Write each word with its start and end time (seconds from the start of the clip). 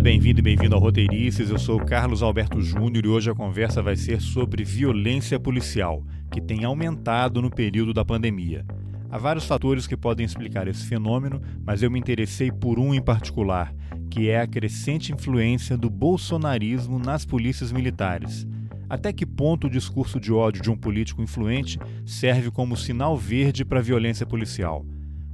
Olá, 0.00 0.04
bem-vindo 0.04 0.40
e 0.40 0.42
bem-vindo 0.42 0.74
ao 0.74 0.80
Roteirices. 0.80 1.50
Eu 1.50 1.58
sou 1.58 1.78
o 1.78 1.84
Carlos 1.84 2.22
Alberto 2.22 2.58
Júnior 2.62 3.04
e 3.04 3.08
hoje 3.08 3.30
a 3.30 3.34
conversa 3.34 3.82
vai 3.82 3.96
ser 3.96 4.18
sobre 4.18 4.64
violência 4.64 5.38
policial, 5.38 6.02
que 6.32 6.40
tem 6.40 6.64
aumentado 6.64 7.42
no 7.42 7.50
período 7.50 7.92
da 7.92 8.02
pandemia. 8.02 8.64
Há 9.10 9.18
vários 9.18 9.44
fatores 9.44 9.86
que 9.86 9.98
podem 9.98 10.24
explicar 10.24 10.66
esse 10.66 10.86
fenômeno, 10.86 11.42
mas 11.62 11.82
eu 11.82 11.90
me 11.90 11.98
interessei 11.98 12.50
por 12.50 12.78
um 12.78 12.94
em 12.94 13.02
particular, 13.02 13.74
que 14.10 14.30
é 14.30 14.40
a 14.40 14.46
crescente 14.46 15.12
influência 15.12 15.76
do 15.76 15.90
bolsonarismo 15.90 16.98
nas 16.98 17.26
polícias 17.26 17.70
militares. 17.70 18.46
Até 18.88 19.12
que 19.12 19.26
ponto 19.26 19.66
o 19.66 19.70
discurso 19.70 20.18
de 20.18 20.32
ódio 20.32 20.62
de 20.62 20.70
um 20.70 20.78
político 20.78 21.20
influente 21.20 21.78
serve 22.06 22.50
como 22.50 22.74
sinal 22.74 23.18
verde 23.18 23.66
para 23.66 23.80
a 23.80 23.82
violência 23.82 24.24
policial? 24.24 24.82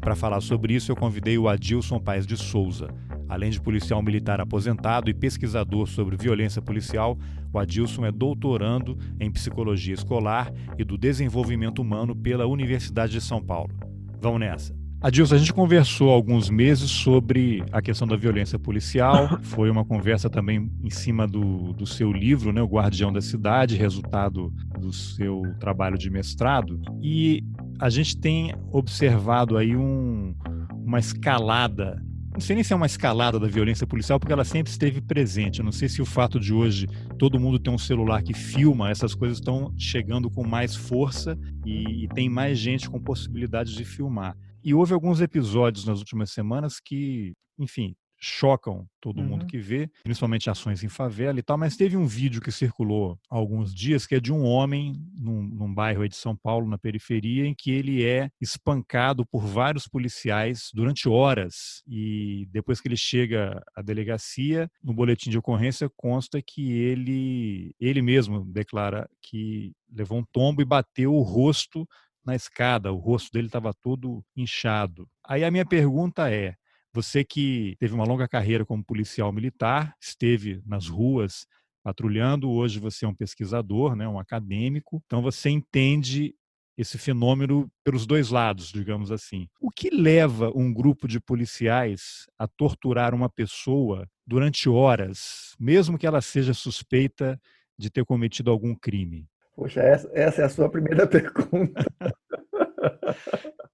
Para 0.01 0.17
falar 0.17 0.41
sobre 0.41 0.75
isso, 0.75 0.91
eu 0.91 0.97
convidei 0.97 1.39
o 1.39 1.49
Adilson 1.49 2.01
Paes 2.01 2.27
de 2.27 2.37
Souza. 2.37 2.93
Além 3.29 3.51
de 3.51 3.61
policial 3.61 4.03
militar 4.03 4.41
aposentado 4.41 5.11
e 5.11 5.15
pesquisador 5.15 5.87
sobre 5.87 6.17
violência 6.17 6.63
policial, 6.63 7.19
o 7.53 7.59
Adilson 7.59 8.05
é 8.05 8.13
doutorando 8.13 8.97
em 9.19 9.31
psicologia 9.31 9.95
escolar 9.95 10.53
e 10.79 10.85
do 10.85 10.97
desenvolvimento 10.97 11.81
humano 11.81 12.15
pela 12.15 12.47
Universidade 12.47 13.13
de 13.13 13.21
São 13.21 13.43
Paulo. 13.43 13.75
Vamos 14.21 14.41
nessa! 14.41 14.87
Adilson, 15.01 15.35
a 15.35 15.39
gente 15.39 15.53
conversou 15.53 16.11
há 16.11 16.15
alguns 16.15 16.49
meses 16.49 16.91
sobre 16.91 17.63
a 17.71 17.83
questão 17.83 18.09
da 18.09 18.17
violência 18.17 18.59
policial. 18.59 19.39
Foi 19.45 19.71
uma 19.71 19.85
conversa 19.85 20.31
também 20.31 20.71
em 20.83 20.91
cima 20.91 21.29
do, 21.29 21.73
do 21.75 21.87
seu 21.87 22.11
livro, 22.11 22.53
né, 22.53 22.63
O 22.63 22.67
Guardião 22.67 23.13
da 23.13 23.21
Cidade, 23.21 23.77
resultado 23.77 24.53
do 24.81 24.93
seu 24.93 25.43
trabalho 25.61 25.99
de 25.99 26.11
mestrado. 26.11 26.81
E 27.03 27.45
a 27.79 27.91
gente 27.91 28.17
tem 28.17 28.55
observado 28.73 29.59
aí 29.59 29.77
um, 29.77 30.35
uma 30.73 30.99
escalada 30.99 32.03
não 32.37 32.41
sei 32.43 32.55
nem 32.55 32.63
se 32.63 32.71
é 32.71 32.77
uma 32.77 32.85
escalada 32.85 33.41
da 33.41 33.47
violência 33.47 33.87
policial, 33.87 34.21
porque 34.21 34.33
ela 34.33 34.45
sempre 34.45 34.71
esteve 34.71 35.01
presente. 35.01 35.61
Eu 35.61 35.65
não 35.65 35.73
sei 35.73 35.89
se 35.89 36.03
o 36.03 36.05
fato 36.05 36.39
de 36.39 36.53
hoje 36.53 36.87
todo 37.19 37.41
mundo 37.41 37.59
ter 37.59 37.71
um 37.71 37.79
celular 37.79 38.23
que 38.23 38.35
filma, 38.35 38.91
essas 38.91 39.15
coisas 39.15 39.39
estão 39.39 39.73
chegando 39.79 40.31
com 40.31 40.47
mais 40.47 40.77
força 40.77 41.35
e, 41.65 42.05
e 42.05 42.09
tem 42.09 42.29
mais 42.29 42.59
gente 42.59 42.91
com 42.91 43.01
possibilidade 43.01 43.75
de 43.75 43.85
filmar. 43.87 44.37
E 44.63 44.75
houve 44.75 44.93
alguns 44.93 45.23
episódios 45.23 45.87
nas 45.87 45.99
últimas 45.99 46.31
semanas 46.31 46.79
que, 46.79 47.33
enfim, 47.59 47.97
chocam 48.27 48.87
todo 49.01 49.21
uhum. 49.21 49.29
mundo 49.29 49.47
que 49.47 49.59
vê, 49.59 49.89
principalmente 50.03 50.51
ações 50.51 50.83
em 50.83 50.89
favela 50.89 51.39
e 51.39 51.43
tal, 51.43 51.57
mas 51.57 51.77
teve 51.77 51.97
um 51.97 52.07
vídeo 52.07 52.41
que 52.41 52.51
circulou 52.51 53.19
há 53.31 53.37
alguns 53.37 53.73
dias 53.73 54.05
que 54.05 54.17
é 54.17 54.21
de 54.21 54.33
um 54.33 54.45
homem 54.45 55.01
num, 55.17 55.43
num 55.43 55.73
bairro 55.73 56.03
aí 56.03 56.09
de 56.09 56.17
São 56.17 56.35
Paulo, 56.35 56.69
na 56.69 56.77
periferia, 56.77 57.47
em 57.47 57.55
que 57.55 57.71
ele 57.71 58.05
é 58.05 58.29
espancado 58.41 59.25
por 59.25 59.47
vários 59.47 59.87
policiais 59.87 60.71
durante 60.75 61.09
horas 61.09 61.83
e 61.87 62.49
depois 62.51 62.81
que 62.81 62.89
ele 62.89 62.97
chega 62.97 63.63
à 63.75 63.81
delegacia, 63.81 64.69
no 64.83 64.93
boletim 64.93 65.31
de 65.31 65.39
ocorrência 65.39 65.89
consta 65.97 66.43
que 66.43 66.73
ele, 66.73 67.75
ele 67.79 68.03
mesmo 68.03 68.45
declara 68.45 69.09
que 69.23 69.73
levou 69.91 70.19
um 70.19 70.25
tombo 70.33 70.61
e 70.61 70.65
bateu 70.65 71.15
o 71.15 71.23
rosto 71.23 71.87
na 72.25 72.35
escada, 72.35 72.93
o 72.93 72.97
rosto 72.97 73.31
dele 73.33 73.47
estava 73.47 73.73
todo 73.73 74.25
inchado. 74.37 75.09
Aí 75.25 75.45
a 75.45 75.51
minha 75.51 75.65
pergunta 75.65 76.29
é: 76.29 76.57
você 76.97 77.23
que 77.23 77.77
teve 77.79 77.93
uma 77.93 78.05
longa 78.05 78.27
carreira 78.27 78.65
como 78.65 78.83
policial 78.83 79.31
militar, 79.31 79.95
esteve 80.01 80.63
nas 80.65 80.89
ruas 80.89 81.47
patrulhando, 81.85 82.51
hoje 82.51 82.81
você 82.81 83.05
é 83.05 83.09
um 83.09 83.15
pesquisador, 83.15 83.95
né, 83.95 84.09
um 84.09 84.19
acadêmico, 84.19 85.03
então 85.05 85.21
você 85.21 85.51
entende 85.51 86.35
esse 86.77 86.97
fenômeno 86.97 87.71
pelos 87.85 88.07
dois 88.07 88.31
lados, 88.31 88.73
digamos 88.73 89.13
assim. 89.13 89.47
O 89.61 89.71
que 89.71 89.91
leva 89.91 90.51
um 90.55 90.73
grupo 90.73 91.07
de 91.07 91.21
policiais 91.21 92.27
a 92.39 92.49
torturar 92.49 93.15
uma 93.15 93.29
pessoa 93.29 94.09
durante 94.27 94.69
horas, 94.69 95.55
mesmo 95.61 95.99
que 95.99 96.07
ela 96.07 96.23
seja 96.23 96.55
suspeita 96.55 97.39
de 97.79 97.91
ter 97.91 98.07
cometido 98.07 98.51
algum 98.51 98.75
crime? 98.75 99.29
Poxa, 99.55 99.81
essa, 99.81 100.11
essa 100.15 100.43
é 100.43 100.45
a 100.47 100.49
sua 100.49 100.71
primeira 100.71 101.07
pergunta. 101.07 101.85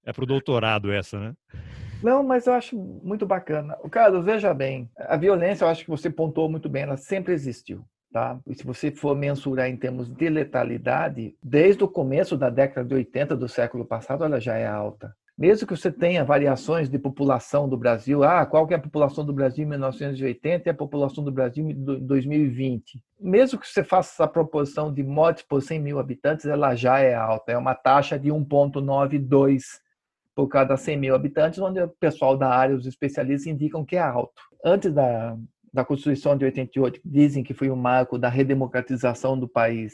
é 0.05 0.11
para 0.11 0.23
o 0.23 0.27
doutorado 0.27 0.91
essa, 0.91 1.19
né? 1.19 1.33
Não, 2.03 2.21
mas 2.21 2.45
eu 2.45 2.53
acho 2.53 2.77
muito 2.77 3.25
bacana. 3.25 3.77
O 3.81 3.89
Carlos, 3.89 4.25
veja 4.25 4.53
bem, 4.53 4.89
a 4.97 5.15
violência, 5.15 5.63
eu 5.63 5.69
acho 5.69 5.85
que 5.85 5.89
você 5.89 6.09
pontuou 6.09 6.49
muito 6.49 6.67
bem, 6.67 6.83
ela 6.83 6.97
sempre 6.97 7.33
existiu. 7.33 7.85
Tá? 8.11 8.39
E 8.45 8.53
se 8.53 8.63
você 8.63 8.91
for 8.91 9.15
mensurar 9.15 9.67
em 9.67 9.77
termos 9.77 10.07
de 10.07 10.29
letalidade, 10.29 11.35
desde 11.41 11.83
o 11.83 11.87
começo 11.87 12.37
da 12.37 12.49
década 12.49 12.87
de 12.87 12.93
80 12.93 13.35
do 13.35 13.47
século 13.47 13.85
passado, 13.85 14.23
ela 14.23 14.39
já 14.39 14.55
é 14.55 14.67
alta. 14.67 15.15
Mesmo 15.35 15.65
que 15.65 15.75
você 15.75 15.91
tenha 15.91 16.23
variações 16.23 16.87
de 16.87 16.99
população 16.99 17.67
do 17.67 17.75
Brasil, 17.75 18.23
ah, 18.23 18.45
qual 18.45 18.67
que 18.67 18.73
é 18.75 18.77
a 18.77 18.81
população 18.81 19.25
do 19.25 19.33
Brasil 19.33 19.65
em 19.65 19.67
1980 19.67 20.69
e 20.69 20.71
a 20.71 20.75
população 20.75 21.23
do 21.23 21.31
Brasil 21.31 21.67
em 21.67 21.73
2020? 21.73 23.01
Mesmo 23.19 23.57
que 23.57 23.67
você 23.67 23.83
faça 23.83 24.13
essa 24.13 24.27
proporção 24.27 24.93
de 24.93 25.01
mortes 25.01 25.43
por 25.43 25.59
100 25.59 25.79
mil 25.79 25.97
habitantes, 25.97 26.45
ela 26.45 26.75
já 26.75 26.99
é 26.99 27.15
alta, 27.15 27.51
é 27.51 27.57
uma 27.57 27.73
taxa 27.73 28.19
de 28.19 28.29
1,92 28.29 29.81
por 30.35 30.47
cada 30.47 30.75
100 30.75 30.97
mil 30.97 31.15
habitantes, 31.15 31.59
onde 31.59 31.81
o 31.81 31.87
pessoal 31.87 32.37
da 32.37 32.49
área, 32.49 32.75
os 32.75 32.85
especialistas, 32.85 33.47
indicam 33.47 33.85
que 33.85 33.95
é 33.95 34.01
alto. 34.01 34.33
Antes 34.65 34.91
da, 34.91 35.37
da 35.73 35.85
Constituição 35.85 36.37
de 36.37 36.45
88, 36.45 37.01
dizem 37.03 37.43
que 37.43 37.53
foi 37.53 37.69
o 37.69 37.73
um 37.73 37.77
marco 37.77 38.17
da 38.17 38.29
redemocratização 38.29 39.37
do 39.39 39.47
país, 39.47 39.93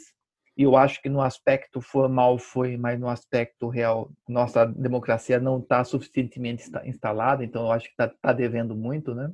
e 0.56 0.62
eu 0.62 0.76
acho 0.76 1.00
que 1.00 1.08
no 1.08 1.22
aspecto 1.22 1.80
formal 1.80 2.38
foi, 2.38 2.76
mas 2.76 3.00
no 3.00 3.08
aspecto 3.08 3.68
real, 3.68 4.10
nossa 4.28 4.66
democracia 4.66 5.40
não 5.40 5.58
está 5.58 5.82
suficientemente 5.84 6.70
instalada, 6.84 7.42
então 7.44 7.62
eu 7.62 7.72
acho 7.72 7.86
que 7.86 7.92
está 7.92 8.08
tá 8.20 8.32
devendo 8.32 8.76
muito, 8.76 9.14
né? 9.14 9.30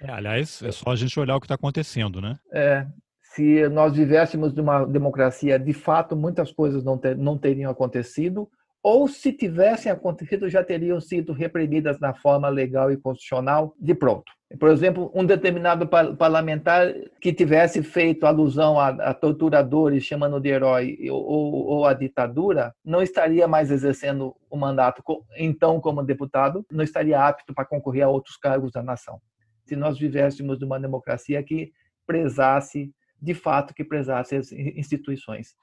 É, 0.00 0.10
aliás, 0.10 0.62
é 0.62 0.70
só 0.70 0.90
a 0.90 0.96
gente 0.96 1.18
olhar 1.18 1.36
o 1.36 1.40
que 1.40 1.46
está 1.46 1.56
acontecendo, 1.56 2.20
né? 2.20 2.38
É, 2.52 2.86
se 3.20 3.68
nós 3.68 3.96
vivêssemos 3.96 4.54
numa 4.54 4.84
democracia, 4.84 5.58
de 5.58 5.72
fato, 5.72 6.14
muitas 6.14 6.52
coisas 6.52 6.84
não, 6.84 6.96
ter, 6.96 7.16
não 7.16 7.36
teriam 7.36 7.70
acontecido, 7.70 8.48
ou 8.82 9.08
se 9.08 9.32
tivessem 9.32 9.90
acontecido, 9.90 10.48
já 10.48 10.62
teriam 10.62 11.00
sido 11.00 11.32
reprimidas 11.32 11.98
na 11.98 12.14
forma 12.14 12.48
legal 12.48 12.90
e 12.92 12.96
constitucional 12.96 13.74
de 13.78 13.94
pronto. 13.94 14.32
Por 14.58 14.70
exemplo, 14.70 15.10
um 15.14 15.26
determinado 15.26 15.86
parlamentar 16.16 16.94
que 17.20 17.34
tivesse 17.34 17.82
feito 17.82 18.24
alusão 18.24 18.80
a, 18.80 18.88
a 18.88 19.12
torturadores, 19.12 20.04
chamando 20.04 20.40
de 20.40 20.48
herói, 20.48 20.96
ou, 21.10 21.66
ou, 21.66 21.84
a 21.84 21.92
ditadura, 21.92 22.74
não 22.82 23.02
estaria 23.02 23.46
mais 23.46 23.70
exercendo 23.70 24.34
o 24.48 24.56
mandato, 24.56 25.02
então, 25.36 25.78
como 25.80 26.02
deputado, 26.02 26.64
não 26.72 26.82
estaria 26.82 27.20
apto 27.20 27.52
para 27.52 27.66
concorrer 27.66 28.04
a 28.04 28.08
outros 28.08 28.38
cargos 28.38 28.72
da 28.72 28.82
nação. 28.82 29.20
Se 29.66 29.76
nós 29.76 29.98
vivêssemos 29.98 30.58
numa 30.58 30.80
democracia 30.80 31.42
que 31.42 31.70
prezasse, 32.06 32.90
de 33.20 33.34
fato, 33.34 33.74
que 33.74 33.84
prezasse 33.84 34.34
as 34.34 34.50
instituições. 34.50 35.54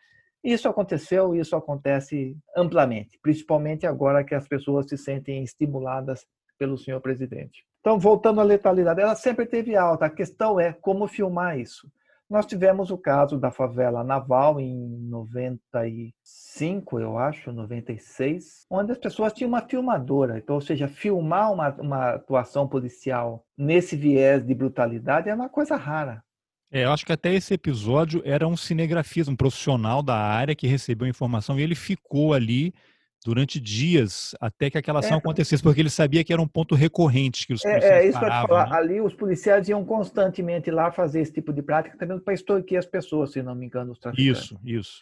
Isso 0.46 0.70
aconteceu 0.70 1.34
e 1.34 1.40
isso 1.40 1.56
acontece 1.56 2.38
amplamente, 2.56 3.18
principalmente 3.20 3.88
agora 3.88 4.24
que 4.24 4.36
as 4.36 4.48
pessoas 4.48 4.88
se 4.88 4.96
sentem 4.96 5.44
estimuladas 5.44 6.24
pelo 6.56 6.78
senhor 6.78 7.02
presidente. 7.02 7.66
Então, 7.80 7.98
voltando 7.98 8.40
à 8.40 8.44
letalidade, 8.44 9.02
ela 9.02 9.16
sempre 9.16 9.48
teve 9.48 9.76
alta. 9.76 10.06
A 10.06 10.10
questão 10.10 10.60
é 10.60 10.72
como 10.72 11.08
filmar 11.08 11.60
isso. 11.60 11.92
Nós 12.30 12.46
tivemos 12.46 12.92
o 12.92 12.98
caso 12.98 13.40
da 13.40 13.50
favela 13.50 14.04
naval 14.04 14.60
em 14.60 14.76
95, 15.10 17.00
eu 17.00 17.18
acho, 17.18 17.52
96, 17.52 18.68
onde 18.70 18.92
as 18.92 19.00
pessoas 19.00 19.34
tinham 19.34 19.50
uma 19.50 19.68
filmadora. 19.68 20.38
Então, 20.38 20.54
ou 20.56 20.62
seja, 20.62 20.88
filmar 20.88 21.52
uma, 21.52 21.70
uma 21.82 22.10
atuação 22.12 22.68
policial 22.68 23.44
nesse 23.58 23.96
viés 23.96 24.46
de 24.46 24.54
brutalidade 24.54 25.28
é 25.28 25.34
uma 25.34 25.50
coisa 25.50 25.76
rara. 25.76 26.24
É, 26.72 26.84
eu 26.84 26.92
acho 26.92 27.06
que 27.06 27.14
até 27.14 27.34
esse 27.34 27.54
episódio 27.54 28.22
era 28.26 28.48
um 28.48 28.58
cinegrafista, 28.58 29.32
um 29.32 29.36
profissional 29.36 30.02
da 30.02 30.16
área 30.16 30.56
que 30.56 30.68
recebeu 30.68 31.06
a 31.06 31.10
informação 31.10 31.60
e 31.60 31.64
ele 31.64 31.76
ficou 31.76 32.34
ali 32.34 32.74
durante 33.26 33.60
dias 33.60 34.36
até 34.40 34.70
que 34.70 34.78
aquela 34.78 35.00
ação 35.00 35.16
é. 35.16 35.18
acontecesse, 35.18 35.64
porque 35.64 35.82
ele 35.82 35.90
sabia 35.90 36.24
que 36.24 36.32
era 36.32 36.42
um 36.42 36.48
ponto 36.48 36.76
recorrente 36.76 37.48
que 37.48 37.54
os 37.54 37.62
policiais 37.62 37.84
é, 37.84 38.06
é 38.06 38.10
isso 38.10 38.20
paravam, 38.20 38.48
falar. 38.48 38.70
Né? 38.70 38.78
Ali 38.78 39.02
os 39.02 39.16
policiais 39.16 39.68
iam 39.68 39.84
constantemente 39.84 40.70
lá 40.70 40.92
fazer 40.92 41.22
esse 41.22 41.34
tipo 41.34 41.52
de 41.52 41.64
prática 41.64 41.98
também 41.98 42.20
para 42.20 42.34
extorquir 42.34 42.78
as 42.78 42.86
pessoas, 42.86 43.32
se 43.32 43.42
não 43.42 43.56
me 43.56 43.66
engano, 43.66 43.92
os 43.92 44.00
traficantes. 44.00 44.44
Isso, 44.44 44.60
isso. 44.64 45.02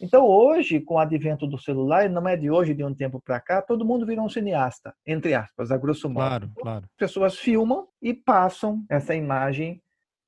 Então 0.00 0.24
hoje, 0.24 0.80
com 0.80 0.94
o 0.94 0.98
advento 0.98 1.46
do 1.46 1.58
celular, 1.58 2.06
e 2.06 2.08
não 2.08 2.26
é 2.26 2.36
de 2.36 2.50
hoje, 2.50 2.72
de 2.72 2.84
um 2.84 2.94
tempo 2.94 3.20
para 3.20 3.40
cá, 3.40 3.60
todo 3.60 3.84
mundo 3.84 4.06
virou 4.06 4.24
um 4.24 4.28
cineasta, 4.28 4.94
entre 5.04 5.34
aspas, 5.34 5.70
a 5.70 5.76
grosso 5.76 6.08
modo. 6.08 6.28
Claro, 6.28 6.50
claro. 6.56 6.84
As 6.84 6.96
pessoas 6.96 7.36
filmam 7.36 7.86
e 8.00 8.14
passam 8.14 8.84
essa 8.88 9.14
imagem 9.14 9.82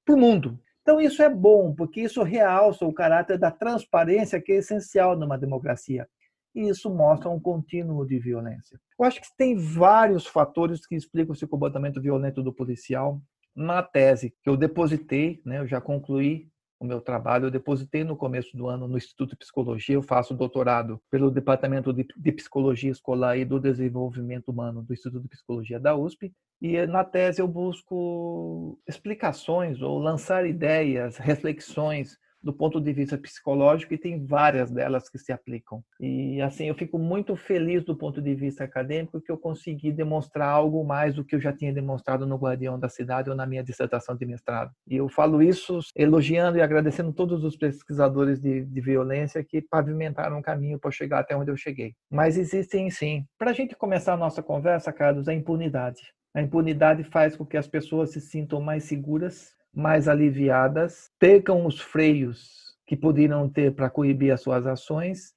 para 0.05 0.15
o 0.15 0.19
mundo. 0.19 0.59
Então, 0.91 1.01
isso 1.01 1.23
é 1.23 1.29
bom, 1.29 1.73
porque 1.73 2.01
isso 2.01 2.21
realça 2.25 2.85
o 2.85 2.93
caráter 2.93 3.39
da 3.39 3.49
transparência, 3.49 4.43
que 4.43 4.51
é 4.51 4.57
essencial 4.57 5.17
numa 5.17 5.39
democracia. 5.39 6.05
E 6.53 6.69
isso 6.69 6.93
mostra 6.93 7.31
um 7.31 7.39
contínuo 7.39 8.05
de 8.05 8.19
violência. 8.19 8.77
Eu 8.99 9.05
acho 9.05 9.21
que 9.21 9.29
tem 9.37 9.57
vários 9.57 10.27
fatores 10.27 10.85
que 10.85 10.97
explicam 10.97 11.33
esse 11.33 11.47
comportamento 11.47 12.03
violento 12.03 12.43
do 12.43 12.53
policial. 12.53 13.23
Na 13.55 13.85
tese 13.85 14.35
que 14.43 14.51
eu 14.51 14.57
depositei, 14.57 15.41
né, 15.47 15.61
eu 15.61 15.67
já 15.69 15.81
concluí 15.81 16.49
o 16.81 16.87
meu 16.87 17.01
trabalho. 17.01 17.47
Eu 17.47 17.51
depositei 17.51 18.03
no 18.03 18.17
começo 18.17 18.57
do 18.57 18.67
ano 18.67 18.89
no 18.89 18.97
Instituto 18.97 19.31
de 19.31 19.37
Psicologia, 19.37 19.95
eu 19.95 20.03
faço 20.03 20.35
doutorado 20.35 21.01
pelo 21.11 21.31
Departamento 21.31 21.93
de, 21.93 22.33
Psicologia 22.33 22.91
Escolar 22.91 23.37
e 23.37 23.45
do 23.45 23.61
Desenvolvimento 23.61 24.49
Humano 24.49 24.83
do 24.83 24.95
Instituto 24.95 25.23
de 25.23 25.29
Psicologia 25.29 25.79
da 25.79 25.95
USP. 25.95 26.33
E 26.61 26.87
na 26.87 27.05
tese 27.05 27.41
eu 27.41 27.47
busco 27.47 28.79
explicações 28.89 29.81
ou 29.83 29.99
lançar 29.99 30.47
ideias, 30.47 31.19
reflexões 31.19 32.19
do 32.43 32.53
ponto 32.53 32.81
de 32.81 32.93
vista 32.93 33.19
psicológico 33.19 33.95
e 33.95 33.99
tem 33.99 34.25
várias 34.25 34.71
delas 34.71 35.09
que 35.09 35.19
se 35.19 35.33
aplicam. 35.33 35.83
E 36.01 36.41
assim, 36.41 36.67
eu 36.67 36.75
fico 36.75 36.99
muito 36.99 37.37
feliz 37.37 37.85
do 37.85 37.97
ponto 37.97 38.21
de 38.21 38.35
vista 38.35 38.65
acadêmico 38.65 39.21
que 39.21 39.31
eu 39.31 39.39
consegui 39.39 39.93
demonstrar 39.93 40.49
algo 40.49 40.85
mais 40.85 41.15
do 41.15 41.25
que 41.25 41.35
eu 41.35 41.41
já 41.41 41.53
tinha 41.53 41.73
demonstrado 41.73 42.27
no 42.27 42.37
Guardião 42.37 42.79
da 42.79 42.89
Cidade 42.89 43.31
ou 43.31 43.37
na 43.37 43.47
minha 43.47 43.63
dissertação 43.63 44.17
de 44.17 44.25
mestrado. 44.25 44.73
E 44.89 44.97
eu 44.97 45.09
falo 45.09 45.43
isso 45.43 45.81
elogiando 45.95 46.59
e 46.59 46.63
agradecendo 46.63 47.13
todos 47.13 47.45
os 47.45 47.57
pesquisadores 47.57 48.41
de, 48.41 48.65
de 48.65 48.81
violência 48.81 49.45
que 49.45 49.61
pavimentaram 49.61 50.39
um 50.39 50.43
caminho 50.43 50.79
para 50.79 50.91
chegar 50.91 51.21
até 51.21 51.37
onde 51.37 51.51
eu 51.51 51.57
cheguei. 51.57 51.95
Mas 52.11 52.37
existem 52.37 52.91
sim. 52.91 53.25
Para 53.39 53.51
a 53.51 53.55
gente 53.55 53.77
começar 53.77 54.15
a 54.15 54.17
nossa 54.17 54.43
conversa, 54.43 54.93
Carlos, 54.93 55.29
a 55.29 55.35
impunidade. 55.35 56.01
A 56.35 56.41
impunidade 56.41 57.03
faz 57.05 57.37
com 57.37 57.45
que 57.45 57.57
as 57.57 57.67
pessoas 57.67 58.13
se 58.13 58.21
sintam 58.21 58.61
mais 58.61 58.85
seguras, 58.85 59.53
mais 59.75 60.09
aliviadas, 60.09 61.11
percam 61.19 61.67
os 61.67 61.81
freios 61.81 62.77
que 62.87 62.97
poderiam 62.97 63.49
ter 63.49 63.75
para 63.75 63.91
coibir 63.91 64.33
as 64.33 64.41
suas 64.41 64.67
ações, 64.67 65.35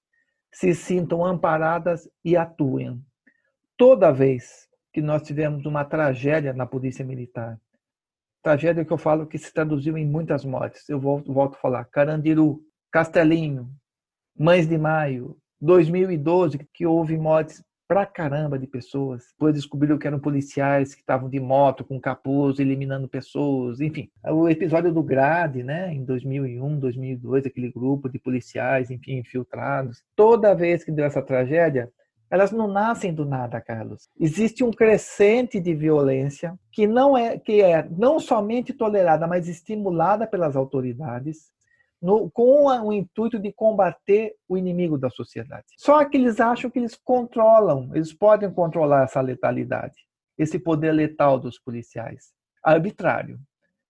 se 0.51 0.73
sintam 0.73 1.25
amparadas 1.25 2.09
e 2.23 2.35
atuem. 2.35 3.03
Toda 3.77 4.11
vez 4.11 4.67
que 4.91 5.01
nós 5.01 5.23
tivemos 5.23 5.65
uma 5.65 5.83
tragédia 5.83 6.53
na 6.53 6.65
Polícia 6.65 7.05
Militar, 7.05 7.59
tragédia 8.41 8.85
que 8.85 8.91
eu 8.91 8.97
falo 8.97 9.25
que 9.25 9.37
se 9.37 9.53
traduziu 9.53 9.97
em 9.97 10.05
muitas 10.05 10.43
mortes, 10.43 10.87
eu 10.89 10.99
volto, 10.99 11.31
volto 11.33 11.55
a 11.55 11.59
falar, 11.59 11.85
Carandiru, 11.85 12.61
Castelinho, 12.91 13.69
Mães 14.37 14.67
de 14.67 14.77
Maio, 14.77 15.37
2012, 15.61 16.59
que 16.73 16.85
houve 16.85 17.17
mortes 17.17 17.63
pra 17.93 18.07
caramba 18.07 18.57
de 18.57 18.65
pessoas. 18.65 19.27
Depois 19.33 19.53
descobriram 19.53 19.99
que 19.99 20.07
eram 20.07 20.19
policiais 20.19 20.95
que 20.95 21.01
estavam 21.01 21.29
de 21.29 21.39
moto 21.39 21.83
com 21.83 22.01
capuz 22.01 22.57
eliminando 22.57 23.07
pessoas, 23.07 23.79
enfim. 23.79 24.09
O 24.25 24.49
episódio 24.49 24.91
do 24.91 25.03
Grade, 25.03 25.61
né, 25.61 25.93
em 25.93 26.03
2001, 26.03 26.79
2002, 26.79 27.45
aquele 27.45 27.71
grupo 27.71 28.09
de 28.09 28.17
policiais, 28.17 28.89
enfim, 28.89 29.19
infiltrados. 29.19 30.01
Toda 30.15 30.55
vez 30.55 30.83
que 30.83 30.91
deu 30.91 31.05
essa 31.05 31.21
tragédia, 31.21 31.87
elas 32.31 32.51
não 32.51 32.67
nascem 32.67 33.13
do 33.13 33.25
nada, 33.25 33.61
Carlos. 33.61 34.09
Existe 34.19 34.63
um 34.63 34.71
crescente 34.71 35.59
de 35.59 35.75
violência 35.75 36.57
que 36.71 36.87
não 36.87 37.15
é 37.15 37.37
que 37.37 37.61
é 37.61 37.87
não 37.95 38.19
somente 38.19 38.73
tolerada, 38.73 39.27
mas 39.27 39.47
estimulada 39.47 40.25
pelas 40.25 40.55
autoridades 40.55 41.51
no, 42.03 42.29
com 42.31 42.65
o 42.65 42.91
intuito 42.91 43.39
de 43.39 43.53
combater 43.53 44.35
o 44.47 44.57
inimigo 44.57 44.97
da 44.97 45.09
sociedade. 45.09 45.63
Só 45.77 46.03
que 46.03 46.17
eles 46.17 46.41
acham 46.41 46.69
que 46.69 46.77
eles 46.77 46.99
controlam, 47.01 47.89
eles 47.95 48.13
podem 48.13 48.51
controlar 48.51 49.05
essa 49.05 49.21
letalidade, 49.21 49.95
esse 50.37 50.59
poder 50.59 50.91
letal 50.91 51.39
dos 51.39 51.57
policiais, 51.57 52.33
arbitrário. 52.61 53.39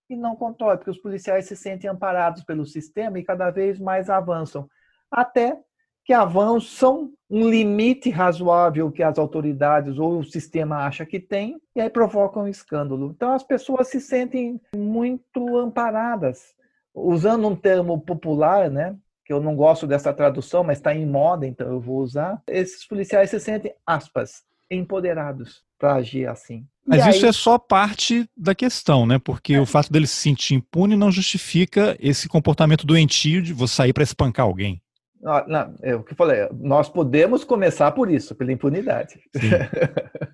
E 0.08 0.14
não 0.14 0.36
controla, 0.36 0.76
porque 0.76 0.90
os 0.90 1.00
policiais 1.00 1.46
se 1.46 1.56
sentem 1.56 1.90
amparados 1.90 2.44
pelo 2.44 2.64
sistema 2.64 3.18
e 3.18 3.24
cada 3.24 3.50
vez 3.50 3.80
mais 3.80 4.08
avançam, 4.08 4.68
até 5.10 5.58
que 6.04 6.12
avançam 6.12 7.10
um 7.28 7.48
limite 7.48 8.10
razoável 8.10 8.92
que 8.92 9.02
as 9.02 9.18
autoridades 9.18 9.98
ou 9.98 10.18
o 10.18 10.24
sistema 10.24 10.86
acha 10.86 11.04
que 11.04 11.18
tem, 11.18 11.58
e 11.74 11.80
aí 11.80 11.90
provocam 11.90 12.44
um 12.44 12.48
escândalo. 12.48 13.10
Então 13.16 13.32
as 13.32 13.42
pessoas 13.42 13.88
se 13.88 14.00
sentem 14.00 14.60
muito 14.76 15.56
amparadas 15.56 16.54
usando 16.94 17.48
um 17.48 17.56
termo 17.56 18.00
popular, 18.00 18.70
né? 18.70 18.96
Que 19.24 19.32
eu 19.32 19.40
não 19.40 19.56
gosto 19.56 19.86
dessa 19.86 20.12
tradução, 20.12 20.62
mas 20.62 20.78
está 20.78 20.94
em 20.94 21.06
moda, 21.06 21.46
então 21.46 21.66
eu 21.66 21.80
vou 21.80 21.98
usar. 21.98 22.42
Esses 22.46 22.86
policiais 22.86 23.30
se 23.30 23.40
sentem, 23.40 23.74
aspas, 23.86 24.42
empoderados 24.70 25.62
para 25.78 25.94
agir 25.94 26.28
assim. 26.28 26.66
Mas 26.86 27.06
isso 27.06 27.24
é 27.24 27.32
só 27.32 27.58
parte 27.58 28.28
da 28.36 28.54
questão, 28.54 29.06
né? 29.06 29.18
Porque 29.18 29.54
é. 29.54 29.60
o 29.60 29.66
fato 29.66 29.90
dele 29.90 30.06
se 30.06 30.16
sentir 30.16 30.54
impune 30.54 30.96
não 30.96 31.10
justifica 31.10 31.96
esse 31.98 32.28
comportamento 32.28 32.86
doentio 32.86 33.40
de 33.40 33.54
você 33.54 33.74
sair 33.74 33.92
para 33.92 34.02
espancar 34.02 34.44
alguém. 34.44 34.82
Não, 35.20 35.46
não, 35.46 35.74
é 35.82 35.94
o 35.94 36.02
que 36.02 36.12
eu 36.12 36.16
falei. 36.16 36.46
Nós 36.52 36.88
podemos 36.90 37.44
começar 37.44 37.90
por 37.92 38.10
isso, 38.10 38.34
pela 38.34 38.52
impunidade. 38.52 39.18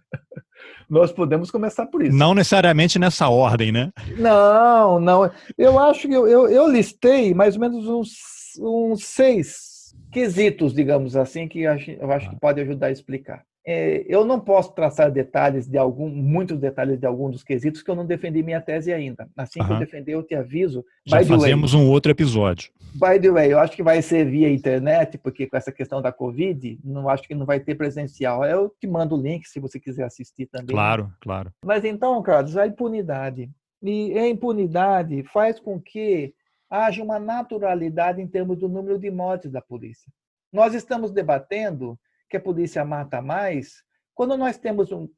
Nós 0.90 1.12
podemos 1.12 1.52
começar 1.52 1.86
por 1.86 2.02
isso. 2.02 2.16
Não 2.16 2.34
necessariamente 2.34 2.98
nessa 2.98 3.28
ordem, 3.28 3.70
né? 3.70 3.92
Não, 4.18 4.98
não. 4.98 5.30
Eu 5.56 5.78
acho 5.78 6.08
que 6.08 6.14
eu, 6.14 6.26
eu, 6.26 6.48
eu 6.48 6.68
listei 6.68 7.32
mais 7.32 7.54
ou 7.54 7.60
menos 7.60 7.86
uns, 7.86 8.10
uns 8.58 9.04
seis 9.04 9.94
quesitos, 10.10 10.74
digamos 10.74 11.16
assim, 11.16 11.46
que 11.46 11.60
eu 11.60 11.70
acho, 12.10 12.30
que 12.30 12.40
pode 12.40 12.60
ajudar 12.60 12.88
a 12.88 12.90
explicar. 12.90 13.44
É, 13.64 14.04
eu 14.08 14.24
não 14.24 14.40
posso 14.40 14.72
traçar 14.72 15.12
detalhes 15.12 15.68
de 15.68 15.78
algum, 15.78 16.08
muitos 16.08 16.58
detalhes 16.58 16.98
de 16.98 17.06
algum 17.06 17.30
dos 17.30 17.44
quesitos 17.44 17.82
que 17.82 17.90
eu 17.90 17.94
não 17.94 18.06
defendi 18.06 18.42
minha 18.42 18.60
tese 18.60 18.92
ainda. 18.92 19.28
Assim 19.36 19.64
que 19.64 19.72
eu 19.72 19.78
defender, 19.78 20.14
eu 20.14 20.22
te 20.22 20.34
aviso. 20.34 20.84
Já 21.06 21.22
fazemos 21.22 21.72
way, 21.72 21.80
um 21.80 21.88
outro 21.88 22.10
episódio. 22.10 22.72
By 22.94 23.20
the 23.20 23.30
way, 23.30 23.52
eu 23.52 23.58
acho 23.58 23.76
que 23.76 23.82
vai 23.82 24.02
ser 24.02 24.24
via 24.28 24.50
internet, 24.50 25.16
porque 25.18 25.46
com 25.46 25.56
essa 25.56 25.72
questão 25.72 26.02
da 26.02 26.12
Covid, 26.12 26.78
não 26.84 27.08
acho 27.08 27.22
que 27.22 27.34
não 27.34 27.46
vai 27.46 27.60
ter 27.60 27.74
presencial. 27.74 28.44
Eu 28.44 28.74
te 28.80 28.86
mando 28.86 29.16
o 29.16 29.20
link 29.20 29.46
se 29.46 29.60
você 29.60 29.78
quiser 29.78 30.04
assistir 30.04 30.46
também. 30.46 30.74
Claro, 30.74 31.12
claro. 31.20 31.52
Mas 31.64 31.84
então, 31.84 32.20
Carlos, 32.22 32.56
a 32.56 32.66
impunidade. 32.66 33.50
E 33.82 34.18
a 34.18 34.28
impunidade 34.28 35.22
faz 35.24 35.58
com 35.58 35.80
que 35.80 36.34
haja 36.68 37.02
uma 37.02 37.18
naturalidade 37.18 38.20
em 38.20 38.26
termos 38.26 38.58
do 38.58 38.68
número 38.68 38.98
de 38.98 39.10
mortes 39.10 39.50
da 39.50 39.60
polícia. 39.60 40.12
Nós 40.52 40.74
estamos 40.74 41.10
debatendo 41.10 41.98
que 42.28 42.36
a 42.36 42.40
polícia 42.40 42.84
mata 42.84 43.22
mais, 43.22 43.82
quando 44.20 44.36
nós 44.36 44.58
temos, 44.58 44.92
um, 44.92 45.08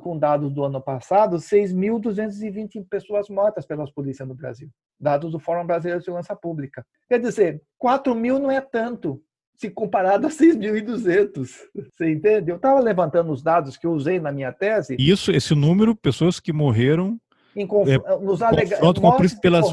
com 0.00 0.18
dados 0.18 0.50
do 0.50 0.64
ano 0.64 0.80
passado, 0.80 1.36
6.220 1.36 2.86
pessoas 2.88 3.28
mortas 3.28 3.66
pelas 3.66 3.90
polícias 3.90 4.26
no 4.26 4.34
Brasil, 4.34 4.70
dados 4.98 5.30
do 5.30 5.38
Fórum 5.38 5.66
Brasileiro 5.66 5.98
de 5.98 6.06
Segurança 6.06 6.34
Pública. 6.34 6.82
Quer 7.06 7.20
dizer, 7.20 7.60
4 7.76 8.14
mil 8.14 8.38
não 8.38 8.50
é 8.50 8.62
tanto, 8.62 9.20
se 9.58 9.68
comparado 9.68 10.26
a 10.26 10.30
6.200. 10.30 11.50
Você 11.74 12.10
entende? 12.10 12.50
Eu 12.50 12.56
estava 12.56 12.80
levantando 12.80 13.30
os 13.30 13.42
dados 13.42 13.76
que 13.76 13.86
eu 13.86 13.92
usei 13.92 14.18
na 14.18 14.32
minha 14.32 14.50
tese. 14.50 14.96
Isso, 14.98 15.30
esse 15.30 15.54
número, 15.54 15.94
pessoas 15.94 16.40
que 16.40 16.50
morreram 16.50 17.20
em 17.54 17.66
conf... 17.66 17.86
é, 17.86 17.98
nos 18.20 18.40
alega... 18.40 18.76
confronto 18.76 19.02
com 19.02 19.38
pelas 19.38 19.66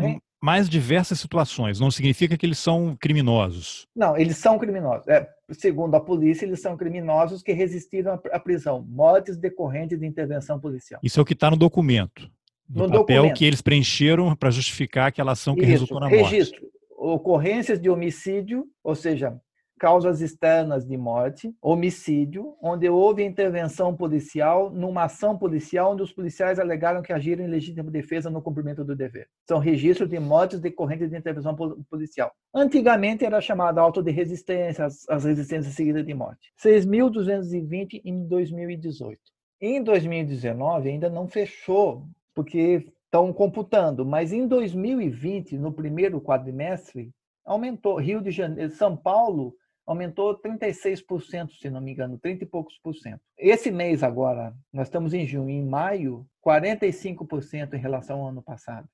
mais 0.44 0.68
diversas 0.68 1.22
situações. 1.22 1.80
Não 1.80 1.90
significa 1.90 2.38
que 2.38 2.46
eles 2.46 2.60
são 2.60 2.98
criminosos. 3.00 3.88
Não, 3.96 4.18
eles 4.18 4.36
são 4.36 4.60
criminosos. 4.60 5.08
É, 5.08 5.26
segundo 5.54 5.96
a 5.96 6.00
polícia, 6.00 6.46
eles 6.46 6.62
são 6.62 6.76
criminosos 6.76 7.42
que 7.42 7.54
resistiram 7.54 8.20
à 8.32 8.40
prisão. 8.40 8.86
Mortes 8.90 9.38
decorrentes 9.38 10.00
de 10.00 10.06
intervenção 10.06 10.60
policial. 10.60 11.00
Isso 11.04 11.20
é 11.20 11.24
o 11.24 11.26
que 11.26 11.34
está 11.34 11.50
no 11.50 11.58
documento. 11.58 12.30
No, 12.70 12.88
no 12.88 13.00
papel 13.00 13.24
documento. 13.24 13.38
que 13.38 13.46
eles 13.46 13.62
preencheram 13.62 14.36
para 14.36 14.50
justificar 14.50 15.08
aquela 15.08 15.34
ação 15.34 15.54
que 15.54 15.62
Isso, 15.62 15.72
resultou 15.72 16.00
na 16.00 16.10
morte. 16.10 16.24
Registro. 16.24 16.62
Ocorrências 16.98 17.80
de 17.80 17.90
homicídio, 17.90 18.66
ou 18.84 18.96
seja, 18.96 19.38
causas 19.84 20.22
externas 20.22 20.88
de 20.88 20.96
morte, 20.96 21.54
homicídio, 21.62 22.56
onde 22.62 22.88
houve 22.88 23.22
intervenção 23.22 23.94
policial 23.94 24.72
numa 24.72 25.04
ação 25.04 25.38
policial 25.38 25.92
onde 25.92 26.02
os 26.02 26.14
policiais 26.14 26.58
alegaram 26.58 27.02
que 27.02 27.12
agiram 27.12 27.44
em 27.44 27.50
legítima 27.50 27.92
defesa 27.92 28.30
no 28.30 28.42
cumprimento 28.42 28.86
do 28.86 28.96
dever. 28.96 29.28
São 29.46 29.60
registros 29.60 30.08
de 30.08 30.18
mortes 30.22 30.62
decorrentes 30.62 31.10
de 31.10 31.18
intervenção 31.18 31.54
policial. 31.90 32.32
Antigamente 32.56 33.26
era 33.26 33.42
chamado 33.42 33.78
auto 33.78 34.02
de 34.02 34.10
resistência, 34.10 34.86
as 34.86 35.26
resistências 35.26 35.76
seguidas 35.76 36.06
de 36.06 36.14
morte. 36.14 36.54
6.220 36.64 38.04
em 38.06 38.26
2018. 38.26 39.20
Em 39.60 39.84
2019 39.84 40.92
ainda 40.92 41.10
não 41.10 41.28
fechou, 41.28 42.08
porque 42.34 42.88
estão 43.04 43.34
computando, 43.34 44.06
mas 44.06 44.32
em 44.32 44.48
2020, 44.48 45.58
no 45.58 45.74
primeiro 45.74 46.22
quadrimestre, 46.22 47.12
aumentou. 47.44 47.98
Rio 47.98 48.22
de 48.22 48.32
Janeiro, 48.32 48.72
São 48.72 48.96
Paulo 48.96 49.54
aumentou 49.86 50.40
36%, 50.40 51.52
se 51.60 51.70
não 51.70 51.82
me 51.82 51.92
engano, 51.92 52.18
30 52.18 52.44
e 52.44 52.48
poucos 52.48 52.78
por 52.82 52.96
cento. 52.96 53.20
Esse 53.38 53.72
mês 53.72 54.04
agora, 54.04 54.54
nós 54.72 54.88
estamos 54.88 55.14
em 55.14 55.28
junho, 55.28 55.50
em 55.50 55.64
maio, 55.64 56.26
45% 56.46 57.74
em 57.74 57.80
relação 57.80 58.22
ao 58.22 58.30
ano 58.30 58.42
passado. 58.42 58.88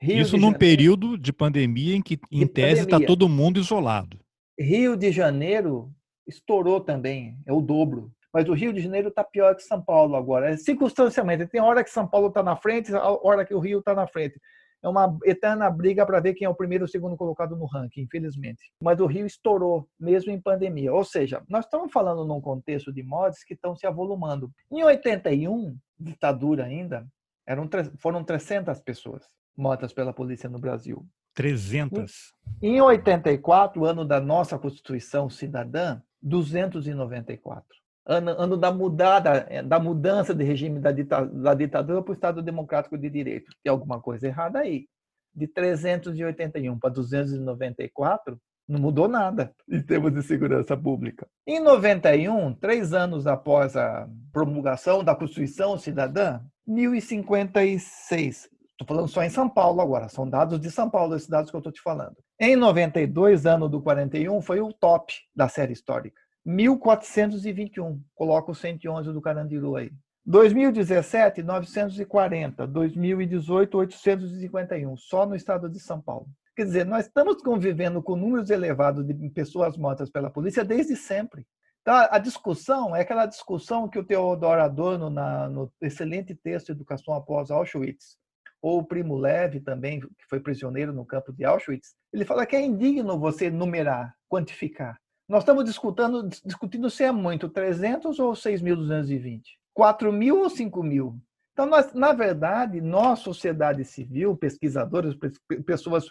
Rio 0.00 0.20
Isso 0.20 0.36
num 0.36 0.42
Janeiro, 0.42 0.58
período 0.58 1.18
de 1.18 1.32
pandemia 1.32 1.96
em 1.96 2.02
que, 2.02 2.18
em 2.30 2.46
tese, 2.46 2.82
está 2.82 3.00
todo 3.00 3.28
mundo 3.28 3.58
isolado. 3.58 4.18
Rio 4.58 4.96
de 4.96 5.10
Janeiro 5.10 5.90
estourou 6.26 6.80
também, 6.80 7.38
é 7.46 7.52
o 7.52 7.60
dobro. 7.60 8.12
Mas 8.32 8.48
o 8.48 8.52
Rio 8.52 8.72
de 8.72 8.80
Janeiro 8.80 9.08
está 9.08 9.22
pior 9.22 9.54
que 9.54 9.62
São 9.62 9.80
Paulo 9.80 10.16
agora. 10.16 10.50
É 10.50 10.56
circunstancialmente. 10.56 11.46
Tem 11.46 11.60
hora 11.60 11.84
que 11.84 11.90
São 11.90 12.06
Paulo 12.06 12.28
está 12.28 12.42
na 12.42 12.56
frente, 12.56 12.92
hora 12.92 13.44
que 13.44 13.54
o 13.54 13.60
Rio 13.60 13.78
está 13.78 13.94
na 13.94 14.08
frente 14.08 14.40
é 14.84 14.88
uma 14.88 15.18
eterna 15.24 15.70
briga 15.70 16.04
para 16.04 16.20
ver 16.20 16.34
quem 16.34 16.44
é 16.44 16.48
o 16.48 16.54
primeiro 16.54 16.84
ou 16.84 16.86
o 16.86 16.90
segundo 16.90 17.16
colocado 17.16 17.56
no 17.56 17.64
ranking, 17.64 18.02
infelizmente. 18.02 18.70
Mas 18.78 19.00
o 19.00 19.06
Rio 19.06 19.24
estourou, 19.24 19.88
mesmo 19.98 20.30
em 20.30 20.38
pandemia. 20.38 20.92
Ou 20.92 21.02
seja, 21.02 21.42
nós 21.48 21.64
estamos 21.64 21.90
falando 21.90 22.26
num 22.26 22.38
contexto 22.38 22.92
de 22.92 23.02
mortes 23.02 23.42
que 23.42 23.54
estão 23.54 23.74
se 23.74 23.86
avolumando. 23.86 24.52
Em 24.70 24.84
81, 24.84 25.74
ditadura 25.98 26.66
ainda, 26.66 27.06
eram, 27.46 27.66
foram 27.98 28.22
300 28.22 28.78
pessoas 28.80 29.24
mortas 29.56 29.90
pela 29.94 30.12
polícia 30.12 30.50
no 30.50 30.58
Brasil. 30.58 31.06
300? 31.34 32.34
Em 32.60 32.78
84, 32.78 33.86
ano 33.86 34.04
da 34.04 34.20
nossa 34.20 34.58
Constituição 34.58 35.30
Cidadã, 35.30 35.98
294. 36.20 37.83
Ano, 38.06 38.30
ano 38.32 38.56
da, 38.56 38.70
mudada, 38.70 39.46
da 39.64 39.78
mudança 39.80 40.34
de 40.34 40.44
regime 40.44 40.78
da, 40.78 40.92
dita, 40.92 41.24
da 41.24 41.54
ditadura 41.54 42.02
para 42.02 42.10
o 42.10 42.14
Estado 42.14 42.42
Democrático 42.42 42.98
de 42.98 43.08
Direito. 43.08 43.50
Tem 43.62 43.70
alguma 43.70 44.00
coisa 44.00 44.26
errada 44.26 44.58
aí. 44.58 44.86
De 45.34 45.46
381 45.48 46.78
para 46.78 46.90
294, 46.90 48.38
não 48.68 48.80
mudou 48.80 49.08
nada 49.08 49.54
em 49.68 49.82
termos 49.82 50.12
de 50.12 50.22
segurança 50.22 50.76
pública. 50.76 51.26
Em 51.46 51.60
91, 51.60 52.54
três 52.54 52.92
anos 52.92 53.26
após 53.26 53.76
a 53.76 54.08
promulgação 54.32 55.04
da 55.04 55.14
Constituição 55.14 55.78
Cidadã, 55.78 56.40
1056. 56.66 58.48
Estou 58.72 58.88
falando 58.88 59.08
só 59.08 59.22
em 59.22 59.30
São 59.30 59.48
Paulo 59.48 59.80
agora, 59.80 60.08
são 60.08 60.28
dados 60.28 60.58
de 60.58 60.70
São 60.70 60.90
Paulo, 60.90 61.14
esses 61.14 61.28
dados 61.28 61.50
que 61.50 61.56
eu 61.56 61.58
estou 61.58 61.72
te 61.72 61.80
falando. 61.80 62.16
Em 62.40 62.56
92, 62.56 63.46
ano 63.46 63.68
do 63.68 63.80
41, 63.80 64.42
foi 64.42 64.60
o 64.60 64.72
top 64.72 65.14
da 65.34 65.48
série 65.48 65.72
histórica. 65.72 66.20
1421, 66.44 68.02
coloca 68.14 68.50
o 68.50 68.54
111 68.54 69.12
do 69.12 69.20
Carandiru 69.20 69.76
aí. 69.76 69.90
2017, 70.26 71.42
940. 71.42 72.66
2018, 72.66 73.78
851, 73.78 74.96
só 74.96 75.26
no 75.26 75.34
estado 75.34 75.68
de 75.68 75.78
São 75.78 76.00
Paulo. 76.00 76.26
Quer 76.56 76.64
dizer, 76.64 76.86
nós 76.86 77.06
estamos 77.06 77.42
convivendo 77.42 78.02
com 78.02 78.14
números 78.14 78.48
elevados 78.48 79.04
de 79.04 79.30
pessoas 79.30 79.76
mortas 79.76 80.08
pela 80.08 80.30
polícia 80.30 80.64
desde 80.64 80.96
sempre. 80.96 81.46
Então, 81.82 81.94
a 82.10 82.18
discussão 82.18 82.96
é 82.96 83.02
aquela 83.02 83.26
discussão 83.26 83.88
que 83.88 83.98
o 83.98 84.04
Teodoro 84.04 84.62
Adorno, 84.62 85.10
na, 85.10 85.48
no 85.48 85.70
excelente 85.82 86.34
texto 86.34 86.70
Educação 86.70 87.12
após 87.12 87.50
Auschwitz, 87.50 88.16
ou 88.62 88.78
o 88.78 88.84
Primo 88.86 89.16
Leve 89.16 89.60
também, 89.60 90.00
que 90.00 90.08
foi 90.30 90.40
prisioneiro 90.40 90.92
no 90.94 91.04
campo 91.04 91.30
de 91.32 91.44
Auschwitz, 91.44 91.94
ele 92.10 92.24
fala 92.24 92.46
que 92.46 92.56
é 92.56 92.62
indigno 92.62 93.18
você 93.18 93.50
numerar, 93.50 94.14
quantificar. 94.26 94.98
Nós 95.28 95.42
estamos 95.42 95.64
discutindo, 95.64 96.28
discutindo 96.44 96.90
se 96.90 97.04
é 97.04 97.12
muito 97.12 97.48
300 97.48 98.18
ou 98.18 98.32
6.220, 98.32 99.42
4 99.72 100.12
mil 100.12 100.40
ou 100.40 100.50
5 100.50 100.82
mil. 100.82 101.18
Então, 101.52 101.66
nós, 101.66 101.94
na 101.94 102.12
verdade, 102.12 102.80
nós, 102.80 103.20
sociedade 103.20 103.84
civil, 103.84 104.36
pesquisadores, 104.36 105.16
pessoas 105.64 106.06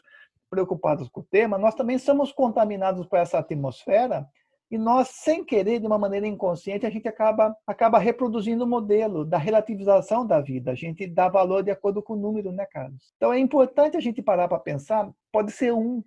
preocupadas 0.50 1.10
com 1.10 1.20
o 1.20 1.28
tema, 1.30 1.58
nós 1.58 1.76
também 1.76 1.98
somos 1.98 2.32
contaminados 2.32 3.06
por 3.06 3.18
essa 3.18 3.40
atmosfera 3.40 4.28
e 4.74 4.78
nós, 4.78 5.10
sem 5.10 5.46
querer, 5.46 5.80
de 5.80 5.86
uma 5.86 6.00
maneira 6.00 6.26
inconsciente, 6.26 6.84
a 6.84 6.90
gente 6.90 7.08
acaba, 7.08 7.56
acaba 7.68 8.00
reproduzindo 8.00 8.64
o 8.64 8.68
modelo 8.68 9.24
da 9.24 9.38
relativização 9.38 10.26
da 10.26 10.42
vida. 10.42 10.72
A 10.72 10.76
gente 10.76 11.06
dá 11.06 11.30
valor 11.30 11.62
de 11.62 11.70
acordo 11.70 12.02
com 12.02 12.14
o 12.14 12.20
número, 12.20 12.52
né, 12.52 12.66
Carlos? 12.66 13.14
Então 13.16 13.32
é 13.32 13.38
importante 13.38 13.96
a 13.96 14.00
gente 14.00 14.20
parar 14.20 14.48
para 14.48 14.58
pensar, 14.58 15.12
pode 15.32 15.52
ser 15.52 15.72
um. 15.72 16.04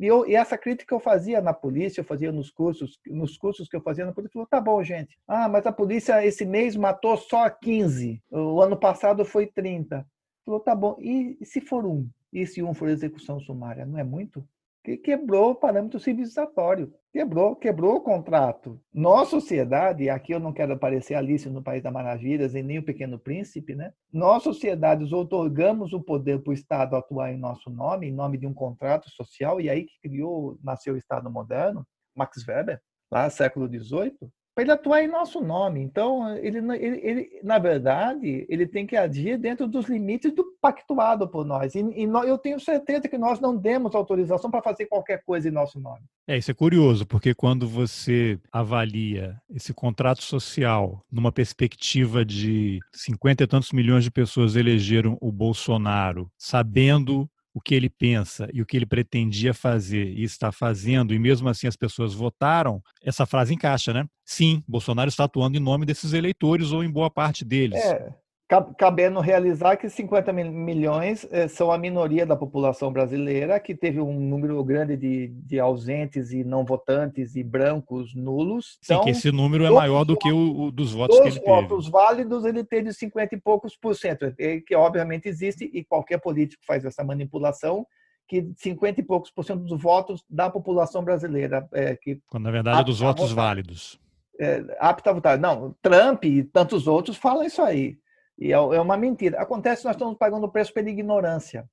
E, 0.00 0.06
eu, 0.06 0.26
e, 0.26 0.34
essa 0.34 0.56
crítica 0.56 0.94
eu 0.94 0.98
fazia 0.98 1.42
na 1.42 1.52
polícia, 1.52 2.00
eu 2.00 2.04
fazia 2.04 2.32
nos 2.32 2.50
cursos, 2.50 2.98
nos 3.06 3.36
cursos 3.36 3.68
que 3.68 3.76
eu 3.76 3.82
fazia 3.82 4.06
na 4.06 4.12
polícia, 4.12 4.32
falou, 4.32 4.48
tá 4.48 4.58
bom, 4.58 4.82
gente. 4.82 5.18
Ah, 5.28 5.46
mas 5.46 5.66
a 5.66 5.72
polícia 5.72 6.24
esse 6.24 6.46
mês 6.46 6.74
matou 6.74 7.18
só 7.18 7.50
15. 7.50 8.22
O 8.30 8.62
ano 8.62 8.78
passado 8.78 9.26
foi 9.26 9.46
30. 9.46 10.06
Falou, 10.42 10.58
tá 10.58 10.74
bom. 10.74 10.96
E, 10.98 11.36
e 11.38 11.44
se 11.44 11.60
for 11.60 11.84
um? 11.84 12.08
E 12.32 12.46
se 12.46 12.62
um 12.62 12.72
for 12.72 12.88
execução 12.88 13.38
sumária? 13.40 13.84
Não 13.84 13.98
é 13.98 14.02
muito? 14.02 14.42
Que 14.82 14.96
quebrou 14.96 15.50
o 15.50 15.54
parâmetro 15.54 16.00
civilizatório, 16.00 16.92
quebrou, 17.12 17.54
quebrou 17.54 17.96
o 17.96 18.00
contrato. 18.00 18.80
Nossa 18.92 19.32
sociedade, 19.32 20.08
aqui 20.08 20.32
eu 20.32 20.40
não 20.40 20.52
quero 20.52 20.78
parecer 20.78 21.14
Alice 21.14 21.48
no 21.48 21.62
País 21.62 21.82
das 21.82 21.92
Maravilhas 21.92 22.54
e 22.54 22.62
nem 22.62 22.78
o 22.78 22.84
Pequeno 22.84 23.18
Príncipe, 23.18 23.74
né? 23.74 23.92
Nós, 24.12 24.42
sociedades, 24.42 25.12
otorgamos 25.12 25.92
o 25.92 26.00
poder 26.02 26.42
para 26.42 26.50
o 26.50 26.54
Estado 26.54 26.96
atuar 26.96 27.32
em 27.32 27.38
nosso 27.38 27.68
nome, 27.68 28.08
em 28.08 28.12
nome 28.12 28.38
de 28.38 28.46
um 28.46 28.54
contrato 28.54 29.10
social, 29.10 29.60
e 29.60 29.68
aí 29.68 29.84
que 29.84 30.00
criou, 30.08 30.58
nasceu 30.62 30.94
o 30.94 30.98
Estado 30.98 31.30
moderno, 31.30 31.86
Max 32.16 32.46
Weber, 32.46 32.80
lá 33.10 33.28
século 33.28 33.68
XVIII, 33.68 34.16
para 34.60 34.62
ele 34.62 34.72
atuar 34.72 35.02
em 35.02 35.08
nosso 35.08 35.40
nome. 35.40 35.80
Então, 35.80 36.36
ele, 36.36 36.58
ele, 36.58 37.00
ele, 37.02 37.40
na 37.42 37.58
verdade, 37.58 38.46
ele 38.48 38.66
tem 38.66 38.86
que 38.86 38.96
agir 38.96 39.38
dentro 39.38 39.66
dos 39.66 39.88
limites 39.88 40.32
do 40.34 40.44
pactuado 40.60 41.26
por 41.26 41.44
nós. 41.44 41.74
E, 41.74 41.80
e 41.80 42.04
eu 42.04 42.36
tenho 42.36 42.60
certeza 42.60 43.08
que 43.08 43.16
nós 43.16 43.40
não 43.40 43.56
demos 43.56 43.94
autorização 43.94 44.50
para 44.50 44.62
fazer 44.62 44.86
qualquer 44.86 45.22
coisa 45.24 45.48
em 45.48 45.52
nosso 45.52 45.80
nome. 45.80 46.02
É, 46.28 46.36
isso 46.36 46.50
é 46.50 46.54
curioso, 46.54 47.06
porque 47.06 47.34
quando 47.34 47.66
você 47.66 48.38
avalia 48.52 49.36
esse 49.54 49.72
contrato 49.72 50.22
social 50.22 51.02
numa 51.10 51.32
perspectiva 51.32 52.24
de 52.24 52.78
50 52.92 53.42
e 53.42 53.46
tantos 53.46 53.72
milhões 53.72 54.04
de 54.04 54.10
pessoas 54.10 54.56
elegeram 54.56 55.16
o 55.20 55.32
Bolsonaro, 55.32 56.30
sabendo 56.36 57.28
o 57.52 57.60
que 57.60 57.74
ele 57.74 57.88
pensa 57.88 58.48
e 58.52 58.62
o 58.62 58.66
que 58.66 58.76
ele 58.76 58.86
pretendia 58.86 59.52
fazer 59.52 60.06
e 60.06 60.22
está 60.22 60.52
fazendo, 60.52 61.12
e 61.12 61.18
mesmo 61.18 61.48
assim 61.48 61.66
as 61.66 61.76
pessoas 61.76 62.14
votaram, 62.14 62.82
essa 63.02 63.26
frase 63.26 63.54
encaixa, 63.54 63.92
né? 63.92 64.06
Sim, 64.24 64.62
Bolsonaro 64.66 65.08
está 65.08 65.24
atuando 65.24 65.56
em 65.56 65.60
nome 65.60 65.84
desses 65.84 66.12
eleitores 66.12 66.72
ou 66.72 66.84
em 66.84 66.90
boa 66.90 67.10
parte 67.10 67.44
deles. 67.44 67.80
É, 67.80 68.14
cabendo 68.76 69.20
realizar 69.20 69.76
que 69.76 69.88
50 69.88 70.32
milhões 70.32 71.24
eh, 71.30 71.46
são 71.46 71.70
a 71.70 71.78
minoria 71.78 72.26
da 72.26 72.34
população 72.34 72.92
brasileira, 72.92 73.60
que 73.60 73.76
teve 73.76 74.00
um 74.00 74.18
número 74.18 74.62
grande 74.64 74.96
de, 74.96 75.28
de 75.28 75.60
ausentes 75.60 76.32
e 76.32 76.42
não 76.42 76.64
votantes 76.64 77.36
e 77.36 77.44
brancos 77.44 78.12
nulos. 78.12 78.76
Sim, 78.82 78.94
então, 78.94 79.04
que 79.04 79.10
esse 79.10 79.30
número 79.30 79.64
é 79.64 79.70
maior 79.70 80.04
do 80.04 80.16
que 80.16 80.32
o, 80.32 80.62
o 80.62 80.72
dos 80.72 80.92
votos 80.92 81.16
que 81.20 81.28
ele 81.28 81.38
teve. 81.38 81.48
Os 81.48 81.62
votos 81.62 81.88
válidos 81.88 82.44
ele 82.44 82.64
teve 82.64 82.92
50 82.92 83.36
e 83.36 83.40
poucos 83.40 83.76
por 83.76 83.94
cento, 83.94 84.34
que 84.66 84.74
obviamente 84.74 85.28
existe 85.28 85.70
e 85.72 85.84
qualquer 85.84 86.18
político 86.18 86.64
faz 86.66 86.84
essa 86.84 87.04
manipulação 87.04 87.86
que 88.26 88.50
50 88.56 89.00
e 89.00 89.04
poucos 89.04 89.30
por 89.30 89.44
cento 89.44 89.62
dos 89.62 89.80
votos 89.80 90.24
da 90.28 90.50
população 90.50 91.04
brasileira. 91.04 91.68
É, 91.72 91.94
que 91.94 92.20
Quando 92.28 92.44
na 92.44 92.50
verdade 92.50 92.80
é 92.80 92.84
dos 92.84 92.98
votos 92.98 93.30
válidos. 93.30 94.00
É, 94.40 94.64
apta 94.80 95.10
a 95.10 95.12
votar. 95.12 95.38
Não, 95.38 95.76
Trump 95.82 96.24
e 96.24 96.42
tantos 96.42 96.88
outros 96.88 97.16
falam 97.16 97.44
isso 97.44 97.60
aí. 97.60 97.99
E 98.40 98.52
é, 98.52 98.56
é 98.56 98.80
uma 98.80 98.96
mentira. 98.96 99.40
Acontece 99.40 99.82
que 99.82 99.86
nós 99.86 99.96
estamos 99.96 100.16
pagando 100.16 100.44
o 100.44 100.50
preço 100.50 100.72
pela 100.72 100.88
ignorância. 100.88 101.68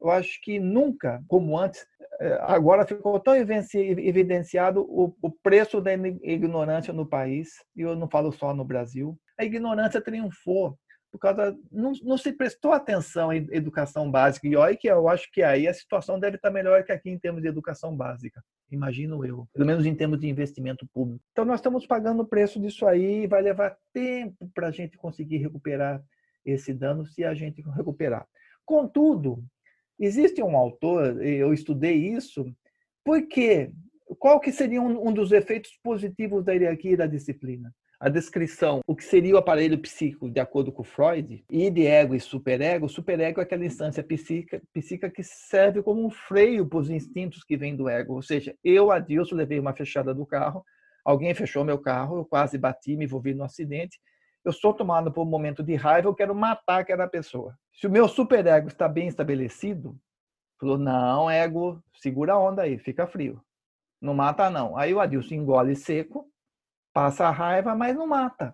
Eu 0.00 0.10
acho 0.10 0.40
que 0.42 0.58
nunca, 0.58 1.22
como 1.28 1.56
antes, 1.56 1.86
é, 2.20 2.38
agora 2.42 2.86
ficou 2.86 3.18
tão 3.20 3.34
evidenciado 3.36 4.82
o, 4.82 5.30
preço 5.42 5.80
da 5.80 5.92
ignorância 5.94 6.92
no 6.92 7.06
país, 7.06 7.48
e 7.76 7.82
eu 7.82 7.94
não 7.94 8.08
falo 8.08 8.32
só 8.32 8.52
no 8.52 8.64
Brasil. 8.64 9.16
A 9.38 9.44
ignorância 9.44 10.00
triunfou 10.00 10.76
por 11.10 11.18
causa 11.18 11.58
não, 11.70 11.92
não 12.02 12.18
se 12.18 12.32
prestou 12.32 12.72
atenção 12.72 13.32
em 13.32 13.46
educação 13.50 14.10
básica. 14.10 14.46
E 14.46 14.56
olha 14.56 14.76
que 14.76 14.88
eu 14.88 15.08
acho 15.08 15.30
que 15.32 15.42
aí 15.42 15.66
a 15.66 15.74
situação 15.74 16.18
deve 16.18 16.36
estar 16.36 16.50
melhor 16.50 16.84
que 16.84 16.92
aqui 16.92 17.10
em 17.10 17.18
termos 17.18 17.42
de 17.42 17.48
educação 17.48 17.96
básica. 17.96 18.42
Imagino 18.70 19.24
eu, 19.24 19.48
pelo 19.52 19.66
menos 19.66 19.86
em 19.86 19.94
termos 19.94 20.20
de 20.20 20.28
investimento 20.28 20.86
público. 20.92 21.24
Então 21.32 21.44
nós 21.44 21.60
estamos 21.60 21.86
pagando 21.86 22.22
o 22.22 22.26
preço 22.26 22.60
disso 22.60 22.86
aí 22.86 23.22
e 23.22 23.26
vai 23.26 23.40
levar 23.40 23.76
tempo 23.92 24.50
para 24.54 24.68
a 24.68 24.70
gente 24.70 24.98
conseguir 24.98 25.38
recuperar 25.38 26.02
esse 26.44 26.72
dano 26.74 27.06
se 27.06 27.24
a 27.24 27.34
gente 27.34 27.62
recuperar. 27.62 28.26
Contudo, 28.64 29.42
existe 29.98 30.42
um 30.42 30.56
autor, 30.56 31.22
eu 31.22 31.54
estudei 31.54 31.94
isso, 31.94 32.54
porque 33.02 33.72
qual 34.18 34.38
que 34.40 34.52
seria 34.52 34.80
um, 34.80 35.08
um 35.08 35.12
dos 35.12 35.32
efeitos 35.32 35.78
positivos 35.82 36.44
da 36.44 36.52
hierarquia 36.52 36.96
da 36.96 37.06
disciplina? 37.06 37.74
A 38.00 38.08
descrição, 38.08 38.80
o 38.86 38.94
que 38.94 39.02
seria 39.02 39.34
o 39.34 39.38
aparelho 39.38 39.76
psíquico, 39.78 40.30
de 40.30 40.38
acordo 40.38 40.70
com 40.70 40.84
Freud, 40.84 41.44
e 41.50 41.70
de 41.70 41.86
ego 41.86 42.14
e 42.14 42.20
superego, 42.20 42.88
superego 42.88 43.40
é 43.40 43.42
aquela 43.42 43.64
instância 43.64 44.04
psíquica, 44.04 44.62
psíquica 44.72 45.10
que 45.10 45.24
serve 45.24 45.82
como 45.82 46.06
um 46.06 46.10
freio 46.10 46.66
para 46.66 46.78
os 46.78 46.90
instintos 46.90 47.42
que 47.42 47.56
vêm 47.56 47.74
do 47.74 47.88
ego. 47.88 48.14
Ou 48.14 48.22
seja, 48.22 48.54
eu, 48.62 48.92
Adilson, 48.92 49.34
levei 49.34 49.58
uma 49.58 49.74
fechada 49.74 50.14
do 50.14 50.24
carro, 50.24 50.64
alguém 51.04 51.34
fechou 51.34 51.64
meu 51.64 51.78
carro, 51.78 52.18
eu 52.18 52.24
quase 52.24 52.56
bati, 52.56 52.96
me 52.96 53.04
envolvi 53.04 53.34
no 53.34 53.42
acidente, 53.42 53.98
eu 54.44 54.52
sou 54.52 54.72
tomado 54.72 55.10
por 55.12 55.22
um 55.22 55.28
momento 55.28 55.62
de 55.62 55.74
raiva, 55.74 56.08
eu 56.08 56.14
quero 56.14 56.34
matar 56.34 56.80
aquela 56.80 57.08
pessoa. 57.08 57.58
Se 57.72 57.88
o 57.88 57.90
meu 57.90 58.08
superego 58.08 58.68
está 58.68 58.88
bem 58.88 59.08
estabelecido, 59.08 59.98
falou, 60.60 60.78
não, 60.78 61.28
ego, 61.28 61.82
segura 62.00 62.34
a 62.34 62.38
onda 62.38 62.62
aí, 62.62 62.78
fica 62.78 63.08
frio. 63.08 63.42
Não 64.00 64.14
mata 64.14 64.48
não. 64.48 64.76
Aí 64.76 64.94
o 64.94 65.00
Adilson 65.00 65.34
engole 65.34 65.74
seco, 65.74 66.30
passa 66.98 67.28
a 67.28 67.30
raiva, 67.30 67.76
mas 67.76 67.94
não 67.94 68.08
mata. 68.08 68.52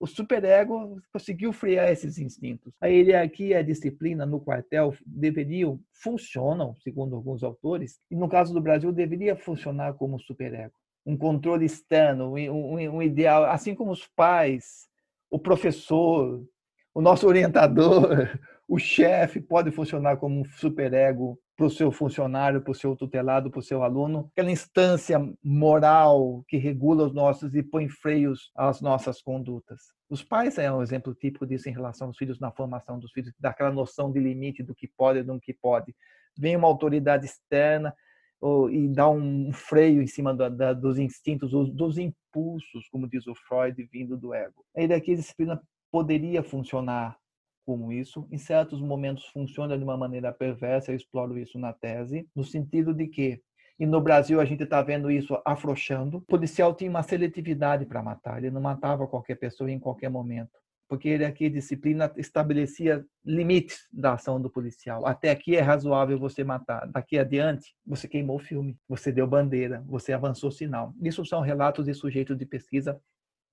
O 0.00 0.06
superego 0.08 1.00
conseguiu 1.12 1.52
frear 1.52 1.92
esses 1.92 2.18
instintos. 2.18 2.74
A 2.80 2.88
hierarquia 2.88 3.50
e 3.50 3.54
a 3.54 3.62
disciplina 3.62 4.26
no 4.26 4.40
quartel 4.40 4.92
deveriam, 5.06 5.80
funcionam, 5.92 6.74
segundo 6.82 7.14
alguns 7.14 7.44
autores, 7.44 8.00
e 8.10 8.16
no 8.16 8.28
caso 8.28 8.52
do 8.52 8.60
Brasil 8.60 8.90
deveria 8.90 9.36
funcionar 9.36 9.94
como 9.94 10.18
superego. 10.18 10.72
Um 11.06 11.16
controle 11.16 11.64
externo, 11.64 12.32
um, 12.32 13.00
ideal, 13.00 13.44
assim 13.44 13.76
como 13.76 13.92
os 13.92 14.08
pais, 14.08 14.88
o 15.30 15.38
professor, 15.38 16.44
o 16.92 17.00
nosso 17.00 17.28
orientador, 17.28 18.28
o 18.68 18.76
chefe 18.76 19.40
pode 19.40 19.70
funcionar 19.70 20.16
como 20.16 20.40
um 20.40 20.44
superego 20.44 21.38
para 21.56 21.66
o 21.66 21.70
seu 21.70 21.92
funcionário, 21.92 22.60
para 22.60 22.72
o 22.72 22.74
seu 22.74 22.96
tutelado, 22.96 23.50
para 23.50 23.60
o 23.60 23.62
seu 23.62 23.82
aluno, 23.82 24.28
aquela 24.32 24.50
instância 24.50 25.18
moral 25.42 26.44
que 26.48 26.56
regula 26.56 27.06
os 27.06 27.14
nossos 27.14 27.54
e 27.54 27.62
põe 27.62 27.88
freios 27.88 28.50
às 28.56 28.80
nossas 28.80 29.22
condutas. 29.22 29.80
Os 30.10 30.22
pais 30.22 30.58
é 30.58 30.72
um 30.72 30.82
exemplo 30.82 31.14
típico 31.14 31.46
disso 31.46 31.68
em 31.68 31.72
relação 31.72 32.08
aos 32.08 32.16
filhos, 32.16 32.40
na 32.40 32.50
formação 32.50 32.98
dos 32.98 33.12
filhos, 33.12 33.32
daquela 33.38 33.70
noção 33.70 34.10
de 34.10 34.18
limite 34.18 34.62
do 34.62 34.74
que 34.74 34.88
pode 34.88 35.20
e 35.20 35.22
do 35.22 35.40
que 35.40 35.54
pode. 35.54 35.94
vem 36.36 36.56
uma 36.56 36.66
autoridade 36.66 37.24
externa 37.24 37.94
ou, 38.40 38.68
e 38.68 38.88
dá 38.88 39.08
um 39.08 39.52
freio 39.52 40.02
em 40.02 40.06
cima 40.06 40.34
da, 40.34 40.48
da, 40.48 40.72
dos 40.72 40.98
instintos, 40.98 41.52
dos 41.72 41.98
impulsos, 41.98 42.88
como 42.90 43.08
diz 43.08 43.26
o 43.26 43.34
Freud, 43.34 43.80
vindo 43.92 44.16
do 44.16 44.34
ego. 44.34 44.64
A 44.76 44.80
hierarquia 44.80 45.16
disciplina 45.16 45.62
poderia 45.90 46.42
funcionar 46.42 47.16
como 47.64 47.92
isso. 47.92 48.26
Em 48.30 48.38
certos 48.38 48.80
momentos 48.80 49.26
funciona 49.26 49.76
de 49.76 49.84
uma 49.84 49.96
maneira 49.96 50.32
perversa, 50.32 50.92
eu 50.92 50.96
exploro 50.96 51.38
isso 51.38 51.58
na 51.58 51.72
tese, 51.72 52.28
no 52.34 52.44
sentido 52.44 52.92
de 52.94 53.06
que 53.08 53.40
e 53.78 53.86
no 53.86 54.00
Brasil 54.00 54.40
a 54.40 54.44
gente 54.44 54.62
está 54.62 54.80
vendo 54.82 55.10
isso 55.10 55.36
afrouxando. 55.44 56.18
O 56.18 56.20
policial 56.20 56.74
tinha 56.74 56.90
uma 56.90 57.02
seletividade 57.02 57.84
para 57.84 58.02
matar, 58.02 58.38
ele 58.38 58.50
não 58.50 58.60
matava 58.60 59.06
qualquer 59.06 59.34
pessoa 59.36 59.70
em 59.70 59.80
qualquer 59.80 60.08
momento, 60.08 60.52
porque 60.88 61.08
ele 61.08 61.24
aqui 61.24 61.50
disciplina 61.50 62.12
estabelecia 62.16 63.04
limites 63.24 63.88
da 63.92 64.12
ação 64.12 64.40
do 64.40 64.48
policial. 64.48 65.04
Até 65.06 65.30
aqui 65.30 65.56
é 65.56 65.60
razoável 65.60 66.18
você 66.18 66.44
matar, 66.44 66.86
daqui 66.86 67.18
adiante 67.18 67.74
você 67.84 68.06
queimou 68.06 68.36
o 68.36 68.40
filme, 68.40 68.76
você 68.88 69.10
deu 69.10 69.26
bandeira, 69.26 69.82
você 69.86 70.12
avançou 70.12 70.52
sinal. 70.52 70.94
Isso 71.02 71.24
são 71.24 71.40
relatos 71.40 71.86
de 71.86 71.94
sujeitos 71.94 72.36
de 72.36 72.46
pesquisa 72.46 73.00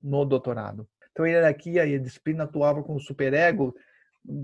no 0.02 0.24
doutorado. 0.24 0.88
Então 1.12 1.26
a 1.26 1.30
hierarquia 1.30 1.86
e 1.86 1.96
a 1.96 2.00
disciplina 2.00 2.44
atuavam 2.44 2.84
com 2.84 2.96
o 2.96 3.00
superego 3.00 3.74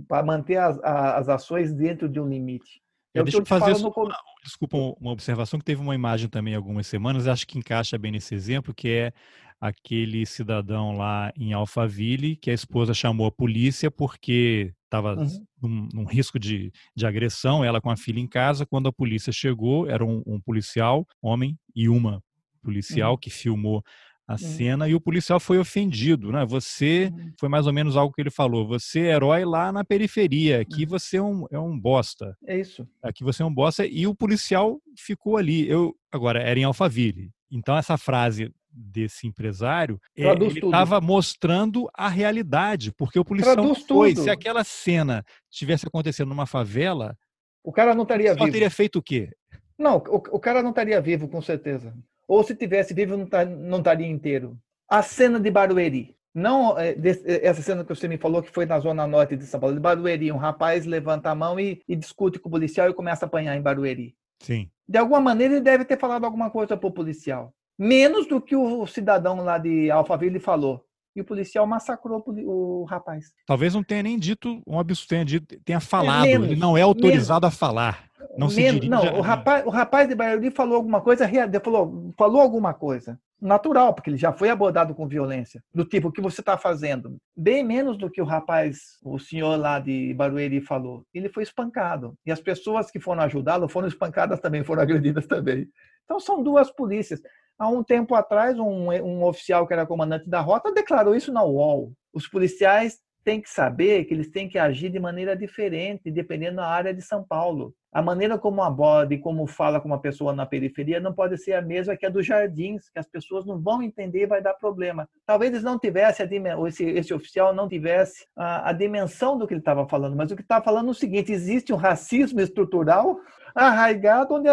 para 0.08 0.26
manter 0.26 0.58
as, 0.58 0.80
as 0.84 1.30
ações 1.30 1.74
dentro 1.74 2.10
de 2.10 2.20
um 2.20 2.28
limite. 2.28 2.82
É, 3.14 3.24
deixa 3.24 3.40
eu 3.40 3.46
fazer 3.46 3.72
isso, 3.72 3.84
no... 3.84 4.10
desculpa 4.44 4.78
uma 4.78 5.12
observação 5.12 5.58
que 5.58 5.66
teve 5.66 5.82
uma 5.82 5.96
imagem 5.96 6.30
também 6.30 6.54
algumas 6.54 6.86
semanas, 6.86 7.28
acho 7.28 7.48
que 7.48 7.58
encaixa 7.58 7.98
bem 7.98 8.12
nesse 8.12 8.36
exemplo, 8.36 8.74
que 8.74 8.90
é 8.90 9.14
aquele 9.60 10.26
cidadão 10.26 10.96
lá 10.96 11.32
em 11.36 11.52
Alphaville 11.54 12.36
que 12.36 12.52
a 12.52 12.54
esposa 12.54 12.94
chamou 12.94 13.26
a 13.26 13.32
polícia 13.32 13.90
porque 13.90 14.72
estava 14.84 15.16
uhum. 15.16 15.46
num, 15.62 15.90
num, 15.94 16.06
risco 16.06 16.40
de, 16.40 16.72
de 16.96 17.06
agressão, 17.06 17.64
ela 17.64 17.82
com 17.82 17.90
a 17.90 17.98
filha 17.98 18.20
em 18.20 18.28
casa. 18.28 18.66
Quando 18.66 18.88
a 18.88 18.94
polícia 18.94 19.34
chegou, 19.34 19.90
era 19.90 20.06
um, 20.06 20.22
um 20.26 20.40
policial, 20.40 21.06
homem, 21.22 21.58
e 21.76 21.90
uma 21.90 22.24
policial 22.64 23.14
uhum. 23.14 23.18
que 23.18 23.30
filmou 23.30 23.84
a 24.28 24.34
uhum. 24.34 24.38
cena 24.38 24.90
e 24.90 24.94
o 24.94 25.00
policial 25.00 25.40
foi 25.40 25.58
ofendido, 25.58 26.32
né? 26.32 26.46
Você 26.46 27.12
uhum. 27.14 27.32
foi 27.40 27.48
mais 27.48 27.66
ou 27.66 27.72
menos 27.72 27.96
algo 27.96 28.14
que 28.14 28.22
ele 28.22 28.30
falou. 28.30 28.68
Você 28.68 29.00
é 29.00 29.14
herói 29.14 29.46
lá 29.46 29.72
na 29.72 29.86
periferia, 29.86 30.60
aqui 30.60 30.84
uhum. 30.84 30.90
você 30.90 31.18
é 31.18 31.22
um, 31.22 31.46
é 31.50 31.58
um 31.58 31.80
bosta. 31.80 32.38
É 32.46 32.60
isso. 32.60 32.86
Aqui 33.02 33.24
você 33.24 33.42
é 33.42 33.46
um 33.46 33.54
bosta 33.54 33.86
e 33.86 34.06
o 34.06 34.14
policial 34.14 34.82
ficou 34.98 35.38
ali. 35.38 35.68
Eu 35.70 35.96
agora 36.12 36.42
era 36.42 36.60
em 36.60 36.66
Alphaville. 36.66 37.32
Então 37.50 37.78
essa 37.78 37.98
frase 37.98 38.52
desse 38.70 39.26
empresário, 39.26 40.00
é, 40.16 40.30
ele 40.30 40.60
estava 40.60 41.02
mostrando 41.02 41.90
a 41.96 42.10
realidade, 42.10 42.92
porque 42.92 43.18
o 43.18 43.26
policial 43.26 43.56
Traduz 43.56 43.84
foi. 43.88 44.14
Tudo. 44.14 44.24
Se 44.24 44.30
aquela 44.30 44.64
cena 44.64 45.24
tivesse 45.50 45.88
acontecendo 45.88 46.30
numa 46.30 46.46
favela, 46.46 47.18
o 47.64 47.72
cara 47.72 47.96
não 47.96 48.04
estaria 48.04 48.36
vivo. 48.36 48.52
teria 48.52 48.70
feito 48.70 49.00
o 49.00 49.02
quê? 49.02 49.32
Não, 49.78 49.98
o, 49.98 50.16
o 50.16 50.40
cara 50.40 50.62
não 50.62 50.72
estaria 50.72 51.00
vivo, 51.02 51.28
com 51.28 51.42
certeza. 51.42 51.94
Ou 52.28 52.44
se 52.44 52.56
tivesse 52.56 52.94
vivo, 52.94 53.16
não, 53.16 53.26
tá, 53.26 53.46
não 53.46 53.78
estaria 53.78 54.08
inteiro. 54.08 54.58
A 54.90 55.02
cena 55.02 55.40
de 55.40 55.50
Barueri. 55.50 56.16
Não 56.34 56.78
é, 56.78 56.92
é, 56.92 57.48
essa 57.48 57.62
cena 57.64 57.84
que 57.84 57.96
você 57.96 58.08
me 58.08 58.18
falou 58.18 58.44
que 58.44 58.52
foi 58.52 58.66
na 58.66 58.80
zona 58.80 59.08
norte 59.08 59.36
de 59.36 59.46
São 59.46 59.60
Paulo, 59.60 59.76
de 59.76 59.82
Barueri, 59.82 60.32
um 60.32 60.38
rapaz 60.38 60.86
levanta 60.86 61.32
a 61.32 61.36
mão 61.36 61.60
e, 61.60 61.82
e 61.88 61.96
discute 61.96 62.38
com 62.38 62.48
o 62.48 62.52
policial 62.52 62.90
e 62.90 62.94
começa 62.94 63.26
a 63.26 63.28
apanhar 63.28 63.56
em 63.56 63.62
Barueri. 63.62 64.16
Sim. 64.40 64.70
De 64.88 65.00
alguma 65.00 65.20
maneira 65.20 65.56
ele 65.56 65.64
deve 65.64 65.84
ter 65.84 65.98
falado 65.98 66.26
alguma 66.26 66.52
coisa 66.52 66.78
para 66.78 66.88
o 66.88 66.92
policial. 66.92 67.54
Menos 67.78 68.28
do 68.28 68.40
que 68.40 68.56
o 68.56 68.86
cidadão 68.86 69.44
lá 69.44 69.58
de 69.58 69.90
Alphaville 69.90 70.40
falou. 70.40 70.84
E 71.16 71.22
o 71.22 71.26
policial 71.26 71.66
massacrou 71.66 72.24
o 72.28 72.84
rapaz. 72.84 73.34
Talvez 73.48 73.74
não 73.74 73.82
tenha 73.84 74.04
nem 74.04 74.20
dito 74.20 74.62
um 74.68 74.80
absurdo, 74.80 75.10
tenha, 75.10 75.26
dito, 75.26 75.60
tenha 75.66 75.80
falado. 75.80 76.26
Menos, 76.26 76.52
ele 76.52 76.60
não 76.60 76.78
é 76.78 76.84
autorizado 76.84 77.46
menos. 77.46 77.56
a 77.56 77.60
falar. 77.60 78.07
Não 78.38 78.50
se 78.50 78.62
dirige 78.62 78.90
Não, 78.90 79.18
o 79.18 79.22
rapaz, 79.22 79.66
o 79.66 79.70
rapaz 79.70 80.08
de 80.08 80.16
Barueri 80.16 80.52
falou 80.52 80.76
alguma 80.76 81.02
coisa, 81.02 81.30
falou, 81.64 82.14
falou 82.18 82.42
alguma 82.42 82.74
coisa. 82.74 83.20
Natural, 83.40 83.94
porque 83.94 84.10
ele 84.10 84.18
já 84.18 84.34
foi 84.34 84.50
abordado 84.50 84.96
com 84.96 85.08
violência. 85.08 85.64
Do 85.72 85.86
tipo, 85.86 86.08
o 86.08 86.12
que 86.12 86.22
você 86.22 86.42
está 86.42 86.58
fazendo? 86.58 87.18
Bem 87.36 87.64
menos 87.64 87.96
do 87.96 88.10
que 88.10 88.20
o 88.20 88.26
rapaz, 88.26 88.98
o 89.04 89.20
senhor 89.20 89.56
lá 89.60 89.80
de 89.80 90.12
Barueri 90.16 90.60
falou. 90.60 91.06
Ele 91.14 91.30
foi 91.30 91.44
espancado. 91.44 92.16
E 92.26 92.32
as 92.32 92.42
pessoas 92.42 92.90
que 92.90 93.00
foram 93.00 93.22
ajudá-lo 93.22 93.70
foram 93.70 93.88
espancadas 93.88 94.40
também, 94.40 94.64
foram 94.64 94.82
agredidas 94.82 95.28
também. 95.28 95.68
Então 96.04 96.20
são 96.20 96.42
duas 96.42 96.72
polícias. 96.72 97.22
Há 97.60 97.68
um 97.68 97.84
tempo 97.84 98.16
atrás, 98.16 98.58
um, 98.58 98.90
um 98.92 99.24
oficial 99.24 99.68
que 99.68 99.74
era 99.74 99.86
comandante 99.86 100.28
da 100.28 100.42
rota 100.42 100.72
declarou 100.72 101.16
isso 101.16 101.32
na 101.32 101.44
UOL. 101.44 101.94
Os 102.12 102.28
policiais 102.28 102.98
têm 103.24 103.42
que 103.42 103.50
saber 103.50 104.06
que 104.06 104.14
eles 104.14 104.32
têm 104.32 104.48
que 104.48 104.58
agir 104.58 104.90
de 104.90 105.00
maneira 105.00 105.36
diferente, 105.36 106.10
dependendo 106.10 106.56
da 106.56 106.68
área 106.68 106.94
de 106.94 107.02
São 107.02 107.24
Paulo. 107.24 107.74
A 107.98 108.02
maneira 108.04 108.38
como 108.38 108.62
aborda 108.62 109.16
e 109.16 109.18
como 109.18 109.48
fala 109.48 109.82
com 109.82 109.88
uma 109.88 110.00
pessoa 110.00 110.32
na 110.32 110.46
periferia 110.46 111.00
não 111.00 111.12
pode 111.12 111.36
ser 111.36 111.54
a 111.54 111.64
mesma 111.64 111.98
que 111.98 112.06
a 112.06 112.10
dos 112.10 112.28
jardins, 112.28 112.90
que 112.90 113.00
as 113.00 113.08
pessoas 113.08 113.44
não 113.44 113.60
vão 113.60 113.82
entender 113.82 114.22
e 114.22 114.28
vai 114.28 114.40
dar 114.40 114.54
problema. 114.54 115.10
Talvez 115.26 115.50
eles 115.50 115.64
não 115.64 115.80
tivessem, 115.80 116.24
a 116.24 116.68
esse, 116.68 116.84
esse 116.84 117.12
oficial 117.12 117.56
não 117.56 117.68
tivesse 117.68 118.28
a, 118.36 118.70
a 118.70 118.72
dimensão 118.72 119.36
do 119.36 119.48
que 119.48 119.56
ele 119.56 119.62
estava 119.62 119.88
falando, 119.88 120.16
mas 120.16 120.30
o 120.30 120.36
que 120.36 120.44
estava 120.44 120.64
falando 120.64 120.90
é 120.90 120.92
o 120.92 120.94
seguinte: 120.94 121.32
existe 121.32 121.74
um 121.74 121.76
racismo 121.76 122.40
estrutural 122.40 123.20
arraigado, 123.56 124.36
onde, 124.36 124.48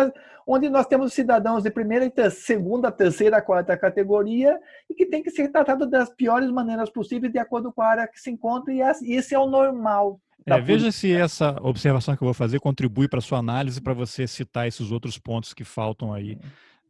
onde 0.46 0.70
nós 0.70 0.86
temos 0.86 1.12
cidadãos 1.12 1.64
de 1.64 1.70
primeira, 1.70 2.10
segunda, 2.30 2.90
terceira, 2.90 3.42
quarta 3.42 3.76
categoria 3.76 4.58
e 4.88 4.94
que 4.94 5.04
tem 5.04 5.22
que 5.22 5.30
ser 5.30 5.48
tratado 5.48 5.84
das 5.86 6.08
piores 6.08 6.50
maneiras 6.50 6.88
possíveis 6.88 7.30
de 7.30 7.38
acordo 7.38 7.70
com 7.70 7.82
a 7.82 7.88
área 7.88 8.08
que 8.08 8.18
se 8.18 8.30
encontra, 8.30 8.72
e 8.72 8.80
esse 9.12 9.34
é 9.34 9.38
o 9.38 9.46
normal. 9.46 10.18
É, 10.46 10.60
veja 10.60 10.92
se 10.92 11.12
essa 11.12 11.56
observação 11.62 12.16
que 12.16 12.22
eu 12.22 12.26
vou 12.26 12.34
fazer 12.34 12.60
contribui 12.60 13.08
para 13.08 13.18
a 13.18 13.22
sua 13.22 13.38
análise 13.38 13.80
para 13.80 13.94
você 13.94 14.26
citar 14.26 14.68
esses 14.68 14.90
outros 14.90 15.18
pontos 15.18 15.54
que 15.54 15.64
faltam 15.64 16.12
aí 16.12 16.38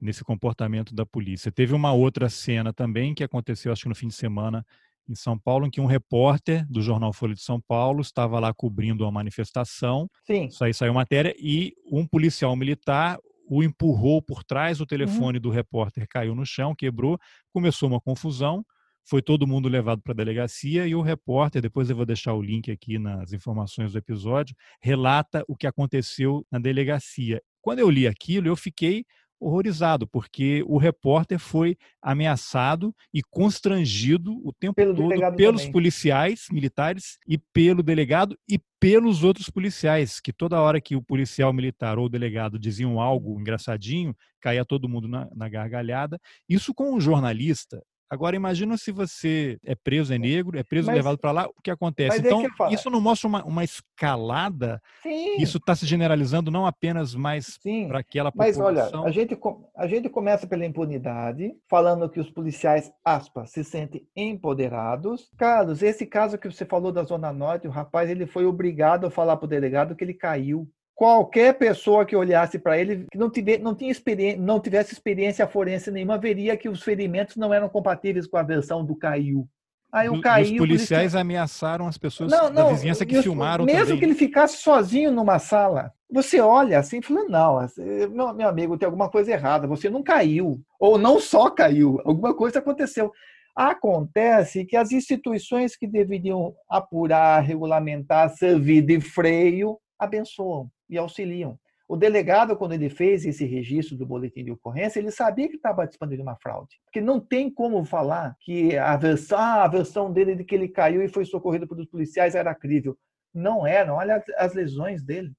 nesse 0.01 0.25
comportamento 0.25 0.95
da 0.95 1.07
polícia. 1.07 1.53
Teve 1.53 1.73
uma 1.73 1.93
outra 1.93 2.29
cena 2.29 2.73
também 2.73 3.15
que 3.15 3.23
aconteceu, 3.23 3.73
acho 3.73 3.83
que 3.83 3.89
no 3.89 3.95
fim 3.95 4.09
de 4.09 4.15
semana, 4.15 4.67
em 5.09 5.15
São 5.15 5.39
Paulo, 5.39 5.67
em 5.67 5.71
que 5.71 5.81
um 5.81 5.87
repórter 5.87 6.67
do 6.69 6.83
jornal 6.83 7.13
Folha 7.13 7.35
de 7.35 7.43
São 7.43 7.61
Paulo 7.61 8.01
estava 8.01 8.41
lá 8.41 8.53
cobrindo 8.53 9.05
uma 9.05 9.13
manifestação. 9.13 10.09
Sim. 10.27 10.47
Isso 10.47 10.65
aí 10.65 10.75
saiu 10.75 10.95
matéria 10.95 11.35
e 11.39 11.73
um 11.91 12.07
policial 12.07 12.57
militar 12.57 13.19
o 13.47 13.63
empurrou 13.63 14.23
por 14.23 14.43
trás, 14.43 14.81
o 14.81 14.87
telefone 14.87 15.39
uhum. 15.39 15.43
do 15.43 15.51
repórter 15.51 16.07
caiu 16.09 16.35
no 16.35 16.47
chão, 16.47 16.75
quebrou, 16.75 17.19
começou 17.53 17.89
uma 17.89 18.01
confusão. 18.01 18.65
Foi 19.07 19.21
todo 19.21 19.47
mundo 19.47 19.69
levado 19.69 20.01
para 20.03 20.13
a 20.13 20.17
delegacia 20.17 20.87
e 20.87 20.95
o 20.95 21.03
repórter, 21.03 21.61
depois 21.61 21.91
eu 21.91 21.97
vou 21.97 22.07
deixar 22.07 22.33
o 22.35 22.43
link 22.43 22.71
aqui 22.71 22.99
nas 22.99 23.33
informações 23.33 23.93
do 23.93 23.99
episódio, 23.99 24.57
relata 24.81 25.45
o 25.47 25.57
que 25.57 25.67
aconteceu 25.67 26.47
na 26.51 26.59
delegacia. 26.59 27.43
Quando 27.61 27.81
eu 27.81 27.91
li 27.91 28.07
aquilo, 28.07 28.49
eu 28.49 28.57
fiquei 28.57 29.05
horrorizado, 29.39 30.07
porque 30.07 30.65
o 30.67 30.79
repórter 30.79 31.39
foi 31.39 31.77
ameaçado 32.01 32.95
e 33.13 33.23
constrangido 33.23 34.33
o 34.43 34.53
tempo 34.53 34.75
Pelo 34.75 34.95
todo 34.95 35.37
pelos 35.37 35.61
também. 35.63 35.73
policiais 35.73 36.47
militares 36.51 37.19
e 37.29 37.37
pelo 37.37 37.83
delegado 37.83 38.39
e 38.49 38.59
pelos 38.81 39.23
outros 39.23 39.51
policiais, 39.51 40.21
que 40.21 40.33
toda 40.33 40.61
hora 40.61 40.81
que 40.81 40.97
o 40.97 41.03
policial 41.03 41.53
militar 41.53 41.99
ou 41.99 42.07
o 42.07 42.09
delegado 42.09 42.59
diziam 42.59 43.01
algo 43.01 43.39
engraçadinho, 43.39 44.17
caía 44.41 44.65
todo 44.65 44.89
mundo 44.89 45.09
na, 45.09 45.29
na 45.35 45.49
gargalhada. 45.49 46.19
Isso 46.49 46.73
com 46.73 46.95
um 46.95 47.01
jornalista 47.01 47.83
Agora, 48.15 48.37
imagina 48.37 48.77
se 48.77 48.93
você 48.93 49.59
é 49.65 49.75
preso, 49.75 50.15
é 50.15 50.19
negro, 50.19 50.57
é 50.57 50.63
preso, 50.63 50.87
mas, 50.87 50.97
levado 50.97 51.19
para 51.19 51.33
lá, 51.33 51.47
o 51.49 51.61
que 51.61 51.71
acontece? 51.71 52.21
Então, 52.21 52.43
que 52.69 52.75
isso 52.75 52.89
não 52.89 53.01
mostra 53.01 53.27
uma, 53.29 53.45
uma 53.45 53.65
escalada? 53.65 54.81
Sim. 55.03 55.37
Isso 55.39 55.59
está 55.59 55.75
se 55.75 55.85
generalizando 55.85 56.49
não 56.51 56.65
apenas 56.65 57.15
mais 57.15 57.59
para 57.89 57.99
aquela 57.99 58.31
população? 58.31 58.63
Mas 58.63 58.95
olha, 58.95 59.05
a 59.05 59.11
gente, 59.11 59.37
a 59.77 59.87
gente 59.89 60.09
começa 60.09 60.47
pela 60.47 60.65
impunidade, 60.65 61.53
falando 61.69 62.09
que 62.09 62.21
os 62.21 62.31
policiais, 62.31 62.93
aspas, 63.05 63.51
se 63.51 63.65
sentem 63.65 64.07
empoderados. 64.15 65.29
Carlos, 65.37 65.83
esse 65.83 66.07
caso 66.07 66.39
que 66.39 66.49
você 66.49 66.65
falou 66.65 66.93
da 66.93 67.03
Zona 67.03 67.33
Norte, 67.33 67.67
o 67.67 67.73
rapaz 67.73 68.09
ele 68.09 68.27
foi 68.27 68.47
obrigado 68.47 69.07
a 69.07 69.11
falar 69.11 69.37
para 69.37 69.47
o 69.47 69.49
delegado 69.49 69.97
que 69.97 70.05
ele 70.05 70.15
caiu 70.15 70.69
qualquer 70.95 71.55
pessoa 71.59 72.07
que 72.07 72.15
olhasse 72.15 72.59
para 72.59 72.79
ele 72.79 73.07
que 73.11 73.19
não, 73.19 73.29
tivesse, 73.29 73.63
não, 73.63 73.75
tinha 73.75 73.91
experiência, 73.91 74.41
não 74.41 74.61
tivesse 74.61 74.93
experiência 74.93 75.47
forense 75.47 75.91
nenhuma 75.91 76.17
veria 76.17 76.57
que 76.57 76.69
os 76.69 76.83
ferimentos 76.83 77.37
não 77.37 77.53
eram 77.53 77.69
compatíveis 77.69 78.27
com 78.27 78.37
a 78.37 78.43
versão 78.43 78.85
do 78.85 78.95
Caiu. 78.95 79.49
Aí 79.93 80.09
o 80.09 80.21
Caiu, 80.21 80.55
os 80.55 80.59
policiais 80.59 81.15
ameaçaram 81.15 81.87
as 81.87 81.97
pessoas 81.97 82.31
não, 82.31 82.45
não, 82.45 82.55
da 82.55 82.69
vizinhança 82.71 83.07
que 83.07 83.23
filmaram 83.23 83.65
mesmo 83.65 83.81
também. 83.81 83.99
que 83.99 84.05
ele 84.05 84.15
ficasse 84.15 84.57
sozinho 84.59 85.13
numa 85.13 85.39
sala, 85.39 85.93
você 86.11 86.41
olha 86.41 86.79
assim 86.79 86.99
e 86.99 87.03
fala, 87.03 87.25
não, 87.29 87.67
meu, 88.11 88.35
meu 88.35 88.49
amigo, 88.49 88.77
tem 88.77 88.87
alguma 88.87 89.09
coisa 89.09 89.33
errada, 89.33 89.69
você 89.69 89.89
não 89.89 90.03
caiu, 90.03 90.61
ou 90.81 90.99
não 90.99 91.21
só 91.21 91.49
caiu, 91.51 92.01
alguma 92.05 92.35
coisa 92.35 92.59
aconteceu. 92.59 93.13
Acontece 93.57 94.65
que 94.65 94.77
as 94.77 94.91
instituições 94.91 95.77
que 95.77 95.87
deveriam 95.87 96.55
apurar, 96.69 97.41
regulamentar, 97.41 98.31
servir 98.31 98.83
de 98.83 99.01
freio, 99.01 99.79
abençoam 99.97 100.69
e 100.95 100.99
auxiliam. 100.99 101.59
O 101.87 101.97
delegado, 101.97 102.57
quando 102.57 102.73
ele 102.73 102.89
fez 102.89 103.27
esse 103.27 103.45
registro 103.45 103.97
do 103.97 104.07
boletim 104.07 104.43
de 104.43 104.51
ocorrência, 104.51 104.99
ele 104.99 105.11
sabia 105.11 105.49
que 105.49 105.57
estava 105.57 105.77
participando 105.77 106.17
de 106.17 106.23
uma 106.23 106.37
fraude. 106.37 106.81
Porque 106.85 107.01
não 107.01 107.21
tem 107.21 107.51
como 107.51 107.85
falar 107.85 108.35
que 108.41 108.77
a 108.79 108.97
versão, 108.97 109.39
ah, 109.39 109.65
a 109.65 109.69
versão 109.69 110.11
dele 110.11 110.35
de 110.35 110.45
que 110.45 110.55
ele 110.55 110.69
caiu 110.69 111.03
e 111.03 111.09
foi 111.09 111.27
socorrido 111.27 111.69
pelos 111.69 111.87
policiais 111.87 112.35
era 112.35 112.55
crível. 112.55 112.97
Não 113.35 113.67
era, 113.67 113.95
olha 113.95 114.25
as 114.39 114.55
lesões 114.55 115.03
dele. 115.03 115.33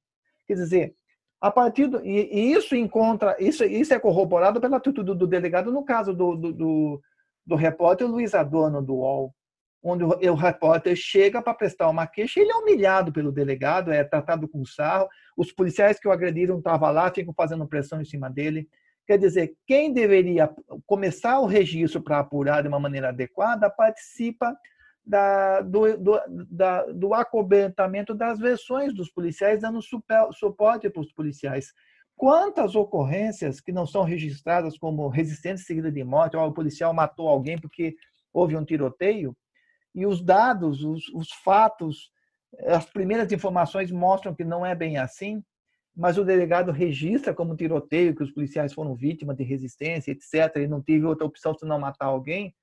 Quer 0.45 0.53
dizer, 0.53 0.95
A 1.41 1.49
partir 1.49 1.87
do, 1.87 2.05
e, 2.05 2.29
e, 2.31 2.53
isso 2.53 2.75
encontra, 2.75 3.35
isso, 3.39 3.63
isso 3.63 3.93
é 3.93 3.99
corroborado 3.99 4.61
pela 4.61 4.77
atitude 4.77 5.03
do, 5.03 5.15
do 5.15 5.27
delegado 5.27 5.71
no 5.71 5.83
caso 5.83 6.13
do, 6.13 6.35
do, 6.35 6.53
do, 6.53 7.01
do 7.45 7.55
repórter 7.55 8.07
Luiz 8.07 8.33
Adorno 8.33 8.81
do 8.81 8.95
UOL, 8.95 9.33
onde 9.85 10.03
o, 10.03 10.33
repórter 10.33 10.95
chega 10.95 11.43
para 11.43 11.53
prestar 11.53 11.87
uma 11.89 12.07
queixa, 12.07 12.39
ele 12.39 12.51
é 12.51 12.55
humilhado 12.55 13.13
pelo 13.13 13.31
delegado, 13.31 13.91
é 13.91 14.03
tratado 14.03 14.47
com 14.47 14.65
sarro, 14.65 15.07
os 15.37 15.51
policiais 15.51 15.99
que 15.99 16.07
o 16.07 16.11
agrediram 16.11 16.57
estavam 16.57 16.91
lá, 16.91 17.11
ficam 17.13 17.31
fazendo 17.35 17.67
pressão 17.67 18.01
em 18.01 18.05
cima 18.05 18.27
dele. 18.27 18.67
Quer 19.05 19.19
dizer, 19.19 19.55
quem 19.67 19.93
deveria 19.93 20.49
começar 20.87 21.39
o 21.39 21.45
registro 21.45 22.01
para 22.01 22.17
apurar 22.17 22.63
de 22.63 22.67
uma 22.67 22.79
maneira 22.79 23.09
adequada 23.09 23.69
participa 23.69 24.57
da, 25.05 25.61
do, 25.61 25.95
do, 25.97 26.19
da, 26.49 26.85
do 26.87 27.13
acobertamento 27.13 28.15
das 28.15 28.39
versões 28.39 28.91
dos 28.91 29.11
policiais, 29.11 29.61
dando 29.61 29.83
super, 29.83 30.29
suporte 30.33 30.89
para 30.89 31.01
os 31.01 31.13
policiais. 31.13 31.71
Quantas 32.17 32.75
ocorrências 32.75 33.61
que 33.61 33.71
não 33.71 33.85
são 33.85 34.03
registradas 34.03 34.79
como 34.79 35.07
resistência 35.09 35.63
seguida 35.63 35.91
de 35.91 36.03
morte, 36.03 36.35
ou 36.35 36.47
o 36.47 36.53
policial 36.53 36.91
matou 36.91 37.27
alguém 37.27 37.59
porque 37.59 37.95
houve 38.33 38.57
um 38.57 38.65
tiroteio, 38.65 39.35
e 39.95 40.05
os 40.05 40.21
dados, 40.21 40.83
os, 40.83 41.07
os 41.13 41.31
fatos, 41.31 42.11
as 42.67 42.85
primeiras 42.85 43.31
informações 43.31 43.89
mostram 43.89 44.35
que 44.35 44.43
não 44.43 44.65
é 44.65 44.75
bem 44.75 44.97
assim, 44.97 45.41
mas 45.95 46.17
o 46.17 46.25
delegado 46.25 46.73
registra 46.73 47.33
como 47.33 47.55
tiroteio, 47.55 48.13
que 48.13 48.21
os 48.21 48.31
policiais 48.31 48.73
foram 48.73 48.93
vítimas 48.93 49.37
de 49.37 49.43
resistência, 49.43 50.11
etc., 50.11 50.57
e 50.57 50.67
não 50.67 50.81
teve 50.81 51.05
outra 51.05 51.25
opção 51.25 51.55
senão 51.55 51.79
matar 51.79 52.07
alguém, 52.07 52.53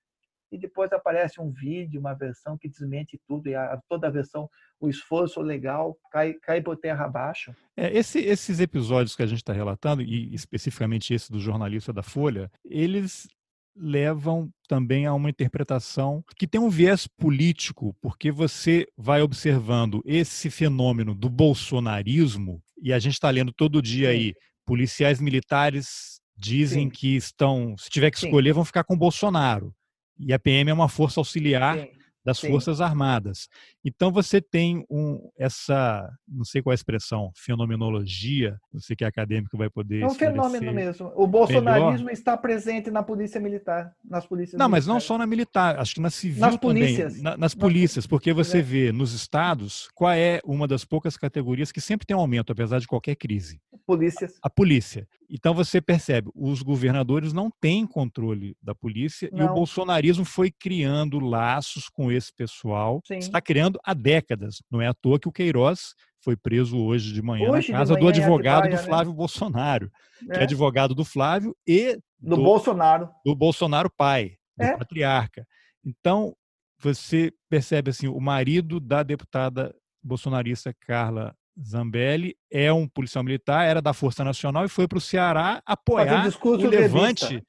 e 0.53 0.59
depois 0.59 0.93
aparece 0.93 1.41
um 1.41 1.51
vídeo, 1.51 1.99
uma 1.99 2.13
versão 2.13 2.59
que 2.59 2.69
desmente 2.69 3.19
tudo, 3.27 3.49
e 3.49 3.55
a, 3.55 3.81
toda 3.89 4.07
a 4.07 4.11
versão, 4.11 4.51
o 4.79 4.91
esforço 4.91 5.41
legal 5.41 5.97
cai, 6.11 6.35
cai 6.35 6.61
por 6.61 6.77
terra 6.77 7.07
abaixo. 7.07 7.55
É, 7.75 7.91
esse, 7.97 8.19
esses 8.19 8.61
episódios 8.61 9.17
que 9.17 9.23
a 9.23 9.27
gente 9.27 9.39
está 9.39 9.55
relatando, 9.55 10.03
e 10.03 10.35
especificamente 10.35 11.15
esse 11.15 11.33
do 11.33 11.41
jornalista 11.41 11.91
da 11.91 12.03
Folha, 12.03 12.51
eles 12.63 13.27
levam 13.77 14.51
também 14.69 15.07
a 15.07 15.15
uma 15.15 15.31
interpretação 15.31 16.25
que 16.37 16.47
tem 16.47 16.61
um 16.61 16.69
viés 16.69 17.07
político, 17.07 17.95
porque 18.01 18.31
você 18.31 18.87
vai 18.97 19.23
observando 19.23 20.03
esse 20.05 20.51
fenômeno 20.51 21.15
do 21.15 21.29
bolsonarismo, 21.29 22.63
e 22.81 22.93
a 22.93 22.99
gente 22.99 23.15
está 23.15 23.31
lendo 23.31 23.53
todo 23.53 23.83
dia 23.83 24.11
aí, 24.11 24.35
policiais 24.65 25.21
militares 25.21 26.21
dizem 26.37 26.85
Sim. 26.85 26.91
que 26.91 27.17
estão, 27.17 27.77
se 27.79 27.89
tiver 27.89 28.11
que 28.11 28.19
escolher, 28.19 28.51
Sim. 28.51 28.55
vão 28.55 28.65
ficar 28.65 28.85
com 28.85 28.97
Bolsonaro. 28.97 29.75
E 30.19 30.33
a 30.33 30.39
PM 30.39 30.71
é 30.71 30.75
uma 30.75 30.89
força 30.89 31.21
auxiliar 31.21 31.79
Sim, 31.79 31.89
das. 32.25 32.41
Forças 32.41 32.81
Armadas. 32.81 33.49
Então 33.85 34.13
você 34.13 34.41
tem 34.41 34.85
um, 34.89 35.29
essa, 35.37 36.09
não 36.29 36.45
sei 36.45 36.63
qual 36.63 36.73
é 36.73 36.75
a 36.75 36.77
expressão, 36.77 37.31
fenomenologia, 37.37 38.57
você 38.73 38.95
que 38.95 39.05
é 39.05 39.07
acadêmico 39.07 39.57
vai 39.57 39.69
poder. 39.69 40.03
É 40.03 40.07
um 40.07 40.15
fenômeno 40.15 40.73
mesmo. 40.73 41.13
O 41.17 41.27
bolsonarismo 41.27 42.07
melhor. 42.07 42.13
está 42.13 42.37
presente 42.37 42.91
na 42.91 43.03
polícia 43.03 43.41
militar, 43.41 43.93
nas 44.05 44.25
polícias. 44.25 44.59
Não, 44.59 44.67
militares. 44.67 44.87
mas 44.87 44.95
não 44.95 45.01
só 45.01 45.19
na 45.19 45.27
militar, 45.27 45.79
acho 45.79 45.95
que 45.95 46.01
na 46.01 46.11
civil 46.11 46.41
nas 46.41 46.57
também. 46.57 46.83
Polícias. 46.83 47.23
Na, 47.23 47.37
nas 47.37 47.55
polícias, 47.55 48.07
porque 48.07 48.33
você 48.33 48.59
é. 48.59 48.63
vê 48.63 48.93
nos 48.93 49.13
estados 49.13 49.89
qual 49.95 50.13
é 50.13 50.41
uma 50.45 50.69
das 50.69 50.85
poucas 50.85 51.17
categorias 51.17 51.73
que 51.73 51.81
sempre 51.81 52.07
tem 52.07 52.17
um 52.17 52.21
aumento, 52.21 52.53
apesar 52.53 52.79
de 52.79 52.87
qualquer 52.87 53.17
crise. 53.17 53.61
Polícias. 53.85 54.35
A 54.43 54.49
polícia. 54.49 55.09
Então 55.29 55.55
você 55.55 55.81
percebe, 55.81 56.31
os 56.35 56.61
governadores 56.61 57.33
não 57.33 57.51
têm 57.51 57.87
controle 57.87 58.55
da 58.63 58.75
polícia 58.75 59.31
não. 59.33 59.41
e 59.41 59.49
o 59.49 59.55
bolsonarismo 59.55 60.27
foi 60.27 60.51
criando 60.51 61.19
laços 61.19 61.89
com 61.89 62.13
esse 62.13 62.31
pessoal, 62.35 63.01
Sim. 63.07 63.17
está 63.17 63.41
criando 63.41 63.72
há 63.85 63.95
décadas. 63.95 64.63
Não 64.71 64.81
é 64.81 64.87
à 64.87 64.95
toa 64.95 65.19
que 65.19 65.29
o 65.29 65.33
Queiroz 65.33 65.95
foi 66.23 66.37
preso 66.37 66.79
hoje 66.79 67.13
de 67.13 67.21
manhã 67.21 67.51
hoje 67.51 67.73
na 67.73 67.79
casa 67.79 67.95
manhã 67.95 68.05
do 68.05 68.09
advogado 68.09 68.65
do 68.65 68.77
né? 68.77 68.79
Flávio 68.79 69.11
né? 69.13 69.17
Bolsonaro, 69.17 69.91
é. 70.29 70.35
que 70.35 70.41
é 70.41 70.43
advogado 70.43 70.95
do 70.95 71.05
Flávio 71.05 71.57
e 71.67 71.97
do, 72.19 72.37
do 72.37 72.43
Bolsonaro. 72.43 73.11
Do 73.25 73.35
Bolsonaro 73.35 73.91
pai, 73.91 74.37
do 74.57 74.65
é. 74.65 74.77
patriarca. 74.77 75.47
Então, 75.85 76.35
você 76.79 77.33
percebe 77.49 77.91
assim, 77.91 78.09
o 78.09 78.21
marido 78.21 78.79
da 78.79 79.03
deputada 79.03 79.75
bolsonarista 80.03 80.75
Carla 80.81 81.35
Zambelli 81.61 82.35
é 82.51 82.73
um 82.73 82.89
policial 82.89 83.23
militar, 83.23 83.67
era 83.67 83.83
da 83.83 83.93
Força 83.93 84.25
Nacional 84.25 84.65
e 84.65 84.69
foi 84.69 84.89
para 84.89 84.99
o 84.99 85.01
Ceará 85.01 85.63
apoiar 85.67 86.29
o 86.45 86.57
Levante. 86.69 87.43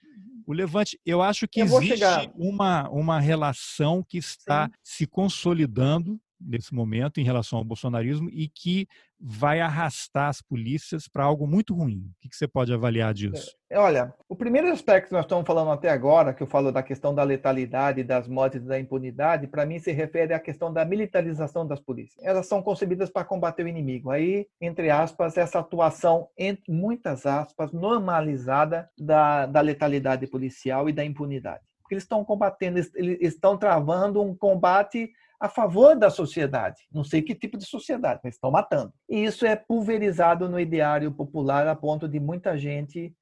O 0.45 0.53
Levante, 0.53 0.99
eu 1.05 1.21
acho 1.21 1.47
que 1.47 1.61
eu 1.61 1.65
existe 1.65 2.03
uma, 2.35 2.89
uma 2.89 3.19
relação 3.19 4.03
que 4.07 4.17
está 4.17 4.67
Sim. 4.67 4.73
se 4.83 5.07
consolidando 5.07 6.19
nesse 6.45 6.73
momento 6.73 7.19
em 7.19 7.23
relação 7.23 7.59
ao 7.59 7.65
bolsonarismo 7.65 8.29
e 8.31 8.47
que 8.47 8.87
vai 9.19 9.61
arrastar 9.61 10.27
as 10.27 10.41
polícias 10.41 11.07
para 11.07 11.23
algo 11.23 11.47
muito 11.47 11.73
ruim. 11.73 12.11
O 12.23 12.29
que 12.29 12.35
você 12.35 12.47
pode 12.47 12.73
avaliar 12.73 13.13
disso? 13.13 13.55
É, 13.69 13.79
olha, 13.79 14.13
o 14.27 14.35
primeiro 14.35 14.69
aspecto 14.69 15.07
que 15.07 15.13
nós 15.13 15.23
estamos 15.23 15.45
falando 15.47 15.71
até 15.71 15.89
agora, 15.89 16.33
que 16.33 16.43
eu 16.43 16.47
falo 16.47 16.71
da 16.71 16.83
questão 16.83 17.15
da 17.15 17.23
letalidade, 17.23 18.03
das 18.03 18.27
mortes 18.27 18.61
e 18.61 18.67
da 18.67 18.77
impunidade, 18.77 19.47
para 19.47 19.65
mim 19.65 19.79
se 19.79 19.91
refere 19.93 20.33
à 20.33 20.39
questão 20.39 20.73
da 20.73 20.83
militarização 20.83 21.65
das 21.65 21.79
polícias. 21.79 22.23
Elas 22.23 22.47
são 22.47 22.61
concebidas 22.61 23.09
para 23.09 23.23
combater 23.23 23.63
o 23.63 23.67
inimigo. 23.67 24.11
Aí, 24.11 24.45
entre 24.59 24.89
aspas, 24.89 25.37
essa 25.37 25.59
atuação, 25.59 26.27
entre 26.37 26.71
muitas 26.71 27.25
aspas, 27.25 27.71
normalizada 27.71 28.89
da, 28.99 29.45
da 29.45 29.61
letalidade 29.61 30.27
policial 30.27 30.89
e 30.89 30.93
da 30.93 31.05
impunidade. 31.05 31.63
Porque 31.81 31.95
eles 31.95 32.03
estão 32.03 32.25
combatendo, 32.25 32.79
eles 32.95 33.33
estão 33.33 33.57
travando 33.57 34.21
um 34.21 34.35
combate 34.35 35.11
a 35.43 35.49
favor 35.49 35.93
da 35.93 36.09
sociedade. 36.09 36.87
Não 36.89 37.03
sei 37.03 37.21
que 37.21 37.35
tipo 37.35 37.57
de 37.57 37.65
sociedade, 37.65 38.21
mas 38.23 38.35
estão 38.35 38.49
matando. 38.49 38.93
E 39.09 39.25
isso 39.25 39.45
é 39.45 39.57
pulverizado 39.57 40.47
no 40.47 40.57
ideário 40.57 41.11
popular 41.11 41.67
a 41.67 41.75
ponto 41.75 42.07
de 42.07 42.17
muita 42.17 42.57
gente 42.57 43.13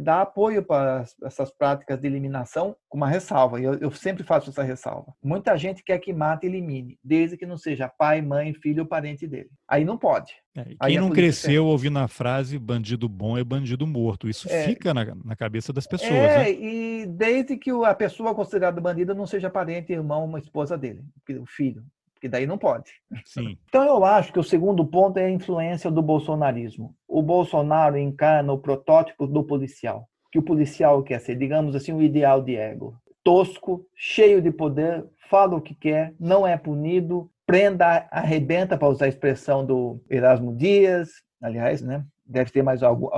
dar 0.00 0.22
apoio 0.22 0.64
para 0.64 1.04
essas 1.22 1.50
práticas 1.50 1.98
de 2.00 2.06
eliminação 2.08 2.74
com 2.88 2.96
uma 2.96 3.08
ressalva. 3.08 3.60
Eu, 3.60 3.74
eu 3.74 3.90
sempre 3.92 4.24
faço 4.24 4.50
essa 4.50 4.62
ressalva. 4.62 5.14
Muita 5.22 5.56
gente 5.56 5.84
quer 5.84 5.98
que 5.98 6.12
mate 6.12 6.44
e 6.44 6.48
elimine, 6.48 6.98
desde 7.04 7.36
que 7.36 7.46
não 7.46 7.56
seja 7.56 7.88
pai, 7.88 8.20
mãe, 8.20 8.52
filho 8.54 8.82
ou 8.82 8.88
parente 8.88 9.26
dele. 9.26 9.50
Aí 9.68 9.84
não 9.84 9.96
pode. 9.96 10.34
É, 10.56 10.86
quem 10.86 10.98
não 10.98 11.10
cresceu 11.10 11.66
ouvindo 11.66 11.98
a 11.98 12.08
frase 12.08 12.58
bandido 12.58 13.08
bom 13.08 13.38
é 13.38 13.44
bandido 13.44 13.86
morto. 13.86 14.28
Isso 14.28 14.50
é, 14.50 14.64
fica 14.64 14.92
na, 14.92 15.04
na, 15.24 15.36
cabeça 15.36 15.72
das 15.72 15.86
pessoas. 15.86 16.10
É, 16.10 16.38
né? 16.38 16.50
e 16.52 17.06
desde 17.06 17.56
que 17.56 17.70
a 17.70 17.94
pessoa 17.94 18.34
considerada 18.34 18.80
bandida 18.80 19.14
não 19.14 19.26
seja 19.26 19.50
parente, 19.50 19.92
irmão, 19.92 20.24
uma 20.24 20.38
esposa 20.38 20.76
dele, 20.76 21.04
o 21.40 21.46
filho. 21.46 21.84
Porque 22.26 22.28
daí 22.28 22.46
não 22.46 22.58
pode. 22.58 22.90
Sim. 23.24 23.56
Então 23.68 23.84
eu 23.84 24.04
acho 24.04 24.32
que 24.32 24.38
o 24.38 24.44
segundo 24.44 24.84
ponto 24.84 25.18
é 25.18 25.26
a 25.26 25.30
influência 25.30 25.90
do 25.90 26.02
bolsonarismo. 26.02 26.94
O 27.06 27.22
Bolsonaro 27.22 27.96
encarna 27.96 28.52
o 28.52 28.58
protótipo 28.58 29.26
do 29.26 29.44
policial. 29.44 30.08
Que 30.32 30.38
o 30.38 30.42
policial 30.42 31.02
quer 31.02 31.20
ser, 31.20 31.36
digamos 31.36 31.76
assim, 31.76 31.92
o 31.92 32.02
ideal 32.02 32.42
de 32.42 32.56
ego. 32.56 32.96
Tosco, 33.22 33.86
cheio 33.94 34.42
de 34.42 34.50
poder, 34.50 35.04
fala 35.30 35.56
o 35.56 35.60
que 35.60 35.74
quer, 35.74 36.14
não 36.18 36.46
é 36.46 36.56
punido, 36.56 37.30
prenda, 37.44 38.08
arrebenta, 38.10 38.76
para 38.76 38.88
usar 38.88 39.06
a 39.06 39.08
expressão 39.08 39.64
do 39.64 40.00
Erasmo 40.10 40.56
Dias, 40.56 41.10
aliás, 41.40 41.80
né? 41.80 42.04
Deve 42.24 42.50
ter 42.50 42.62
mais, 42.62 42.82
algum, 42.82 43.08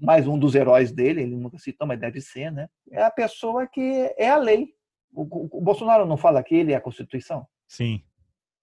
mais 0.00 0.26
um 0.26 0.38
dos 0.38 0.54
heróis 0.54 0.92
dele, 0.92 1.22
ele 1.22 1.36
nunca 1.36 1.58
citou, 1.58 1.86
mas 1.86 1.98
deve 1.98 2.20
ser, 2.20 2.52
né? 2.52 2.68
É 2.90 3.02
a 3.02 3.10
pessoa 3.10 3.66
que 3.66 4.12
é 4.16 4.30
a 4.30 4.36
lei. 4.36 4.68
O, 5.12 5.58
o 5.58 5.60
Bolsonaro 5.60 6.06
não 6.06 6.16
fala 6.16 6.42
que 6.42 6.54
ele 6.54 6.72
é 6.72 6.76
a 6.76 6.80
Constituição? 6.80 7.44
Sim. 7.66 8.02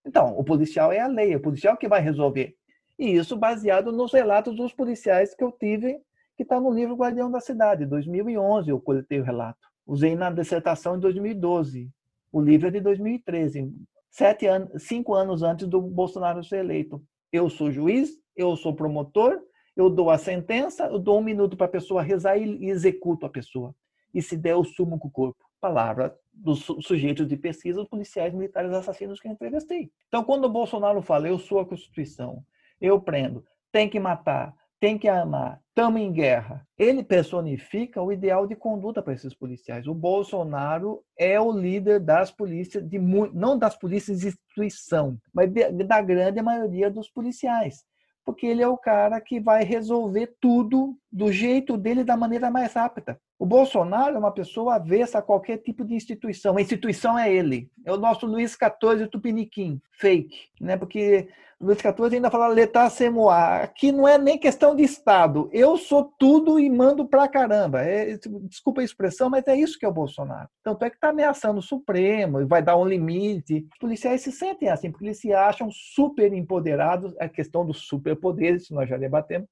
Então, 0.07 0.37
o 0.37 0.43
policial 0.43 0.91
é 0.91 0.99
a 0.99 1.07
lei, 1.07 1.33
é 1.33 1.37
o 1.37 1.41
policial 1.41 1.75
que 1.75 1.87
vai 1.87 2.01
resolver. 2.01 2.55
E 2.97 3.15
isso 3.15 3.35
baseado 3.35 3.91
nos 3.91 4.13
relatos 4.13 4.55
dos 4.55 4.73
policiais 4.73 5.35
que 5.35 5.43
eu 5.43 5.51
tive, 5.51 5.99
que 6.35 6.43
está 6.43 6.59
no 6.59 6.71
livro 6.71 6.95
Guardião 6.95 7.29
da 7.29 7.41
Cidade, 7.41 7.85
2011, 7.85 8.69
eu 8.69 8.79
coletei 8.79 9.19
o 9.19 9.23
relato. 9.23 9.59
Usei 9.85 10.15
na 10.15 10.31
dissertação 10.31 10.95
em 10.95 10.99
2012. 10.99 11.89
O 12.31 12.41
livro 12.41 12.67
é 12.67 12.71
de 12.71 12.79
2013 12.79 13.71
sete 14.17 14.47
anos, 14.47 14.83
cinco 14.83 15.13
anos 15.13 15.43
antes 15.43 15.67
do 15.67 15.79
Bolsonaro 15.79 16.43
ser 16.43 16.57
eleito. 16.57 17.03
Eu 17.31 17.49
sou 17.49 17.71
juiz, 17.71 18.09
eu 18.35 18.55
sou 18.55 18.75
promotor, 18.75 19.39
eu 19.75 19.89
dou 19.91 20.09
a 20.09 20.17
sentença, 20.17 20.85
eu 20.85 20.97
dou 20.97 21.19
um 21.19 21.23
minuto 21.23 21.55
para 21.55 21.67
a 21.67 21.69
pessoa 21.69 22.01
rezar 22.01 22.35
e 22.37 22.67
executo 22.67 23.27
a 23.27 23.29
pessoa. 23.29 23.75
E 24.11 24.21
se 24.21 24.35
der, 24.35 24.53
eu 24.53 24.63
sumo 24.63 24.97
com 24.97 25.07
o 25.07 25.11
corpo. 25.11 25.46
Palavra 25.59 26.15
dos 26.33 26.63
sujeitos 26.81 27.27
de 27.27 27.35
pesquisa, 27.35 27.81
os 27.81 27.87
policiais 27.87 28.33
militares 28.33 28.71
assassinos 28.71 29.19
que 29.19 29.27
eu 29.27 29.31
entrevistei. 29.31 29.91
Então, 30.07 30.23
quando 30.23 30.45
o 30.45 30.49
Bolsonaro 30.49 31.01
fala, 31.01 31.27
eu 31.27 31.39
sou 31.39 31.59
a 31.59 31.65
Constituição, 31.65 32.43
eu 32.79 33.01
prendo, 33.01 33.43
tem 33.71 33.89
que 33.89 33.99
matar, 33.99 34.53
tem 34.79 34.97
que 34.97 35.07
amar, 35.07 35.59
estamos 35.69 35.99
em 35.99 36.11
guerra. 36.11 36.65
Ele 36.77 37.03
personifica 37.03 38.01
o 38.01 38.11
ideal 38.11 38.45
de 38.45 38.55
conduta 38.55 39.01
para 39.01 39.13
esses 39.13 39.33
policiais. 39.33 39.87
O 39.87 39.93
Bolsonaro 39.95 41.03
é 41.17 41.39
o 41.41 41.51
líder 41.51 41.99
das 41.99 42.29
polícias, 42.29 42.87
de 42.87 42.99
não 42.99 43.57
das 43.57 43.75
polícias 43.75 44.19
de 44.19 44.27
instituição, 44.27 45.17
mas 45.33 45.51
da 45.87 46.01
grande 46.01 46.41
maioria 46.41 46.91
dos 46.91 47.09
policiais. 47.09 47.83
Porque 48.27 48.45
ele 48.45 48.61
é 48.61 48.67
o 48.67 48.77
cara 48.77 49.21
que 49.21 49.39
vai 49.39 49.63
resolver 49.63 50.35
tudo 50.41 50.97
do 51.09 51.31
jeito 51.31 51.77
dele, 51.77 52.03
da 52.03 52.17
maneira 52.17 52.51
mais 52.51 52.73
rápida. 52.73 53.17
O 53.39 53.45
Bolsonaro 53.45 54.17
é 54.17 54.19
uma 54.19 54.33
pessoa 54.33 54.75
avessa 54.75 55.19
a 55.19 55.21
qualquer 55.21 55.59
tipo 55.59 55.85
de 55.85 55.95
instituição. 55.95 56.57
A 56.57 56.61
instituição 56.61 57.17
é 57.17 57.33
ele. 57.33 57.71
É 57.85 57.93
o 57.93 57.95
nosso 57.95 58.25
Luiz 58.25 58.51
XIV 58.51 59.07
Tupiniquim, 59.07 59.81
fake. 59.93 60.49
Né? 60.59 60.75
Porque 60.75 61.29
Luiz 61.59 61.79
XIV 61.79 62.15
ainda 62.15 62.29
fala 62.29 62.47
letar 62.47 62.89
semoar. 62.89 63.63
Aqui 63.63 63.91
não 63.91 64.07
é 64.07 64.17
nem 64.17 64.37
questão 64.37 64.75
de 64.75 64.83
Estado. 64.83 65.49
Eu 65.51 65.75
sou 65.75 66.13
tudo 66.19 66.59
e 66.59 66.69
mando 66.69 67.07
pra 67.07 67.27
caramba. 67.27 67.81
É, 67.81 68.17
desculpa 68.43 68.81
a 68.81 68.83
expressão, 68.83 69.29
mas 69.29 69.47
é 69.47 69.55
isso 69.55 69.79
que 69.79 69.85
é 69.85 69.89
o 69.89 69.93
Bolsonaro. 69.93 70.47
Tanto 70.63 70.85
é 70.85 70.89
que 70.89 70.97
está 70.97 71.09
ameaçando 71.09 71.59
o 71.59 71.63
Supremo 71.63 72.39
e 72.39 72.45
vai 72.45 72.61
dar 72.61 72.77
um 72.77 72.85
limite. 72.85 73.67
Os 73.73 73.79
policiais 73.79 74.21
se 74.21 74.31
sentem 74.31 74.69
assim, 74.69 74.91
porque 74.91 75.05
eles 75.05 75.19
se 75.19 75.33
acham 75.33 75.69
super 75.71 76.31
empoderados. 76.31 77.15
A 77.19 77.27
questão 77.27 77.65
dos 77.65 77.87
superpoderes, 77.87 78.63
isso 78.63 78.75
nós 78.75 78.87
já 78.87 78.97
debatemos, 78.97 79.47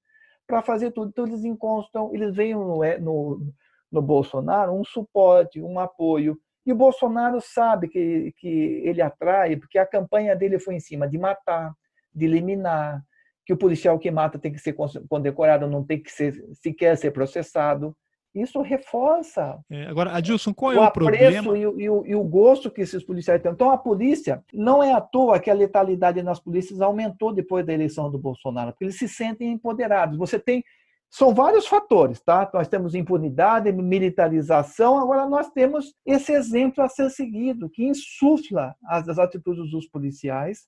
para 0.45 0.61
fazer 0.61 0.91
tudo. 0.91 1.09
Então 1.09 1.25
eles 1.25 1.43
encostam, 1.43 2.13
eles 2.13 2.35
veem 2.35 2.53
no, 2.53 2.81
no 2.99 3.53
no 3.91 4.01
Bolsonaro 4.01 4.73
um 4.73 4.83
suporte, 4.83 5.61
um 5.61 5.79
apoio. 5.79 6.37
E 6.65 6.73
o 6.73 6.75
Bolsonaro 6.75 7.39
sabe 7.41 7.87
que, 7.87 8.33
que 8.37 8.81
ele 8.83 9.01
atrai, 9.01 9.55
porque 9.55 9.77
a 9.77 9.85
campanha 9.85 10.35
dele 10.35 10.59
foi 10.59 10.75
em 10.75 10.79
cima 10.79 11.07
de 11.07 11.17
matar, 11.17 11.73
de 12.15 12.25
eliminar, 12.25 13.04
que 13.45 13.54
o 13.54 13.58
policial 13.58 13.99
que 13.99 14.10
mata 14.10 14.39
tem 14.39 14.51
que 14.51 14.60
ser 14.60 14.73
condecorado, 15.08 15.67
não 15.67 15.84
tem 15.84 16.01
que 16.01 16.12
ser, 16.12 16.34
sequer 16.54 16.97
ser 16.97 17.12
processado. 17.12 17.95
Isso 18.34 18.62
reforça. 18.62 19.58
É, 19.69 19.86
agora, 19.86 20.12
Adilson, 20.12 20.54
qual 20.54 20.73
é 20.73 20.80
o, 20.80 20.84
o 20.84 20.91
problema? 20.91 21.58
E 21.58 21.65
o, 21.65 21.80
e, 21.80 21.89
o, 21.89 22.06
e 22.06 22.15
o 22.15 22.23
gosto 22.23 22.69
que 22.69 22.82
esses 22.82 23.04
policiais 23.04 23.41
têm. 23.41 23.51
Então, 23.51 23.71
a 23.71 23.78
polícia, 23.78 24.43
não 24.54 24.84
é 24.84 24.91
à 24.91 24.99
toa 24.99 25.39
que 25.39 25.49
a 25.49 25.54
letalidade 25.54 26.21
nas 26.21 26.39
polícias 26.39 26.82
aumentou 26.82 27.34
depois 27.34 27.65
da 27.65 27.73
eleição 27.73 28.12
do 28.12 28.17
Bolsonaro, 28.17 28.71
porque 28.71 28.84
eles 28.86 28.97
se 28.97 29.08
sentem 29.08 29.54
empoderados. 29.54 30.17
Você 30.17 30.38
tem 30.38 30.63
são 31.10 31.34
vários 31.34 31.65
fatores, 31.65 32.21
tá? 32.21 32.49
Nós 32.54 32.67
temos 32.67 32.93
impunidade, 32.93 33.71
militarização, 33.71 34.99
agora 34.99 35.30
nós 35.30 35.49
temos 35.51 35.93
esse 36.06 36.34
exemplo 36.34 36.84
a 36.84 36.89
ser 36.89 37.10
seguido, 37.10 37.69
que 37.69 37.86
insufla 37.86 38.75
as, 38.84 39.08
as 39.08 39.17
atitudes 39.17 39.71
dos 39.71 39.88
policiais. 39.88 40.67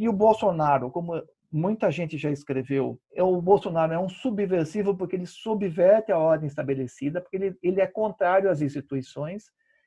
E 0.00 0.08
o 0.08 0.12
Bolsonaro, 0.12 0.90
como 0.90 1.22
muita 1.52 1.90
gente 1.90 2.16
já 2.16 2.30
escreveu, 2.30 2.98
é, 3.14 3.22
o 3.22 3.40
Bolsonaro 3.40 3.92
é 3.92 3.98
um 3.98 4.08
subversivo 4.08 4.96
porque 4.96 5.14
ele 5.14 5.26
subverte 5.26 6.10
a 6.10 6.18
ordem 6.18 6.46
estabelecida, 6.46 7.20
porque 7.20 7.36
ele, 7.36 7.58
ele 7.62 7.80
é 7.80 7.86
contrário 7.86 8.50
às 8.50 8.60
instituições, 8.62 9.44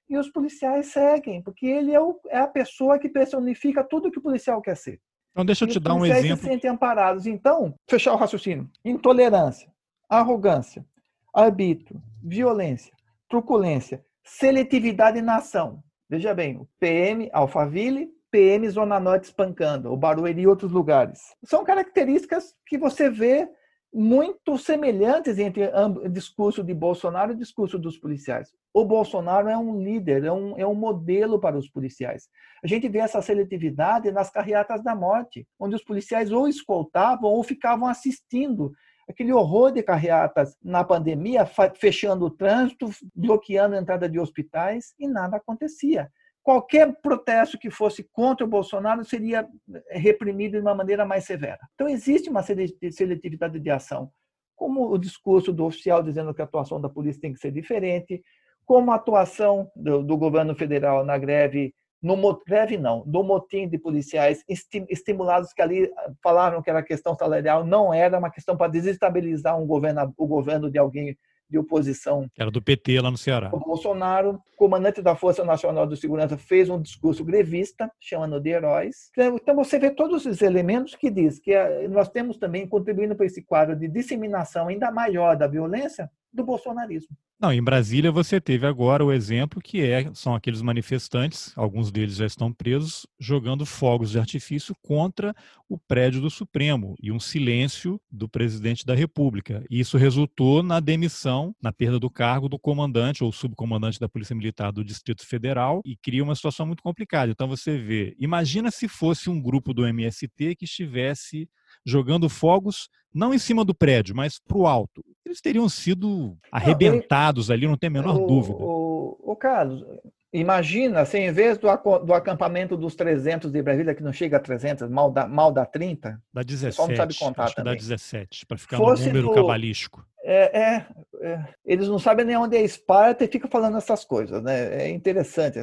e 0.07 0.17
os 0.17 0.29
policiais 0.29 0.87
seguem, 0.87 1.41
porque 1.41 1.65
ele 1.65 1.93
é, 1.93 1.99
o, 1.99 2.19
é 2.29 2.37
a 2.37 2.47
pessoa 2.47 2.99
que 2.99 3.09
personifica 3.09 3.83
tudo 3.83 4.11
que 4.11 4.19
o 4.19 4.21
policial 4.21 4.61
quer 4.61 4.77
ser. 4.77 5.01
Então, 5.31 5.43
deixa 5.43 5.65
eu 5.65 5.69
te 5.69 5.79
dar 5.79 5.95
um 5.95 6.05
exemplo. 6.05 6.37
se 6.37 6.43
sentem 6.43 6.69
amparados. 6.69 7.25
Então, 7.25 7.73
fechar 7.89 8.13
o 8.13 8.17
raciocínio. 8.17 8.69
Intolerância 8.85 9.73
arrogância, 10.19 10.85
arbítrio, 11.33 12.01
violência, 12.21 12.93
truculência, 13.27 14.05
seletividade 14.23 15.21
na 15.21 15.37
ação. 15.37 15.83
Veja 16.07 16.33
bem, 16.33 16.57
o 16.57 16.67
PM 16.79 17.29
Alphaville, 17.33 18.09
PM 18.33 18.67
Zona 18.67 18.99
Norte 18.99 19.25
espancando, 19.25 19.93
o 19.93 19.95
Barueri 19.95 20.41
e 20.41 20.47
outros 20.47 20.71
lugares. 20.71 21.19
São 21.43 21.63
características 21.63 22.55
que 22.65 22.79
você 22.79 23.07
vê 23.07 23.47
muito 23.93 24.57
semelhantes 24.57 25.37
entre 25.37 25.69
o 25.71 26.09
discurso 26.09 26.63
de 26.63 26.73
Bolsonaro 26.73 27.31
e 27.31 27.35
o 27.35 27.37
discurso 27.37 27.77
dos 27.77 27.95
policiais. 27.95 28.49
O 28.73 28.83
Bolsonaro 28.85 29.49
é 29.49 29.55
um 29.55 29.79
líder, 29.83 30.23
é 30.23 30.31
um, 30.31 30.57
é 30.57 30.65
um 30.65 30.73
modelo 30.73 31.39
para 31.39 31.55
os 31.55 31.69
policiais. 31.69 32.27
A 32.63 32.67
gente 32.67 32.89
vê 32.89 32.97
essa 32.97 33.21
seletividade 33.21 34.11
nas 34.11 34.31
carreatas 34.31 34.83
da 34.83 34.95
morte, 34.95 35.47
onde 35.59 35.75
os 35.75 35.83
policiais 35.83 36.31
ou 36.31 36.47
escoltavam 36.47 37.29
ou 37.29 37.43
ficavam 37.43 37.87
assistindo 37.87 38.71
aquele 39.07 39.31
horror 39.31 39.71
de 39.71 39.83
carreatas 39.83 40.57
na 40.63 40.83
pandemia, 40.83 41.45
fechando 41.75 42.25
o 42.25 42.31
trânsito, 42.31 42.89
bloqueando 43.13 43.75
a 43.75 43.79
entrada 43.79 44.09
de 44.09 44.19
hospitais 44.19 44.95
e 44.97 45.07
nada 45.07 45.37
acontecia. 45.37 46.09
Qualquer 46.43 46.93
protesto 47.01 47.57
que 47.57 47.71
fosse 47.71 48.03
contra 48.11 48.45
o 48.45 48.49
Bolsonaro 48.49 49.05
seria 49.05 49.47
reprimido 49.89 50.53
de 50.53 50.59
uma 50.59 50.75
maneira 50.75 51.05
mais 51.05 51.23
severa. 51.23 51.59
Então, 51.73 51.87
existe 51.87 52.29
uma 52.29 52.43
seletividade 52.43 53.59
de 53.59 53.69
ação, 53.69 54.11
como 54.55 54.91
o 54.91 54.97
discurso 54.97 55.53
do 55.53 55.65
oficial 55.65 56.03
dizendo 56.03 56.33
que 56.33 56.41
a 56.41 56.45
atuação 56.45 56.81
da 56.81 56.89
polícia 56.89 57.21
tem 57.21 57.33
que 57.33 57.39
ser 57.39 57.51
diferente, 57.51 58.21
como 58.65 58.91
a 58.91 58.95
atuação 58.95 59.71
do, 59.75 60.03
do 60.03 60.17
governo 60.17 60.53
federal 60.53 61.05
na 61.05 61.17
greve 61.17 61.73
no 62.03 62.17
greve 62.45 62.77
não, 62.77 63.01
do 63.07 63.23
motim 63.23 63.65
de 63.65 63.77
policiais 63.77 64.43
estimulados 64.89 65.53
que 65.53 65.61
ali 65.61 65.89
ah, 65.97 66.11
falaram 66.21 66.61
que 66.61 66.69
era 66.69 66.83
questão 66.83 67.15
salarial, 67.15 67.65
não 67.65 67.93
era 67.93 68.19
uma 68.19 68.29
questão 68.29 68.57
para 68.57 68.69
desestabilizar 68.69 69.57
um 69.57 69.65
governo, 69.65 70.13
o 70.17 70.27
governo 70.27 70.69
de 70.69 70.77
alguém 70.77 71.17
de 71.49 71.57
oposição. 71.57 72.27
Era 72.37 72.49
do 72.49 72.61
PT 72.61 72.99
lá 73.01 73.11
no 73.11 73.17
Ceará. 73.17 73.49
O 73.53 73.59
Bolsonaro, 73.59 74.41
comandante 74.57 75.01
da 75.01 75.15
Força 75.15 75.43
Nacional 75.43 75.85
de 75.85 75.97
Segurança, 75.97 76.37
fez 76.37 76.69
um 76.69 76.81
discurso 76.81 77.23
grevista, 77.23 77.91
chamando 77.99 78.39
de 78.39 78.49
heróis. 78.49 79.09
Então, 79.11 79.35
então 79.35 79.55
você 79.55 79.77
vê 79.77 79.91
todos 79.91 80.25
esses 80.25 80.41
elementos 80.41 80.95
que 80.95 81.09
diz 81.09 81.39
que 81.39 81.53
ah, 81.53 81.87
nós 81.89 82.09
temos 82.09 82.37
também 82.37 82.67
contribuindo 82.67 83.15
para 83.15 83.25
esse 83.25 83.43
quadro 83.43 83.75
de 83.75 83.87
disseminação 83.87 84.67
ainda 84.67 84.91
maior 84.91 85.35
da 85.35 85.47
violência 85.47 86.09
do 86.33 86.43
bolsonarismo. 86.43 87.15
Não, 87.39 87.51
em 87.51 87.61
Brasília 87.61 88.09
você 88.09 88.39
teve 88.39 88.65
agora 88.65 89.03
o 89.03 89.11
exemplo 89.11 89.61
que 89.61 89.81
é, 89.81 90.09
são 90.13 90.33
aqueles 90.33 90.61
manifestantes, 90.61 91.51
alguns 91.57 91.91
deles 91.91 92.15
já 92.15 92.25
estão 92.25 92.53
presos, 92.53 93.05
jogando 93.19 93.65
fogos 93.65 94.11
de 94.11 94.19
artifício 94.19 94.73
contra 94.81 95.35
o 95.67 95.77
prédio 95.77 96.21
do 96.21 96.29
Supremo 96.29 96.95
e 97.01 97.11
um 97.11 97.19
silêncio 97.19 97.99
do 98.09 98.29
presidente 98.29 98.85
da 98.85 98.95
República. 98.95 99.61
E 99.69 99.79
isso 99.79 99.97
resultou 99.97 100.63
na 100.63 100.79
demissão, 100.79 101.53
na 101.61 101.73
perda 101.73 101.99
do 101.99 102.09
cargo 102.09 102.47
do 102.47 102.57
comandante 102.57 103.25
ou 103.25 103.31
subcomandante 103.31 103.99
da 103.99 104.07
Polícia 104.07 104.35
Militar 104.35 104.71
do 104.71 104.83
Distrito 104.83 105.27
Federal 105.27 105.81
e 105.83 105.97
cria 105.97 106.23
uma 106.23 106.35
situação 106.35 106.65
muito 106.65 106.81
complicada. 106.81 107.29
Então 107.29 107.47
você 107.47 107.77
vê, 107.77 108.15
imagina 108.17 108.71
se 108.71 108.87
fosse 108.87 109.29
um 109.29 109.41
grupo 109.41 109.73
do 109.73 109.85
MST 109.85 110.55
que 110.55 110.63
estivesse 110.63 111.49
jogando 111.85 112.29
fogos 112.29 112.89
não 113.13 113.33
em 113.33 113.37
cima 113.37 113.63
do 113.63 113.75
prédio, 113.75 114.15
mas 114.15 114.39
para 114.39 114.57
o 114.57 114.65
alto. 114.65 115.03
Eles 115.25 115.39
teriam 115.39 115.69
sido 115.69 116.35
arrebentados 116.51 117.51
ali, 117.51 117.67
não 117.67 117.77
tem 117.77 117.87
a 117.87 117.91
menor 117.91 118.15
o, 118.15 118.25
dúvida. 118.25 118.57
O, 118.63 119.17
o 119.23 119.35
Carlos, 119.35 119.85
imagina, 120.33 121.01
assim, 121.01 121.19
em 121.19 121.31
vez 121.31 121.57
do, 121.57 121.67
do 121.99 122.13
acampamento 122.13 122.75
dos 122.75 122.95
300 122.95 123.51
de 123.51 123.61
Brasília, 123.61 123.93
que 123.93 124.03
não 124.03 124.11
chega 124.11 124.37
a 124.37 124.39
300, 124.39 124.89
mal 124.89 125.11
dá, 125.11 125.27
mal 125.27 125.51
dá 125.51 125.65
30. 125.65 126.19
Dá 126.33 126.41
17. 126.41 126.75
Só 126.75 126.87
não 126.87 126.95
sabe 126.95 127.15
contar 127.17 127.43
acho 127.45 127.55
também. 127.55 127.73
dá 127.73 127.79
17, 127.79 128.45
para 128.47 128.57
ficar 128.57 128.77
Fosse 128.77 129.03
no 129.03 129.07
número 129.09 129.27
do, 129.27 129.33
cabalístico. 129.33 130.05
É, 130.25 130.57
é, 130.57 130.87
é, 131.21 131.45
eles 131.65 131.89
não 131.89 131.99
sabem 131.99 132.25
nem 132.25 132.37
onde 132.37 132.55
é 132.55 132.61
Esparta 132.61 133.25
e 133.25 133.27
ficam 133.27 133.49
falando 133.49 133.75
essas 133.75 134.05
coisas, 134.05 134.41
né? 134.41 134.83
É 134.83 134.89
interessante. 134.89 135.59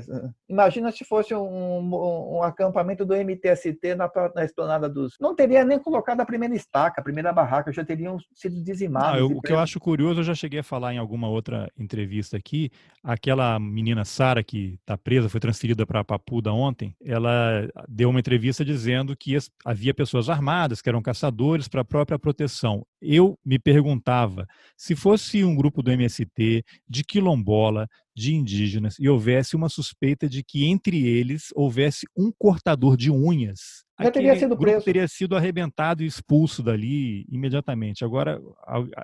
Imagina 0.47 0.93
se 0.93 1.03
fosse 1.03 1.35
um, 1.35 1.41
um, 1.41 2.37
um 2.37 2.43
acampamento 2.43 3.07
do 3.07 3.15
MTST 3.15 3.95
na, 3.95 4.11
na, 4.35 4.45
esplanada 4.45 4.87
dos. 4.87 5.15
Não 5.19 5.35
teria 5.35 5.65
nem 5.65 5.79
colocado 5.79 6.21
a 6.21 6.27
primeira 6.27 6.55
estaca, 6.55 7.01
a 7.01 7.05
primeira 7.05 7.33
barraca, 7.33 7.73
já 7.73 7.83
teriam 7.83 8.19
sido 8.35 8.63
dizimados. 8.63 9.13
Não, 9.13 9.31
eu, 9.31 9.37
o 9.39 9.41
que 9.41 9.53
eu 9.53 9.59
acho 9.59 9.81
curioso, 9.81 10.21
eu 10.21 10.25
já 10.25 10.35
cheguei 10.35 10.61
a 10.61 10.65
falar 10.65 10.93
em 10.93 10.99
alguma 10.99 11.29
outra 11.29 11.71
entrevista 11.79 12.37
aqui, 12.37 12.71
aquela 13.03 13.59
menina 13.59 14.05
Sara 14.05 14.45
que 14.45 14.79
está 14.81 14.99
presa, 14.99 15.31
foi 15.31 15.41
transferida 15.41 15.87
para 15.87 16.05
Papuda 16.05 16.53
ontem, 16.53 16.95
ela 17.03 17.67
deu 17.89 18.11
uma 18.11 18.21
entrevista 18.21 18.63
dizendo 18.63 19.17
que 19.17 19.39
havia 19.65 19.95
pessoas 19.95 20.29
armadas, 20.29 20.83
que 20.83 20.89
eram 20.89 21.01
caçadores 21.01 21.67
para 21.67 21.81
a 21.81 21.85
própria 21.85 22.19
proteção. 22.19 22.85
Eu 23.01 23.39
me 23.45 23.59
perguntava 23.59 24.47
se 24.77 24.95
fosse 24.95 25.45
um 25.45 25.55
grupo 25.55 25.83
do 25.83 25.91
MST, 25.91 26.65
de 26.89 27.05
quilombola, 27.05 27.89
de 28.21 28.35
indígenas, 28.35 28.97
e 28.99 29.09
houvesse 29.09 29.57
uma 29.57 29.69
suspeita 29.69 30.29
de 30.29 30.43
que 30.43 30.67
entre 30.67 31.07
eles 31.07 31.49
houvesse 31.55 32.07
um 32.17 32.31
cortador 32.31 32.97
de 32.97 33.11
unhas, 33.11 33.85
já 34.03 34.11
teria 34.11 34.37
sido 34.37 34.57
grupo 34.57 34.63
preso. 34.63 34.85
teria 34.85 35.09
sido 35.09 35.37
arrebentado 35.37 36.03
e 36.03 36.07
expulso 36.07 36.63
dali 36.63 37.27
imediatamente. 37.31 38.05
Agora, 38.05 38.41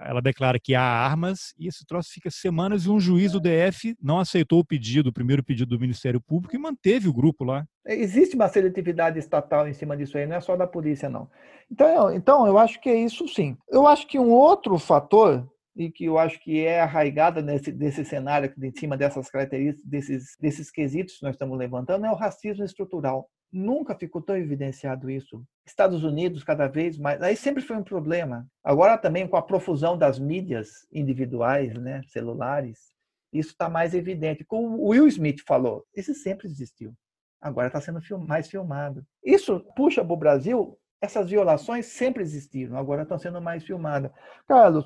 ela 0.03 0.23
declara 0.23 0.59
que 0.59 0.75
há 0.75 0.83
armas 0.83 1.53
e 1.59 1.69
esse 1.69 1.85
troço 1.85 2.11
fica 2.13 2.31
semanas 2.31 2.85
e 2.85 2.91
um 2.91 2.99
juiz 2.99 3.33
do 3.33 3.41
DF 3.41 3.95
não 4.03 4.19
aceitou 4.19 4.61
o 4.61 4.65
pedido, 4.65 5.09
o 5.09 5.13
primeiro 5.13 5.45
pedido 5.45 5.77
do 5.77 5.81
Ministério 5.81 6.21
Público 6.21 6.57
e 6.57 6.59
manteve 6.59 7.09
o 7.09 7.13
grupo 7.13 7.45
lá. 7.45 7.67
Existe 7.87 8.35
uma 8.35 8.49
seletividade 8.49 9.19
estatal 9.19 9.69
em 9.69 9.75
cima 9.75 9.97
disso 9.97 10.17
aí, 10.17 10.27
não 10.27 10.37
é 10.37 10.41
só 10.41 10.57
da 10.57 10.67
polícia, 10.67 11.09
não. 11.09 11.29
Então, 11.71 12.15
então 12.15 12.47
eu 12.47 12.59
acho 12.59 12.81
que 12.81 12.89
é 12.89 12.97
isso 12.97 13.29
sim. 13.29 13.57
Eu 13.69 13.87
acho 13.87 14.07
que 14.07 14.19
um 14.19 14.31
outro 14.31 14.79
fator 14.79 15.47
e 15.77 15.91
que 15.91 16.07
eu 16.07 16.19
acho 16.19 16.41
que 16.41 16.65
é 16.65 16.81
arraigada 16.81 17.43
nesse 17.43 17.71
desse 17.71 18.05
cenário, 18.05 18.53
em 18.63 18.73
cima 18.73 18.97
dessas 18.97 19.29
características, 19.29 19.85
desses, 19.85 20.37
desses 20.41 20.71
quesitos 20.71 21.19
que 21.19 21.23
nós 21.23 21.35
estamos 21.35 21.57
levantando, 21.59 22.07
é 22.07 22.11
o 22.11 22.15
racismo 22.15 22.65
estrutural. 22.65 23.29
Nunca 23.53 23.95
ficou 23.95 24.21
tão 24.21 24.37
evidenciado 24.37 25.11
isso. 25.11 25.45
Estados 25.67 26.03
Unidos, 26.03 26.43
cada 26.43 26.67
vez 26.67 26.99
mais. 26.99 27.23
Aí 27.23 27.37
sempre 27.37 27.63
foi 27.63 27.77
um 27.77 27.85
problema. 27.85 28.47
Agora 28.65 28.99
também 28.99 29.29
com 29.29 29.37
a 29.37 29.43
profusão 29.43 29.97
das 29.97 30.19
mídias 30.19 30.87
individuais, 30.93 31.75
né, 31.75 32.01
celulares, 32.09 32.93
isso 33.33 33.51
está 33.51 33.69
mais 33.69 33.95
evidente. 33.95 34.45
Como 34.45 34.79
o 34.79 34.89
Will 34.89 35.07
Smith 35.07 35.43
falou, 35.47 35.85
isso 35.95 36.15
sempre 36.15 36.49
existiu. 36.49 36.95
Agora 37.41 37.67
está 37.69 37.81
sendo 37.81 38.01
mais 38.27 38.49
filmado. 38.49 39.07
Isso 39.23 39.61
puxa 39.77 40.05
para 40.05 40.15
o 40.15 40.17
Brasil 40.17 40.79
essas 41.01 41.29
violações 41.29 41.87
sempre 41.87 42.23
existiram, 42.23 42.77
agora 42.77 43.03
estão 43.03 43.19
sendo 43.19 43.41
mais 43.41 43.65
filmadas. 43.65 44.11
Carlos, 44.47 44.85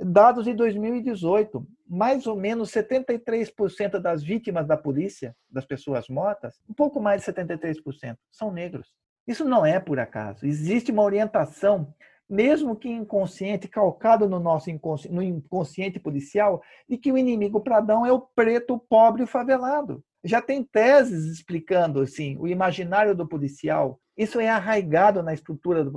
dados 0.00 0.44
de 0.44 0.54
2018, 0.54 1.66
mais 1.86 2.26
ou 2.26 2.36
menos 2.36 2.70
73% 2.70 3.98
das 3.98 4.22
vítimas 4.22 4.66
da 4.66 4.76
polícia, 4.76 5.34
das 5.50 5.64
pessoas 5.64 6.08
mortas, 6.08 6.60
um 6.68 6.74
pouco 6.74 7.00
mais 7.00 7.24
de 7.24 7.32
73%, 7.32 8.16
são 8.30 8.52
negros. 8.52 8.88
Isso 9.26 9.44
não 9.44 9.64
é 9.64 9.78
por 9.78 9.98
acaso. 9.98 10.46
Existe 10.46 10.90
uma 10.90 11.02
orientação, 11.02 11.92
mesmo 12.28 12.76
que 12.76 12.88
inconsciente, 12.88 13.68
calcado 13.68 14.28
no 14.28 14.38
nosso 14.38 14.70
inconsciente, 14.70 15.14
no 15.14 15.22
inconsciente 15.22 15.98
policial, 15.98 16.62
de 16.88 16.96
que 16.96 17.12
o 17.12 17.18
inimigo 17.18 17.60
pradão 17.60 18.06
é 18.06 18.12
o 18.12 18.20
preto, 18.20 18.74
o 18.74 18.78
pobre 18.78 19.22
o 19.22 19.26
favelado. 19.26 20.02
Já 20.24 20.40
tem 20.40 20.62
teses 20.64 21.26
explicando 21.26 22.00
assim, 22.00 22.36
o 22.38 22.48
imaginário 22.48 23.14
do 23.14 23.28
policial. 23.28 24.00
Isso 24.18 24.40
é 24.40 24.48
arraigado 24.48 25.22
na 25.22 25.32
estrutura 25.32 25.84
do 25.84 25.92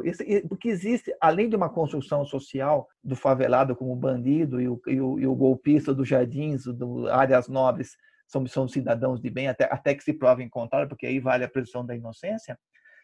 porque 0.47 0.69
existe, 0.69 1.11
além 1.19 1.49
de 1.49 1.55
uma 1.55 1.67
construção 1.67 2.23
social 2.23 2.87
do 3.03 3.15
favelado 3.15 3.75
como 3.75 3.95
bandido 3.95 4.61
e 4.61 4.67
o, 4.67 4.79
e 4.85 5.01
o, 5.01 5.19
e 5.19 5.25
o 5.25 5.33
golpista 5.33 5.91
dos 5.91 6.07
jardins, 6.07 6.65
do 6.65 7.07
áreas 7.07 7.47
nobres, 7.47 7.97
são, 8.27 8.45
são 8.45 8.67
cidadãos 8.67 9.19
de 9.19 9.27
bem, 9.31 9.47
até, 9.47 9.65
até 9.65 9.95
que 9.95 10.03
se 10.03 10.13
prove 10.13 10.43
em 10.43 10.49
contrário, 10.49 10.87
porque 10.87 11.07
aí 11.07 11.19
vale 11.19 11.43
a 11.43 11.49
presunção 11.49 11.83
da 11.83 11.95
inocência. 11.95 12.59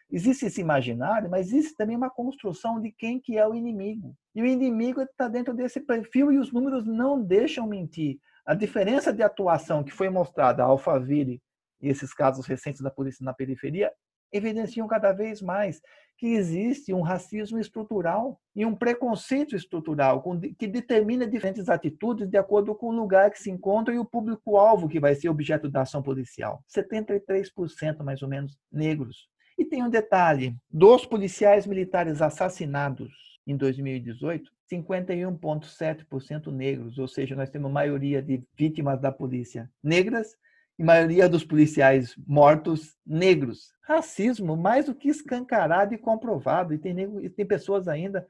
Existe 0.08 0.46
esse 0.46 0.60
imaginário, 0.60 1.28
mas 1.28 1.48
existe 1.48 1.74
também 1.74 1.96
uma 1.96 2.08
construção 2.08 2.80
de 2.80 2.92
quem 2.92 3.20
que 3.20 3.36
é 3.36 3.46
o 3.46 3.56
inimigo. 3.56 4.14
E 4.36 4.40
o 4.40 4.46
inimigo 4.46 5.02
está 5.02 5.26
dentro 5.26 5.52
desse 5.52 5.80
perfil 5.80 6.30
e 6.30 6.38
os 6.38 6.52
números 6.52 6.86
não 6.86 7.20
deixam 7.20 7.66
mentir. 7.66 8.18
A 8.46 8.54
diferença 8.54 9.12
de 9.12 9.22
atuação 9.24 9.82
que 9.82 9.90
foi 9.90 10.08
mostrada 10.08 10.62
a 10.62 10.66
Alphaville 10.66 11.42
e 11.82 11.88
esses 11.88 12.14
casos 12.14 12.46
recentes 12.46 12.80
da 12.80 12.90
polícia 12.90 13.24
na 13.24 13.34
periferia 13.34 13.92
evidenciam 14.32 14.86
cada 14.86 15.12
vez 15.12 15.40
mais 15.40 15.80
que 16.18 16.26
existe 16.34 16.92
um 16.92 17.00
racismo 17.00 17.60
estrutural 17.60 18.40
e 18.54 18.66
um 18.66 18.74
preconceito 18.74 19.54
estrutural 19.54 20.22
que 20.58 20.66
determina 20.66 21.26
diferentes 21.26 21.68
atitudes 21.68 22.28
de 22.28 22.36
acordo 22.36 22.74
com 22.74 22.88
o 22.88 22.96
lugar 22.96 23.30
que 23.30 23.38
se 23.38 23.50
encontra 23.50 23.94
e 23.94 23.98
o 23.98 24.04
público-alvo 24.04 24.88
que 24.88 24.98
vai 24.98 25.14
ser 25.14 25.28
objeto 25.28 25.70
da 25.70 25.82
ação 25.82 26.02
policial. 26.02 26.62
73% 26.68 28.02
mais 28.02 28.20
ou 28.20 28.28
menos 28.28 28.58
negros. 28.70 29.28
E 29.56 29.64
tem 29.64 29.82
um 29.82 29.88
detalhe: 29.90 30.56
dos 30.68 31.06
policiais 31.06 31.66
militares 31.66 32.20
assassinados 32.20 33.12
em 33.46 33.56
2018, 33.56 34.50
51,7% 34.70 36.52
negros, 36.52 36.98
ou 36.98 37.08
seja, 37.08 37.34
nós 37.34 37.48
temos 37.48 37.70
maioria 37.70 38.20
de 38.20 38.42
vítimas 38.56 39.00
da 39.00 39.10
polícia 39.10 39.70
negras 39.82 40.36
e 40.78 40.84
maioria 40.84 41.28
dos 41.28 41.44
policiais 41.44 42.14
mortos 42.26 42.96
negros. 43.04 43.72
Racismo 43.82 44.56
mais 44.56 44.86
do 44.86 44.94
que 44.94 45.08
escancarado 45.08 45.92
e 45.92 45.98
comprovado. 45.98 46.72
E 46.72 46.78
tem, 46.78 46.96
e 47.22 47.28
tem 47.28 47.44
pessoas 47.44 47.88
ainda, 47.88 48.26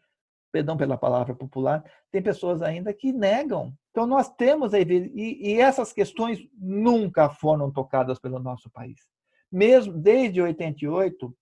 perdão 0.51 0.77
pela 0.77 0.97
palavra 0.97 1.35
popular, 1.35 1.85
tem 2.11 2.23
pessoas 2.23 2.63
ainda 2.63 2.93
que 2.95 3.13
negam. 3.13 3.75
Então 3.91 4.07
nós 4.07 4.31
temos 4.31 4.73
aí, 4.73 4.83
e, 4.83 5.53
e 5.53 5.61
essas 5.61 5.93
questões 5.93 6.41
nunca 6.59 7.29
foram 7.29 7.71
tocadas 7.71 8.19
pelo 8.19 8.39
nosso 8.39 8.71
país. 8.71 9.01
Mesmo 9.53 9.93
desde 9.93 10.41
88, 10.41 11.37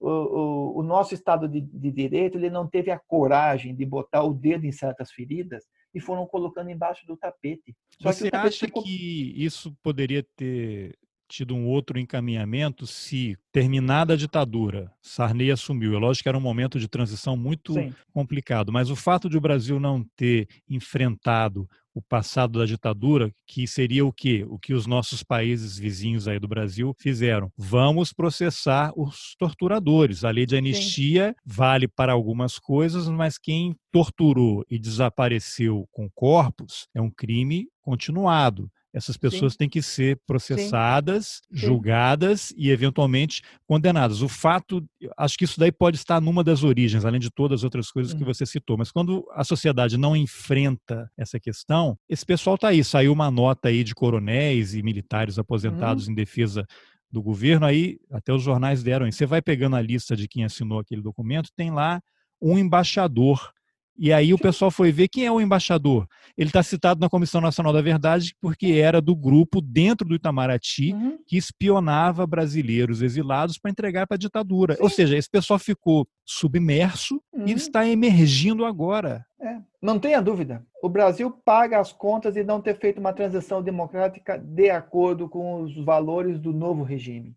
o, 0.00 0.08
o, 0.08 0.78
o 0.78 0.82
nosso 0.82 1.14
Estado 1.14 1.48
de, 1.48 1.60
de, 1.60 1.90
Direito 1.90 2.38
ele 2.38 2.50
não 2.50 2.66
teve 2.66 2.90
a 2.90 2.98
coragem 2.98 3.74
de 3.74 3.84
botar 3.84 4.24
o 4.24 4.32
dedo 4.32 4.66
em 4.66 4.72
certas 4.72 5.10
feridas 5.10 5.64
e 5.94 6.00
foram 6.00 6.26
colocando 6.26 6.70
embaixo 6.70 7.06
do 7.06 7.16
tapete. 7.16 7.74
Só 8.00 8.12
Você 8.12 8.24
que 8.24 8.30
tapete 8.30 8.54
acha 8.54 8.66
ficou... 8.66 8.82
que 8.82 9.34
isso 9.36 9.76
poderia 9.82 10.22
ter 10.36 10.96
tido 11.30 11.54
um 11.54 11.66
outro 11.68 11.98
encaminhamento 11.98 12.86
se, 12.88 13.36
terminada 13.52 14.14
a 14.14 14.16
ditadura, 14.16 14.92
Sarney 15.00 15.52
assumiu. 15.52 15.94
É 15.94 15.98
lógico 15.98 16.24
que 16.24 16.28
era 16.28 16.36
um 16.36 16.40
momento 16.40 16.78
de 16.78 16.88
transição 16.88 17.36
muito 17.36 17.72
Sim. 17.74 17.94
complicado, 18.12 18.72
mas 18.72 18.90
o 18.90 18.96
fato 18.96 19.28
de 19.30 19.38
o 19.38 19.40
Brasil 19.40 19.78
não 19.78 20.04
ter 20.16 20.48
enfrentado 20.68 21.68
o 21.94 22.02
passado 22.02 22.58
da 22.58 22.66
ditadura, 22.66 23.30
que 23.46 23.66
seria 23.66 24.04
o 24.04 24.12
quê? 24.12 24.44
O 24.48 24.58
que 24.58 24.72
os 24.72 24.86
nossos 24.86 25.22
países 25.22 25.78
vizinhos 25.78 26.28
aí 26.28 26.38
do 26.38 26.48
Brasil 26.48 26.94
fizeram. 26.98 27.50
Vamos 27.56 28.12
processar 28.12 28.92
os 28.96 29.34
torturadores. 29.38 30.24
A 30.24 30.30
lei 30.30 30.46
de 30.46 30.56
anistia 30.56 31.28
Sim. 31.28 31.34
vale 31.44 31.88
para 31.88 32.12
algumas 32.12 32.58
coisas, 32.58 33.08
mas 33.08 33.38
quem 33.38 33.74
torturou 33.90 34.64
e 34.70 34.78
desapareceu 34.78 35.86
com 35.90 36.08
corpos 36.14 36.86
é 36.94 37.00
um 37.00 37.10
crime 37.10 37.66
continuado. 37.82 38.70
Essas 38.92 39.16
pessoas 39.16 39.52
Sim. 39.52 39.58
têm 39.58 39.68
que 39.68 39.80
ser 39.80 40.20
processadas, 40.26 41.40
Sim. 41.52 41.56
julgadas 41.56 42.40
Sim. 42.40 42.54
e 42.58 42.70
eventualmente 42.70 43.42
condenadas. 43.66 44.20
O 44.20 44.28
fato, 44.28 44.84
acho 45.16 45.38
que 45.38 45.44
isso 45.44 45.60
daí 45.60 45.70
pode 45.70 45.96
estar 45.96 46.20
numa 46.20 46.42
das 46.42 46.64
origens, 46.64 47.04
além 47.04 47.20
de 47.20 47.30
todas 47.30 47.60
as 47.60 47.64
outras 47.64 47.90
coisas 47.90 48.12
que 48.12 48.24
você 48.24 48.44
citou. 48.44 48.76
Mas 48.76 48.90
quando 48.90 49.24
a 49.32 49.44
sociedade 49.44 49.96
não 49.96 50.16
enfrenta 50.16 51.10
essa 51.16 51.38
questão, 51.38 51.96
esse 52.08 52.26
pessoal 52.26 52.56
está 52.56 52.68
aí. 52.68 52.82
Saiu 52.82 53.12
uma 53.12 53.30
nota 53.30 53.68
aí 53.68 53.84
de 53.84 53.94
coronéis 53.94 54.74
e 54.74 54.82
militares 54.82 55.38
aposentados 55.38 56.06
uhum. 56.06 56.12
em 56.12 56.14
defesa 56.16 56.66
do 57.10 57.22
governo. 57.22 57.66
Aí 57.66 57.98
até 58.10 58.32
os 58.32 58.42
jornais 58.42 58.82
deram. 58.82 59.10
Você 59.10 59.26
vai 59.26 59.40
pegando 59.40 59.76
a 59.76 59.82
lista 59.82 60.16
de 60.16 60.26
quem 60.26 60.44
assinou 60.44 60.80
aquele 60.80 61.00
documento, 61.00 61.50
tem 61.56 61.70
lá 61.70 62.00
um 62.42 62.58
embaixador 62.58 63.52
e 64.02 64.14
aí 64.14 64.32
o 64.32 64.38
pessoal 64.38 64.70
foi 64.70 64.90
ver 64.90 65.08
quem 65.08 65.26
é 65.26 65.30
o 65.30 65.42
embaixador. 65.42 66.06
Ele 66.34 66.48
está 66.48 66.62
citado 66.62 66.98
na 66.98 67.10
Comissão 67.10 67.38
Nacional 67.38 67.70
da 67.70 67.82
Verdade 67.82 68.34
porque 68.40 68.80
era 68.82 68.98
do 68.98 69.14
grupo 69.14 69.60
dentro 69.60 70.08
do 70.08 70.14
Itamaraty 70.14 70.94
uhum. 70.94 71.18
que 71.26 71.36
espionava 71.36 72.26
brasileiros 72.26 73.02
exilados 73.02 73.58
para 73.58 73.70
entregar 73.70 74.06
para 74.06 74.14
a 74.14 74.18
ditadura. 74.18 74.74
Sim. 74.74 74.82
Ou 74.82 74.88
seja, 74.88 75.18
esse 75.18 75.28
pessoal 75.28 75.58
ficou 75.58 76.08
submerso 76.24 77.20
uhum. 77.30 77.46
e 77.46 77.52
está 77.52 77.86
emergindo 77.86 78.64
agora. 78.64 79.22
É. 79.38 79.58
Não 79.82 79.98
tenha 79.98 80.22
dúvida. 80.22 80.64
O 80.82 80.88
Brasil 80.88 81.30
paga 81.44 81.78
as 81.78 81.92
contas 81.92 82.32
de 82.32 82.42
não 82.42 82.58
ter 82.58 82.78
feito 82.78 83.00
uma 83.00 83.12
transição 83.12 83.62
democrática 83.62 84.38
de 84.38 84.70
acordo 84.70 85.28
com 85.28 85.60
os 85.60 85.76
valores 85.84 86.38
do 86.38 86.54
novo 86.54 86.82
regime 86.82 87.36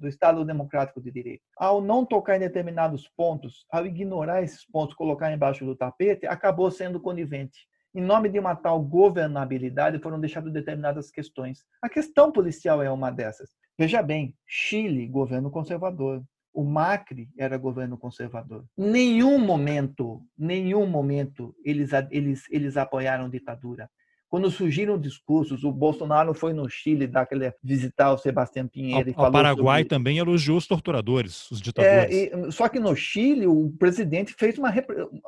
do 0.00 0.08
Estado 0.08 0.44
Democrático 0.44 1.00
de 1.00 1.10
Direito. 1.10 1.42
Ao 1.56 1.80
não 1.80 2.04
tocar 2.04 2.36
em 2.36 2.40
determinados 2.40 3.08
pontos, 3.16 3.66
ao 3.70 3.86
ignorar 3.86 4.42
esses 4.42 4.64
pontos, 4.64 4.94
colocar 4.94 5.32
embaixo 5.32 5.64
do 5.64 5.76
tapete, 5.76 6.26
acabou 6.26 6.70
sendo 6.70 6.98
conivente. 6.98 7.68
Em 7.94 8.00
nome 8.00 8.28
de 8.28 8.38
uma 8.38 8.54
tal 8.54 8.80
governabilidade, 8.80 9.98
foram 9.98 10.18
deixadas 10.18 10.52
determinadas 10.52 11.10
questões. 11.10 11.64
A 11.82 11.88
questão 11.88 12.32
policial 12.32 12.82
é 12.82 12.90
uma 12.90 13.10
dessas. 13.10 13.50
Veja 13.78 14.02
bem, 14.02 14.34
Chile, 14.46 15.06
governo 15.06 15.50
conservador. 15.50 16.22
O 16.52 16.64
Macri 16.64 17.28
era 17.38 17.56
governo 17.56 17.96
conservador. 17.98 18.64
Nenhum 18.76 19.38
momento, 19.38 20.22
nenhum 20.36 20.86
momento 20.86 21.54
eles, 21.64 21.90
eles, 22.10 22.44
eles 22.50 22.76
apoiaram 22.76 23.28
ditadura. 23.28 23.88
Quando 24.30 24.48
surgiram 24.48 24.96
discursos, 24.96 25.64
o 25.64 25.72
Bolsonaro 25.72 26.32
foi 26.32 26.52
no 26.52 26.70
Chile 26.70 27.08
dar 27.08 27.22
aquele, 27.22 27.52
visitar 27.60 28.12
o 28.12 28.16
Sebastião 28.16 28.68
Pinheiro. 28.68 29.10
O, 29.16 29.26
o 29.26 29.32
Paraguai 29.32 29.80
sobre... 29.80 29.88
também 29.88 30.18
elogiou 30.18 30.56
os 30.56 30.68
torturadores, 30.68 31.50
os 31.50 31.60
ditadores. 31.60 32.14
É, 32.14 32.48
e, 32.48 32.52
só 32.52 32.68
que 32.68 32.78
no 32.78 32.94
Chile, 32.94 33.48
o 33.48 33.74
presidente 33.76 34.32
fez 34.38 34.56
uma. 34.56 34.72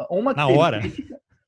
uma 0.08 0.32
na 0.32 0.46
hora. 0.46 0.80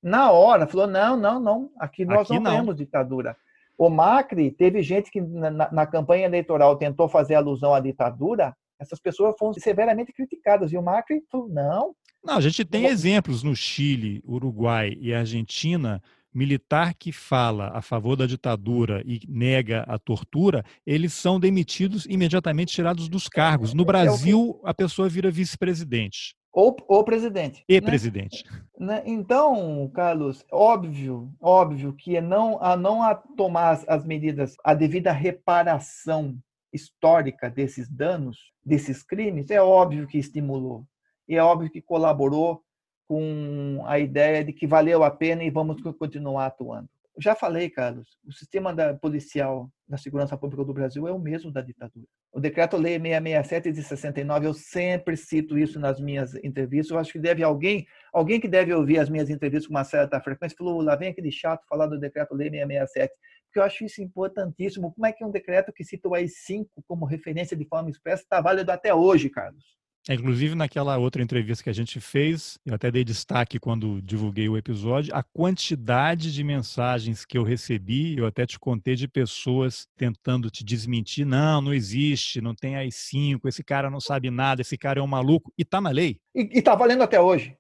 Na 0.03 0.33
hora, 0.33 0.67
falou: 0.67 0.89
não, 0.89 1.17
não, 1.17 1.39
não, 1.39 1.71
aqui 1.79 2.05
nós 2.05 2.29
aqui 2.29 2.41
não, 2.41 2.51
não 2.51 2.59
temos 2.59 2.77
ditadura. 2.77 3.37
O 3.79 3.89
Macri, 3.89 4.51
teve 4.51 4.83
gente 4.83 5.09
que 5.09 5.21
na, 5.21 5.51
na, 5.51 5.87
campanha 5.87 6.27
eleitoral 6.27 6.77
tentou 6.77 7.09
fazer 7.09 7.37
alusão 7.37 7.73
à 7.73 7.79
ditadura, 7.79 8.55
essas 8.81 8.99
pessoas 8.99 9.35
foram 9.39 9.55
severamente 9.55 10.13
criticadas. 10.13 10.73
E 10.73 10.77
o 10.77 10.83
Macri 10.83 11.23
falou: 11.31 11.49
não. 11.49 11.95
Não, 12.23 12.37
a 12.37 12.41
gente 12.41 12.65
tem 12.65 12.87
exemplos 12.87 13.45
no 13.45 13.55
Chile, 13.55 14.21
Uruguai 14.27 14.97
e 15.01 15.15
Argentina 15.15 16.03
militar 16.35 16.95
que 16.95 17.13
fala 17.13 17.71
a 17.75 17.81
favor 17.81 18.17
da 18.17 18.27
ditadura 18.27 19.03
e 19.07 19.21
nega 19.29 19.85
a 19.87 19.99
tortura, 19.99 20.65
eles 20.85 21.13
são 21.13 21.39
demitidos 21.39 22.07
imediatamente 22.07 22.75
tirados 22.75 23.09
dos 23.09 23.29
cargos. 23.29 23.73
No 23.73 23.83
é 23.83 23.87
Brasil, 23.87 24.61
a 24.65 24.75
pessoa 24.75 25.09
vira 25.09 25.31
vice-presidente. 25.31 26.35
Ou, 26.53 26.77
ou 26.87 27.05
presidente. 27.05 27.65
E 27.69 27.75
né? 27.75 27.81
presidente. 27.81 28.45
Né? 28.79 29.03
Então, 29.05 29.91
Carlos, 29.93 30.45
óbvio, 30.53 31.33
óbvio 31.41 31.93
que 31.93 32.21
não 32.21 32.63
a 32.63 32.77
não 32.77 33.03
a 33.03 33.15
tomar 33.15 33.83
as 33.89 34.05
medidas, 34.05 34.55
a 34.63 34.73
devida 34.73 35.11
reparação 35.11 36.39
histórica 36.73 37.51
desses 37.51 37.89
danos, 37.89 38.39
desses 38.65 39.03
crimes, 39.03 39.51
é 39.51 39.61
óbvio 39.61 40.07
que 40.07 40.19
estimulou. 40.19 40.85
É 41.29 41.43
óbvio 41.43 41.71
que 41.71 41.81
colaborou 41.81 42.64
com 43.07 43.83
a 43.87 43.99
ideia 43.99 44.45
de 44.45 44.53
que 44.53 44.67
valeu 44.67 45.05
a 45.05 45.11
pena 45.11 45.45
e 45.45 45.51
vamos 45.51 45.81
continuar 45.99 46.47
atuando. 46.47 46.89
Já 47.19 47.35
falei, 47.35 47.71
Carlos, 47.71 48.19
o 48.27 48.33
sistema 48.33 48.75
da 48.75 48.93
policial 48.93 49.71
da 49.87 49.97
segurança 49.97 50.37
pública 50.37 50.65
do 50.65 50.75
Brasil 50.75 51.07
é 51.07 51.13
o 51.13 51.19
mesmo 51.19 51.53
da 51.53 51.61
ditadura. 51.61 52.07
O 52.33 52.41
decreto-lei 52.41 52.99
667 52.99 53.71
de 53.71 53.83
69, 53.85 54.47
eu 54.49 54.55
sempre 54.55 55.17
cito 55.17 55.57
isso 55.57 55.79
nas 55.79 56.01
minhas 56.01 56.35
entrevistas. 56.43 56.91
Eu 56.91 56.99
acho 56.99 57.13
que 57.13 57.21
deve 57.21 57.45
alguém, 57.45 57.87
alguém 58.13 58.41
que 58.41 58.49
deve 58.49 58.75
ouvir 58.75 58.99
as 58.99 59.09
minhas 59.09 59.31
entrevistas 59.31 59.69
com 59.69 59.75
uma 59.75 59.85
certa 59.85 60.21
frequência, 60.21 60.57
falou: 60.59 60.81
lá 60.81 60.97
vem 60.97 61.11
aquele 61.11 61.31
chato 61.31 61.65
falar 61.69 61.87
do 61.87 62.01
decreto-lei 62.01 62.51
667, 62.51 63.15
porque 63.47 63.61
eu 63.61 63.63
acho 63.63 63.85
isso 63.85 64.03
importantíssimo. 64.03 64.93
Como 64.93 65.07
é 65.07 65.13
que 65.13 65.25
um 65.25 65.31
decreto 65.31 65.73
que 65.73 65.85
cita 65.85 66.09
o 66.09 66.15
AI-5 66.15 66.67
como 66.89 67.05
referência 67.05 67.57
de 67.57 67.65
forma 67.65 67.89
expressa 67.89 68.25
está 68.25 68.41
válido 68.41 68.73
até 68.73 68.93
hoje, 68.93 69.31
Carlos? 69.31 69.65
Inclusive, 70.09 70.55
naquela 70.55 70.99
outra 70.99 71.23
entrevista 71.23 71.65
que 71.65 71.71
a 71.71 71.75
gente 71.75 71.99
fez, 71.99 72.59
eu 72.67 72.75
até 72.75 72.91
dei 72.91 73.03
destaque 73.03 73.59
quando 73.59 74.03
divulguei 74.03 74.49
o 74.49 74.57
episódio, 74.57 75.15
a 75.15 75.23
quantidade 75.23 76.33
de 76.33 76.45
mensagens 76.45 77.25
que 77.25 77.39
eu 77.39 77.43
recebi, 77.43 78.19
eu 78.19 78.27
até 78.27 78.45
te 78.45 78.59
contei 78.59 78.97
de 78.97 79.09
pessoas 79.09 79.89
tentando 79.97 80.51
te 80.51 80.63
desmentir. 80.63 81.25
Não, 81.25 81.63
não 81.63 81.73
existe, 81.73 82.43
não 82.43 82.55
tem 82.55 82.77
AI-5, 82.77 83.41
esse 83.47 83.65
cara 83.65 83.89
não 83.89 84.01
sabe 84.01 84.31
nada, 84.31 84.61
esse 84.61 84.77
cara 84.77 85.01
é 85.01 85.03
um 85.03 85.07
maluco. 85.07 85.51
E 85.57 85.65
tá 85.65 85.81
na 85.81 85.91
lei. 85.91 86.21
E, 86.35 86.59
e 86.59 86.63
tá 86.63 86.75
valendo 86.75 87.03
até 87.03 87.19
hoje. 87.19 87.57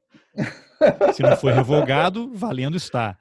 Se 1.14 1.22
não 1.22 1.36
foi 1.36 1.52
revogado, 1.52 2.30
valendo 2.34 2.76
está. 2.76 3.16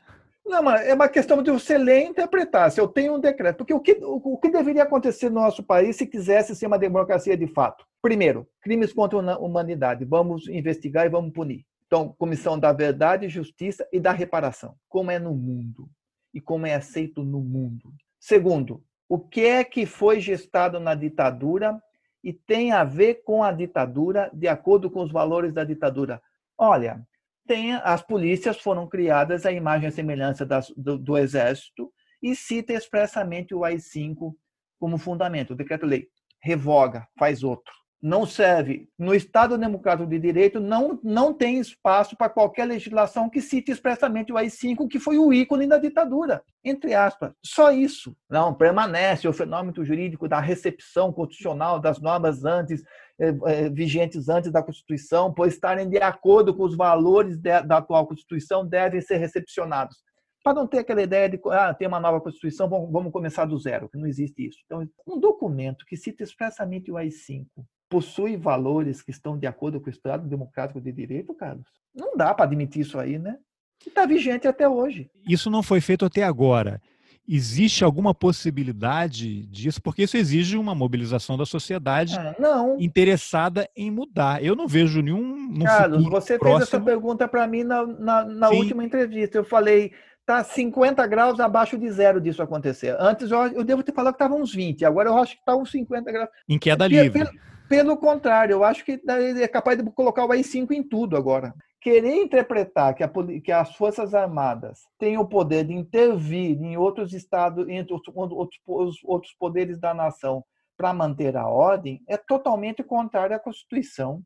Não, 0.46 0.62
mas 0.62 0.86
é 0.86 0.94
uma 0.94 1.08
questão 1.08 1.41
de 1.41 1.52
você 1.52 1.78
ler 1.78 2.02
e 2.02 2.08
interpretar. 2.08 2.70
Se 2.72 2.80
eu 2.80 2.88
tenho 2.88 3.16
um 3.16 3.20
decreto. 3.20 3.58
Porque 3.58 3.74
o 3.74 3.80
que, 3.80 3.98
o, 4.04 4.38
que 4.38 4.50
deveria 4.50 4.84
acontecer 4.84 5.30
no 5.30 5.41
nosso 5.41 5.64
país 5.64 5.96
se 5.96 6.06
quisesse 6.06 6.56
ser 6.56 6.68
uma 6.68 6.78
democracia 6.78 7.38
de 7.38 7.48
fato? 7.48 7.86
Primeiro, 8.02 8.48
crimes 8.62 8.91
contra 8.91 9.20
a 9.20 9.38
humanidade. 9.38 10.04
Vamos 10.04 10.48
investigar 10.50 11.06
e 11.06 11.10
vamos 11.10 11.32
punir. 11.32 11.66
Então, 11.88 12.14
comissão 12.18 12.60
da 12.60 12.74
verdade, 12.74 13.30
justiça 13.30 13.88
e 13.91 14.00
da 14.00 14.12
reparação. 14.12 14.76
Como 14.89 15.12
é 15.12 15.20
no 15.20 15.34
mundo 15.34 15.89
e 16.34 16.41
como 16.41 16.66
é 16.66 16.74
aceito 16.74 17.24
no 17.24 17.39
mundo. 17.39 17.94
Segundo, 18.20 18.84
o 19.08 19.20
que 19.20 19.41
é 19.46 19.64
que 19.64 19.86
foi 19.86 20.20
gestado 20.20 20.80
na 20.80 20.96
ditadura 20.96 21.80
e 22.24 22.34
tem 22.34 22.72
a 22.72 22.84
ver 22.84 23.22
com 23.24 23.44
a 23.44 23.52
ditadura 23.52 24.30
de 24.34 24.48
acordo 24.48 24.89
com 24.89 25.04
os 25.04 25.12
valores 25.12 25.54
da 25.54 25.64
ditadura? 25.64 26.22
Olha, 26.58 27.06
tem, 27.48 27.74
as 27.74 28.02
polícias 28.02 28.60
foram 28.60 28.88
criadas 28.88 29.46
à 29.46 29.52
imagem 29.52 29.89
e 29.89 29.91
semelhança 29.91 30.46
das, 30.46 30.70
do, 30.76 30.98
do, 30.98 31.18
Exército 31.18 31.91
e 32.22 32.36
cita 32.36 32.74
expressamente 32.74 33.54
o 33.54 33.64
AI-5 33.64 34.34
como 34.80 34.98
fundamento. 34.98 35.52
O 35.52 35.56
decreto-lei 35.56 36.08
revoga, 36.41 37.08
faz 37.18 37.44
outro. 37.44 37.74
Não 38.04 38.26
serve. 38.26 38.89
No 38.99 39.16
Estado 39.16 39.58
Democrático 39.58 40.10
de 40.10 40.20
Direito, 40.20 40.60
não, 40.60 40.99
não 41.01 41.34
tem 41.34 41.58
espaço 41.58 42.18
para 42.18 42.28
qualquer 42.28 42.66
legislação 42.66 43.30
que 43.30 43.39
cite 43.39 43.72
expressamente 43.72 44.34
o 44.34 44.38
AI-5, 44.38 44.89
que 44.89 44.99
foi 44.99 45.18
o 45.18 45.32
ícone 45.32 45.68
da 45.68 45.78
ditadura. 45.78 46.43
Entre 46.66 46.93
aspas. 46.93 47.32
Só 47.41 47.72
isso. 47.72 48.14
Não, 48.30 48.54
permanece 48.54 49.26
o 49.26 49.32
fenômeno 49.32 49.86
jurídico 49.86 50.28
da 50.28 50.41
recepção 50.41 51.14
constitucional 51.14 51.80
das 51.80 52.01
normas 52.01 52.43
antes 52.43 52.84
é, 53.18 53.28
é, 53.45 53.70
vigentes 53.70 54.28
antes 54.28 54.51
da 54.51 54.62
Constituição, 54.62 55.34
por 55.34 55.47
estarem 55.47 55.88
de 55.88 55.97
acordo 55.97 56.54
com 56.54 56.64
os 56.64 56.76
valores 56.76 57.39
da 57.39 57.78
atual 57.78 58.06
Constituição, 58.06 58.68
devem 58.68 58.99
ser 58.99 59.16
recepcionados. 59.16 59.95
Para 60.43 60.56
não 60.56 60.68
ter 60.68 60.80
aquela 60.80 61.01
ideia 61.01 61.30
de 61.30 61.39
ah, 61.45 61.74
uma 61.88 62.01
nova 62.01 62.20
Constituição, 62.20 62.68
vamos 62.68 63.14
começar 63.14 63.45
do 63.45 63.58
zero, 63.58 63.88
que 63.88 63.97
não 63.97 64.08
existe 64.08 64.45
isso. 64.45 64.58
Então, 64.66 64.86
um 65.08 65.18
documento 65.18 65.86
que 65.86 65.95
cita 65.95 66.22
expressamente 66.22 66.91
o 66.91 66.97
AI-5 66.97 67.45
possui 67.94 68.36
valores 68.36 69.04
que 69.04 69.12
estão 69.12 69.38
de 69.38 69.46
acordo 69.46 69.80
com 69.80 69.86
o 69.86 69.91
Estado 69.91 70.28
Democrático 70.28 70.82
de 70.82 70.91
Direito, 70.91 71.32
Carlos? 71.36 71.68
Não 71.94 72.18
dá 72.18 72.34
para 72.34 72.46
admitir 72.46 72.82
isso 72.82 72.98
aí, 72.98 73.20
né? 73.20 73.38
E 73.86 73.89
está 73.89 74.08
vigente 74.08 74.48
até 74.48 74.68
hoje. 74.68 75.12
Isso 75.30 75.48
não 75.48 75.62
foi 75.62 75.80
feito 75.80 76.04
até 76.04 76.24
agora. 76.24 76.82
Existe 77.30 77.84
alguma 77.84 78.12
possibilidade 78.12 79.46
disso? 79.46 79.80
Porque 79.80 80.04
isso 80.04 80.18
exige 80.18 80.58
uma 80.58 80.74
mobilização 80.74 81.38
da 81.38 81.46
sociedade 81.46 82.18
ah, 82.18 82.36
não. 82.39 82.80
interessada 82.80 83.70
em 83.78 83.91
mudar. 83.91 84.44
Eu 84.44 84.56
não 84.56 84.68
vejo 84.68 85.00
nenhum. 85.00 85.54
Carlos, 85.60 86.04
você 86.10 86.39
próximo... 86.39 86.60
fez 86.60 86.70
essa 86.70 86.82
pergunta 86.82 87.28
para 87.28 87.46
mim 87.46 87.64
na, 87.64 87.86
na, 87.86 88.26
na 88.26 88.50
última 88.50 88.84
entrevista. 88.84 89.38
Eu 89.38 89.46
falei, 89.46 89.91
tá 90.26 90.44
50 90.44 91.06
graus 91.06 91.39
abaixo 91.39 91.78
de 91.78 91.89
zero 91.91 92.20
disso 92.20 92.41
acontecer. 92.41 92.96
Antes 93.00 93.30
eu, 93.30 93.39
eu 93.50 93.64
devo 93.64 93.84
ter 93.84 93.94
falado 93.94 94.14
que 94.14 94.24
estava 94.24 94.36
uns 94.36 94.52
20, 94.52 94.84
agora 94.84 95.10
eu 95.10 95.18
acho 95.18 95.34
que 95.36 95.41
está 95.41 95.56
uns 95.56 95.70
50 95.70 96.12
graus. 96.12 96.30
Em 96.50 96.58
queda 96.58 96.88
livre. 96.88 97.24
Pelo, 97.24 97.53
pelo 97.68 97.97
contrário, 97.97 98.53
eu 98.53 98.64
acho 98.64 98.84
que 98.84 99.01
é 99.07 99.47
capaz 99.47 99.78
de 99.78 99.91
colocar 99.91 100.26
o 100.26 100.32
AI-5 100.32 100.72
em 100.72 100.84
tudo 100.84 101.18
agora 101.18 101.53
querer 101.84 102.16
interpretar 102.16 102.95
que, 102.95 103.03
a, 103.03 103.11
que, 103.43 103.51
as 103.51 103.76
Forças 103.76 104.14
Armadas 104.14 104.88
têm 104.97 105.18
o 105.18 105.28
poder 105.28 105.66
de 105.66 105.74
intervir 105.74 106.57
em 106.64 106.78
outros 106.78 107.14
estados, 107.14 107.68
outros, 107.91 108.16
outros, 108.16 109.03
outros 109.03 109.34
poderes 109.34 109.78
da 109.78 109.93
nação 109.93 110.45
para 110.78 110.93
manter 110.93 111.36
a 111.36 111.45
ordem, 111.45 112.01
é 112.07 112.16
totalmente 112.16 112.82
contrário 112.82 113.36
à 113.36 113.39
Constituição. 113.39 114.24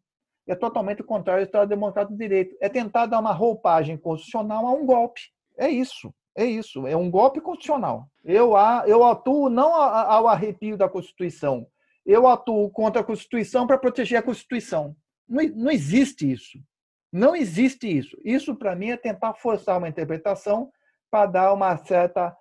É 0.47 0.55
totalmente 0.55 1.03
contrário 1.03 1.41
ao 1.41 1.45
Estado 1.45 1.67
Democrático 1.67 2.15
de 2.15 2.19
Direito. 2.19 2.55
É 2.61 2.69
tentar 2.69 3.07
dar 3.07 3.19
uma 3.19 3.33
roupagem 3.33 3.97
constitucional 3.97 4.65
a 4.65 4.71
um 4.71 4.85
golpe. 4.85 5.21
É 5.57 5.67
isso. 5.67 6.13
É 6.35 6.45
isso. 6.45 6.85
É 6.85 6.95
um 6.95 7.09
golpe 7.09 7.41
constitucional. 7.41 8.07
Eu, 8.23 8.53
eu 8.85 9.03
atuo 9.03 9.49
não 9.49 9.73
ao 9.73 10.27
arrepio 10.27 10.77
da 10.77 10.87
Constituição. 10.87 11.67
Eu 12.07 12.25
atuo 12.25 12.69
contra 12.71 13.01
a 13.01 13.03
Constituição 13.03 13.67
para 13.67 13.77
proteger 13.77 14.17
a 14.17 14.23
Constituição. 14.23 14.95
Não, 15.27 15.43
não 15.49 15.71
existe 15.71 16.31
isso. 16.31 16.57
Não 17.11 17.35
existe 17.35 17.85
isso. 17.85 18.17
Isso, 18.23 18.55
para 18.55 18.75
mim, 18.75 18.91
é 18.91 18.97
tentar 18.97 19.33
forçar 19.33 19.77
uma 19.77 19.89
interpretação 19.89 20.71
para 21.11 21.25
dar 21.25 21.53
uma 21.53 21.75
certa 21.77 22.33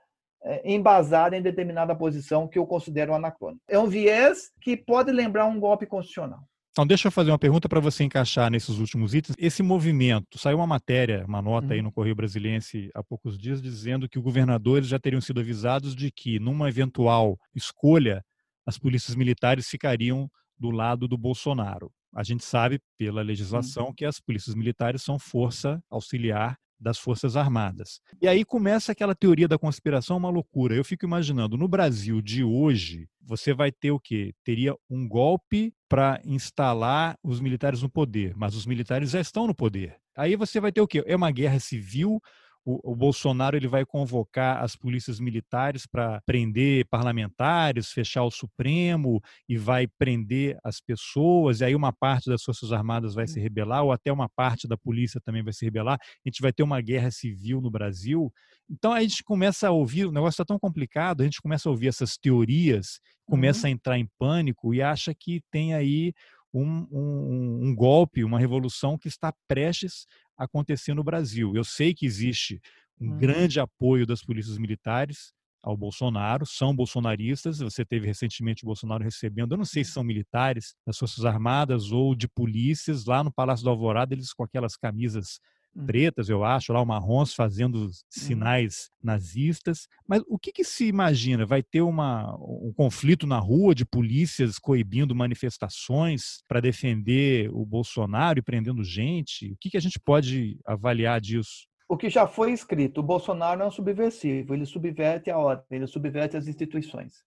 é, 0.44 0.72
embasada 0.72 1.36
em 1.36 1.42
determinada 1.42 1.96
posição 1.96 2.46
que 2.46 2.58
eu 2.58 2.66
considero 2.66 3.12
anacrônica. 3.12 3.60
É 3.68 3.78
um 3.78 3.88
viés 3.88 4.52
que 4.60 4.76
pode 4.76 5.10
lembrar 5.10 5.46
um 5.46 5.58
golpe 5.58 5.84
constitucional. 5.84 6.40
Então, 6.70 6.86
deixa 6.86 7.08
eu 7.08 7.12
fazer 7.12 7.30
uma 7.30 7.38
pergunta 7.38 7.68
para 7.68 7.80
você 7.80 8.04
encaixar 8.04 8.50
nesses 8.50 8.78
últimos 8.78 9.14
itens. 9.14 9.34
Esse 9.38 9.62
movimento, 9.62 10.38
saiu 10.38 10.58
uma 10.58 10.66
matéria, 10.66 11.24
uma 11.26 11.40
nota 11.40 11.72
aí 11.72 11.78
uhum. 11.78 11.86
no 11.86 11.92
Correio 11.92 12.14
Brasiliense 12.14 12.90
há 12.94 13.02
poucos 13.02 13.38
dias, 13.38 13.62
dizendo 13.62 14.08
que 14.08 14.18
os 14.18 14.24
governadores 14.24 14.86
já 14.86 14.98
teriam 14.98 15.20
sido 15.20 15.40
avisados 15.40 15.96
de 15.96 16.12
que, 16.12 16.38
numa 16.38 16.68
eventual 16.68 17.38
escolha, 17.54 18.22
as 18.66 18.78
polícias 18.78 19.16
militares 19.16 19.68
ficariam 19.68 20.28
do 20.58 20.70
lado 20.70 21.06
do 21.06 21.16
Bolsonaro. 21.16 21.92
A 22.14 22.22
gente 22.22 22.44
sabe 22.44 22.80
pela 22.98 23.22
legislação 23.22 23.92
que 23.94 24.04
as 24.04 24.18
polícias 24.18 24.54
militares 24.54 25.02
são 25.02 25.18
força 25.18 25.82
auxiliar 25.90 26.58
das 26.78 26.98
Forças 26.98 27.36
Armadas. 27.36 28.00
E 28.20 28.28
aí 28.28 28.44
começa 28.44 28.92
aquela 28.92 29.14
teoria 29.14 29.48
da 29.48 29.58
conspiração, 29.58 30.16
uma 30.16 30.28
loucura. 30.28 30.74
Eu 30.74 30.84
fico 30.84 31.06
imaginando, 31.06 31.56
no 31.56 31.68
Brasil 31.68 32.20
de 32.20 32.44
hoje, 32.44 33.08
você 33.22 33.54
vai 33.54 33.72
ter 33.72 33.90
o 33.90 34.00
quê? 34.00 34.34
Teria 34.44 34.74
um 34.88 35.08
golpe 35.08 35.72
para 35.88 36.20
instalar 36.24 37.16
os 37.22 37.40
militares 37.40 37.82
no 37.82 37.90
poder, 37.90 38.34
mas 38.36 38.54
os 38.54 38.66
militares 38.66 39.10
já 39.10 39.20
estão 39.20 39.46
no 39.46 39.54
poder. 39.54 39.96
Aí 40.16 40.36
você 40.36 40.60
vai 40.60 40.72
ter 40.72 40.80
o 40.80 40.86
quê? 40.86 41.02
É 41.06 41.16
uma 41.16 41.30
guerra 41.30 41.60
civil, 41.60 42.20
o, 42.66 42.92
o 42.92 42.96
Bolsonaro 42.96 43.56
ele 43.56 43.68
vai 43.68 43.86
convocar 43.86 44.62
as 44.62 44.74
polícias 44.74 45.20
militares 45.20 45.86
para 45.86 46.20
prender 46.26 46.84
parlamentares, 46.90 47.92
fechar 47.92 48.24
o 48.24 48.30
Supremo 48.30 49.22
e 49.48 49.56
vai 49.56 49.86
prender 49.86 50.58
as 50.64 50.80
pessoas, 50.80 51.60
e 51.60 51.64
aí 51.64 51.76
uma 51.76 51.92
parte 51.92 52.28
das 52.28 52.42
Forças 52.42 52.72
Armadas 52.72 53.14
vai 53.14 53.28
se 53.28 53.38
rebelar, 53.38 53.84
ou 53.84 53.92
até 53.92 54.12
uma 54.12 54.28
parte 54.28 54.66
da 54.66 54.76
polícia 54.76 55.20
também 55.20 55.44
vai 55.44 55.52
se 55.52 55.64
rebelar. 55.64 55.96
A 56.02 56.28
gente 56.28 56.42
vai 56.42 56.52
ter 56.52 56.64
uma 56.64 56.80
guerra 56.80 57.12
civil 57.12 57.60
no 57.60 57.70
Brasil. 57.70 58.32
Então 58.68 58.92
a 58.92 59.00
gente 59.00 59.22
começa 59.22 59.68
a 59.68 59.70
ouvir, 59.70 60.06
o 60.06 60.12
negócio 60.12 60.34
está 60.34 60.44
tão 60.44 60.58
complicado, 60.58 61.20
a 61.20 61.24
gente 61.24 61.40
começa 61.40 61.68
a 61.68 61.72
ouvir 61.72 61.86
essas 61.86 62.16
teorias, 62.16 62.98
começa 63.24 63.68
uhum. 63.68 63.70
a 63.70 63.70
entrar 63.70 63.98
em 63.98 64.08
pânico 64.18 64.74
e 64.74 64.82
acha 64.82 65.14
que 65.14 65.40
tem 65.52 65.72
aí 65.72 66.12
um, 66.52 66.86
um, 66.90 67.60
um, 67.68 67.74
golpe, 67.74 68.24
uma 68.24 68.38
revolução 68.38 68.96
que 68.96 69.08
está 69.08 69.32
prestes 69.46 70.06
acontecer 70.36 70.94
no 70.94 71.04
Brasil. 71.04 71.54
Eu 71.54 71.64
sei 71.64 71.94
que 71.94 72.06
existe 72.06 72.60
um 73.00 73.10
uhum. 73.10 73.18
grande 73.18 73.60
apoio 73.60 74.06
das 74.06 74.22
polícias 74.22 74.58
militares 74.58 75.34
ao 75.62 75.76
Bolsonaro, 75.76 76.46
são 76.46 76.74
bolsonaristas. 76.74 77.58
Você 77.58 77.84
teve 77.84 78.06
recentemente 78.06 78.62
o 78.62 78.66
Bolsonaro 78.66 79.02
recebendo, 79.02 79.52
eu 79.52 79.58
não 79.58 79.64
sei 79.64 79.84
se 79.84 79.90
são 79.90 80.04
militares 80.04 80.76
das 80.86 80.96
Forças 80.96 81.24
Armadas 81.24 81.90
ou 81.90 82.14
de 82.14 82.28
polícias, 82.28 83.04
lá 83.04 83.24
no 83.24 83.32
Palácio 83.32 83.64
do 83.64 83.70
Alvorada, 83.70 84.14
eles 84.14 84.32
com 84.32 84.44
aquelas 84.44 84.76
camisas. 84.76 85.40
Pretas, 85.84 86.28
eu 86.28 86.44
acho, 86.44 86.72
lá 86.72 86.80
o 86.80 86.86
marrons 86.86 87.34
fazendo 87.34 87.82
uhum. 87.82 87.90
sinais 88.08 88.90
nazistas. 89.02 89.88
Mas 90.06 90.22
o 90.28 90.38
que, 90.38 90.52
que, 90.52 90.64
se 90.64 90.86
imagina? 90.86 91.44
Vai 91.44 91.62
ter 91.62 91.82
uma, 91.82 92.34
um 92.36 92.72
conflito 92.74 93.26
na 93.26 93.38
rua 93.38 93.74
de 93.74 93.84
polícias 93.84 94.58
coibindo 94.58 95.14
manifestações 95.14 96.42
para 96.48 96.60
defender 96.60 97.50
o 97.52 97.64
Bolsonaro 97.64 98.38
e 98.38 98.42
prendendo 98.42 98.82
gente? 98.82 99.52
O 99.52 99.56
que, 99.60 99.70
que 99.70 99.76
a 99.76 99.80
gente 99.80 99.98
pode 99.98 100.58
avaliar 100.64 101.20
disso? 101.20 101.66
O 101.88 101.96
que 101.96 102.10
já 102.10 102.26
foi 102.26 102.52
escrito, 102.52 102.98
o 102.98 103.02
Bolsonaro 103.02 103.62
é 103.62 103.66
um 103.66 103.70
subversivo, 103.70 104.54
ele 104.54 104.66
subverte 104.66 105.30
a 105.30 105.38
ordem, 105.38 105.64
ele 105.70 105.86
subverte 105.86 106.36
as 106.36 106.48
instituições. 106.48 107.24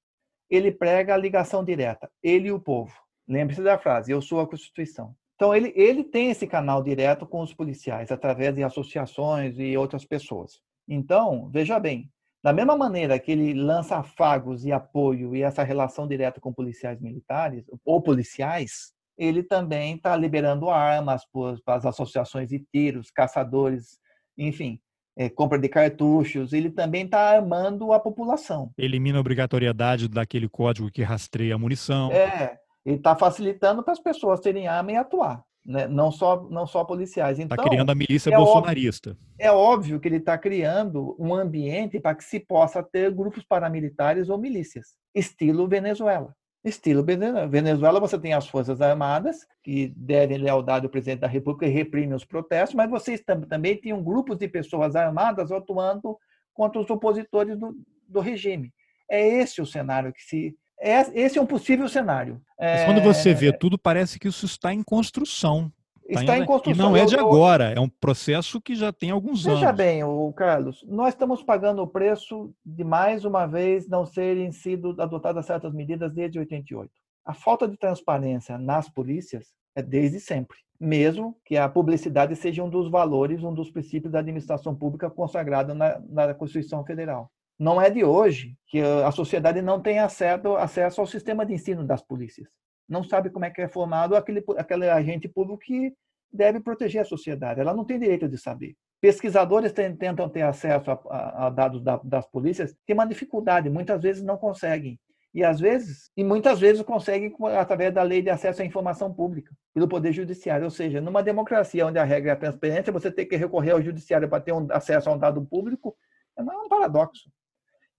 Ele 0.50 0.70
prega 0.70 1.14
a 1.14 1.18
ligação 1.18 1.64
direta, 1.64 2.12
ele 2.22 2.50
e 2.50 2.52
o 2.52 2.60
povo. 2.60 2.93
Lembre-se 3.28 3.62
da 3.62 3.78
frase, 3.78 4.12
eu 4.12 4.22
sou 4.22 4.41
a 4.41 4.47
Constituição. 4.47 5.16
Então, 5.40 5.56
ele, 5.56 5.72
ele 5.74 6.04
tem 6.04 6.30
esse 6.30 6.46
canal 6.46 6.84
direto 6.84 7.26
com 7.26 7.40
os 7.40 7.54
policiais, 7.54 8.12
através 8.12 8.54
de 8.54 8.62
associações 8.62 9.58
e 9.58 9.78
outras 9.78 10.04
pessoas. 10.04 10.60
Então, 10.86 11.50
veja 11.50 11.80
bem, 11.80 12.12
da 12.44 12.52
mesma 12.52 12.76
maneira 12.76 13.18
que 13.18 13.32
ele 13.32 13.54
lança 13.54 13.96
afagos 13.96 14.66
e 14.66 14.74
apoio 14.74 15.34
e 15.34 15.42
essa 15.42 15.64
relação 15.64 16.06
direta 16.06 16.42
com 16.42 16.52
policiais 16.52 17.00
militares 17.00 17.64
ou 17.86 18.02
policiais, 18.02 18.92
ele 19.18 19.42
também 19.42 19.96
está 19.96 20.14
liberando 20.14 20.70
armas 20.70 21.24
para 21.64 21.76
as 21.76 21.86
associações 21.86 22.50
de 22.50 22.60
tiros, 22.60 23.10
caçadores, 23.10 23.98
enfim, 24.38 24.78
é, 25.18 25.30
compra 25.30 25.58
de 25.58 25.70
cartuchos. 25.70 26.52
Ele 26.52 26.70
também 26.70 27.06
está 27.06 27.30
armando 27.30 27.94
a 27.94 28.00
população. 28.02 28.74
Elimina 28.78 29.20
a 29.20 29.22
obrigatoriedade 29.22 30.10
daquele 30.10 30.50
código 30.50 30.92
que 30.92 31.02
rastreia 31.02 31.56
a 31.56 31.58
munição. 31.58 32.12
É, 32.12 32.60
Ele 32.86 32.96
está 32.96 33.16
facilitando 33.16 33.84
para 33.84 33.94
as 33.94 34.00
pessoas 34.00 34.40
terem 34.40 34.68
arma 34.68 34.92
e 34.92 34.96
atuar. 34.96 35.44
Né? 35.66 35.88
Não, 35.88 36.12
só, 36.12 36.48
não 36.50 36.66
só 36.66 36.84
policiais. 36.84 37.38
Está 37.38 37.56
então, 37.56 37.66
criando 37.66 37.92
a 37.92 37.96
milícia 37.96 38.34
é 38.34 38.36
bolsonarista. 38.36 39.12
Óbvio, 39.12 39.26
é 39.38 39.52
óbvio 39.52 40.00
que 40.00 40.08
ele 40.08 40.18
está 40.18 40.38
criando 40.38 41.16
um 41.20 41.34
ambiente 41.34 42.00
para 42.00 42.16
que 42.16 42.24
se 42.24 42.40
possa 42.40 42.82
ter 42.82 43.12
grupos 43.12 43.44
paramilitares 43.44 44.30
ou 44.30 44.38
milícias, 44.38 44.96
estilo 45.14 45.68
Venezuela. 45.68 46.34
Estilo 46.64 47.04
Venezuela, 47.04 48.02
você 48.02 48.20
tem 48.20 48.34
as 48.34 48.48
Forças 48.48 48.82
Armadas, 48.82 49.48
que 49.64 49.94
devem 49.96 50.38
lealdade 50.38 50.86
ao 50.86 50.92
presidente 50.92 51.22
da 51.22 51.28
República 51.28 51.66
e 51.66 51.70
reprimem 51.70 52.14
os 52.14 52.26
protestos, 52.26 52.76
mas 52.76 52.90
vocês 52.90 53.24
também 53.48 53.80
têm 53.80 54.04
grupos 54.04 54.38
de 54.38 54.48
pessoas 54.48 54.94
armadas 54.96 55.52
atuando 55.52 56.18
contra 56.54 56.82
os 56.82 56.90
opositores 56.90 57.58
do, 57.58 57.74
do 58.06 58.20
regime. 58.20 58.74
É 59.10 59.26
esse 59.26 59.62
o 59.62 59.66
cenário 59.66 60.12
que 60.12 60.22
se. 60.22 60.56
É, 60.82 61.00
esse 61.20 61.38
é 61.38 61.42
um 61.42 61.46
possível 61.46 61.88
cenário. 61.90 62.42
Mas 62.58 62.86
quando 62.86 63.02
você 63.02 63.34
vê 63.34 63.52
tudo, 63.52 63.78
parece 63.78 64.20
que 64.20 64.28
isso 64.28 64.46
está 64.46 64.74
em 64.74 64.82
construção. 64.82 65.72
Tá 66.14 66.22
está 66.22 66.38
em 66.38 66.46
construção. 66.46 66.88
E 66.88 66.90
não 66.90 66.98
é 66.98 67.06
de 67.06 67.16
agora, 67.16 67.72
é 67.72 67.80
um 67.80 67.90
processo 67.90 68.60
que 68.60 68.74
já 68.76 68.92
tem 68.92 69.12
alguns 69.12 69.44
Veja 69.44 69.50
anos. 69.50 69.62
Veja 69.62 69.74
bem, 69.74 70.04
o 70.04 70.34
Carlos, 70.34 70.84
nós 70.88 71.10
estamos 71.10 71.44
pagando 71.44 71.82
o 71.84 71.88
preço 71.88 72.52
de 72.66 72.84
mais 72.84 73.26
uma 73.26 73.46
vez 73.46 73.88
não 73.88 74.06
serem 74.06 74.52
sido 74.52 74.96
adotadas 75.00 75.46
certas 75.46 75.74
medidas 75.74 76.12
desde 76.12 76.40
88. 76.40 76.92
A 77.26 77.34
falta 77.34 77.68
de 77.68 77.78
transparência 77.78 78.58
nas 78.58 78.90
polícias 78.90 79.54
é 79.76 79.84
desde 79.84 80.20
sempre, 80.20 80.58
mesmo 80.80 81.38
que 81.46 81.58
a 81.58 81.70
publicidade 81.70 82.36
seja 82.36 82.64
um 82.64 82.70
dos 82.70 82.90
valores, 82.90 83.44
um 83.44 83.54
dos 83.54 83.70
princípios 83.70 84.12
da 84.12 84.20
administração 84.20 84.76
pública 84.76 85.12
consagrado 85.12 85.76
na, 85.76 86.02
na 86.10 86.34
Constituição 86.34 86.84
Federal. 86.84 87.30
Não 87.60 87.82
é 87.82 87.89
de 87.89 88.03
hoje 88.03 88.55
que 88.68 88.80
a 88.80 89.12
sociedade 89.12 89.62
não 89.62 89.82
tem 89.82 89.99
acesso, 89.99 90.55
acesso 90.55 91.01
ao 91.01 91.07
sistema 91.07 91.45
de 91.45 91.53
ensino 91.53 91.86
das 91.86 92.01
polícias 92.01 92.47
não 92.89 93.03
sabe 93.03 93.30
como 93.30 93.45
é 93.45 93.51
que 93.51 93.62
é 93.62 93.68
formado 93.68 94.16
aquele, 94.16 94.43
aquele 94.57 94.89
agente 94.89 95.30
público 95.30 95.60
que 95.60 95.93
deve 96.34 96.60
proteger 96.60 97.01
a 97.01 97.05
sociedade. 97.05 97.62
Ela 97.62 97.74
não 97.74 97.86
tem 97.86 97.99
direito 97.99 98.28
de 98.28 98.38
saber. 98.38 98.76
Pesquisadores 98.99 99.72
tentam 99.72 100.28
ter 100.28 100.41
acesso 100.41 100.91
a, 100.91 100.99
a, 101.10 101.47
a 101.47 101.49
dados 101.49 101.82
da, 101.82 101.97
das 102.03 102.26
polícias, 102.28 102.76
tem 102.86 102.93
uma 102.93 103.05
dificuldade, 103.05 103.70
muitas 103.70 104.01
vezes 104.01 104.24
não 104.24 104.38
conseguem. 104.38 104.99
E 105.34 105.43
às 105.43 105.60
vezes, 105.60 106.10
e 106.18 106.24
muitas 106.24 106.60
vezes 106.60 106.82
conseguem 106.82 107.34
através 107.57 107.93
da 107.93 108.01
lei 108.01 108.22
de 108.22 108.32
acesso 108.32 108.64
à 108.64 108.66
informação 108.66 109.14
pública, 109.14 109.55
pelo 109.74 109.88
Poder 109.88 110.12
Judiciário. 110.12 110.66
Ou 110.66 110.72
seja, 110.72 110.99
numa 110.99 111.22
democracia 111.22 111.86
onde 111.86 111.99
a 111.99 112.03
regra 112.03 112.32
é 112.32 112.34
a 112.34 112.38
transparência, 112.38 112.91
você 112.91 113.12
tem 113.12 113.28
que 113.28 113.38
recorrer 113.38 113.72
ao 113.72 113.82
Judiciário 113.82 114.28
para 114.28 114.41
ter 114.41 114.51
um 114.51 114.68
acesso 114.72 115.07
a 115.07 115.14
um 115.14 115.20
dado 115.20 115.45
público, 115.45 115.95
é 116.36 116.41
um 116.41 116.68
paradoxo. 116.68 117.30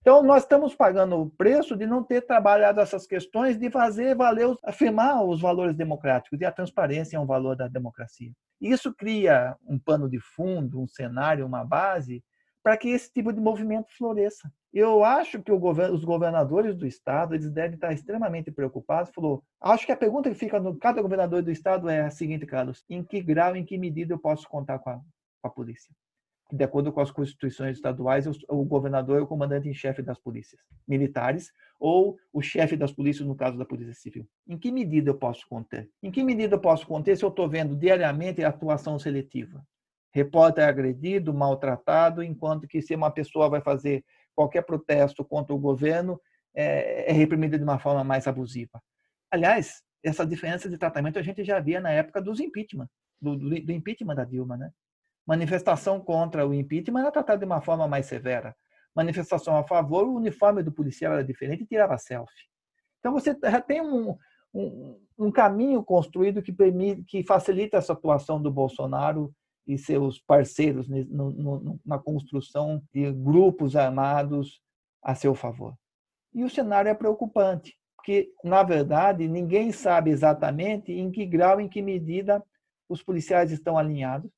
Então, 0.01 0.23
nós 0.23 0.41
estamos 0.41 0.73
pagando 0.73 1.15
o 1.15 1.29
preço 1.29 1.77
de 1.77 1.85
não 1.85 2.03
ter 2.03 2.21
trabalhado 2.21 2.81
essas 2.81 3.05
questões, 3.05 3.59
de 3.59 3.69
fazer 3.69 4.15
valer, 4.15 4.47
afirmar 4.65 5.23
os 5.23 5.39
valores 5.39 5.75
democráticos, 5.75 6.41
e 6.41 6.45
a 6.45 6.51
transparência 6.51 7.17
é 7.17 7.19
um 7.19 7.25
valor 7.25 7.55
da 7.55 7.67
democracia. 7.67 8.31
Isso 8.59 8.91
cria 8.91 9.55
um 9.63 9.77
pano 9.77 10.09
de 10.09 10.19
fundo, 10.19 10.81
um 10.81 10.87
cenário, 10.87 11.45
uma 11.45 11.63
base, 11.63 12.23
para 12.63 12.75
que 12.77 12.89
esse 12.89 13.11
tipo 13.13 13.31
de 13.31 13.39
movimento 13.39 13.95
floresça. 13.95 14.51
Eu 14.73 15.03
acho 15.03 15.39
que 15.41 15.51
governo, 15.55 15.93
os 15.93 16.03
governadores 16.03 16.75
do 16.75 16.87
estado 16.87 17.35
eles 17.35 17.51
devem 17.51 17.75
estar 17.75 17.93
extremamente 17.93 18.51
preocupados. 18.51 19.11
Falou, 19.13 19.43
acho 19.59 19.85
que 19.85 19.91
a 19.91 19.97
pergunta 19.97 20.29
que 20.29 20.35
fica 20.35 20.59
no 20.59 20.77
cada 20.77 21.01
governador 21.01 21.43
do 21.43 21.51
estado 21.51 21.89
é 21.89 22.01
a 22.01 22.09
seguinte, 22.09 22.45
Carlos: 22.47 22.83
em 22.89 23.03
que 23.03 23.21
grau, 23.21 23.55
em 23.55 23.65
que 23.65 23.77
medida 23.77 24.13
eu 24.13 24.19
posso 24.19 24.47
contar 24.47 24.79
com 24.79 24.89
a, 24.89 24.95
com 24.95 25.47
a 25.47 25.49
polícia? 25.49 25.93
De 26.51 26.63
acordo 26.63 26.91
com 26.91 26.99
as 26.99 27.11
constituições 27.11 27.77
estaduais, 27.77 28.25
o 28.47 28.65
governador 28.65 29.19
é 29.19 29.21
o 29.21 29.27
comandante 29.27 29.69
em 29.69 29.73
chefe 29.73 30.01
das 30.01 30.19
polícias 30.19 30.61
militares 30.87 31.51
ou 31.79 32.17
o 32.31 32.41
chefe 32.41 32.77
das 32.77 32.91
polícias, 32.91 33.27
no 33.27 33.35
caso 33.35 33.57
da 33.57 33.65
Polícia 33.65 33.93
Civil. 33.93 34.27
Em 34.47 34.57
que 34.57 34.71
medida 34.71 35.09
eu 35.09 35.17
posso 35.17 35.47
conter? 35.47 35.89
Em 36.03 36.11
que 36.11 36.23
medida 36.23 36.55
eu 36.55 36.59
posso 36.59 36.85
conter 36.85 37.17
se 37.17 37.23
eu 37.23 37.29
estou 37.29 37.49
vendo 37.49 37.75
diariamente 37.75 38.43
a 38.43 38.49
atuação 38.49 38.99
seletiva? 38.99 39.65
Repórter 40.13 40.67
agredido, 40.67 41.33
maltratado, 41.33 42.21
enquanto 42.21 42.67
que 42.67 42.81
se 42.81 42.93
uma 42.93 43.09
pessoa 43.09 43.49
vai 43.49 43.61
fazer 43.61 44.03
qualquer 44.35 44.63
protesto 44.63 45.25
contra 45.25 45.55
o 45.55 45.59
governo, 45.59 46.21
é, 46.53 47.09
é 47.09 47.13
reprimida 47.13 47.57
de 47.57 47.63
uma 47.63 47.79
forma 47.79 48.03
mais 48.03 48.27
abusiva. 48.27 48.81
Aliás, 49.31 49.81
essa 50.03 50.25
diferença 50.25 50.69
de 50.69 50.77
tratamento 50.77 51.17
a 51.17 51.21
gente 51.21 51.43
já 51.43 51.59
via 51.59 51.79
na 51.79 51.91
época 51.91 52.21
dos 52.21 52.39
impeachment, 52.39 52.89
do, 53.21 53.35
do 53.37 53.71
impeachment 53.71 54.15
da 54.15 54.25
Dilma, 54.25 54.57
né? 54.57 54.71
Manifestação 55.31 55.97
contra 55.97 56.45
o 56.45 56.53
impeachment 56.53 56.99
era 56.99 57.09
tratada 57.09 57.39
de 57.39 57.45
uma 57.45 57.61
forma 57.61 57.87
mais 57.87 58.05
severa. 58.05 58.53
Manifestação 58.93 59.55
a 59.55 59.63
favor, 59.63 60.05
o 60.05 60.15
uniforme 60.15 60.61
do 60.61 60.73
policial 60.73 61.13
era 61.13 61.23
diferente 61.23 61.63
e 61.63 61.65
tirava 61.65 61.97
selfie. 61.97 62.49
Então 62.99 63.13
você 63.13 63.33
já 63.41 63.61
tem 63.61 63.79
um, 63.79 64.17
um, 64.53 64.99
um 65.17 65.31
caminho 65.31 65.81
construído 65.85 66.41
que 66.41 66.51
permite, 66.51 67.03
que 67.03 67.23
facilita 67.23 67.77
essa 67.77 67.93
atuação 67.93 68.41
do 68.41 68.51
Bolsonaro 68.51 69.33
e 69.65 69.77
seus 69.77 70.19
parceiros 70.19 70.89
no, 70.89 71.31
no, 71.31 71.79
na 71.85 71.97
construção 71.97 72.83
de 72.93 73.09
grupos 73.13 73.77
armados 73.77 74.61
a 75.01 75.15
seu 75.15 75.33
favor. 75.33 75.73
E 76.33 76.43
o 76.43 76.49
cenário 76.49 76.89
é 76.89 76.93
preocupante, 76.93 77.77
porque, 77.95 78.33
na 78.43 78.63
verdade, 78.63 79.29
ninguém 79.29 79.71
sabe 79.71 80.11
exatamente 80.11 80.91
em 80.91 81.09
que 81.09 81.25
grau, 81.25 81.61
em 81.61 81.69
que 81.69 81.81
medida 81.81 82.43
os 82.89 83.01
policiais 83.01 83.49
estão 83.49 83.77
alinhados, 83.77 84.29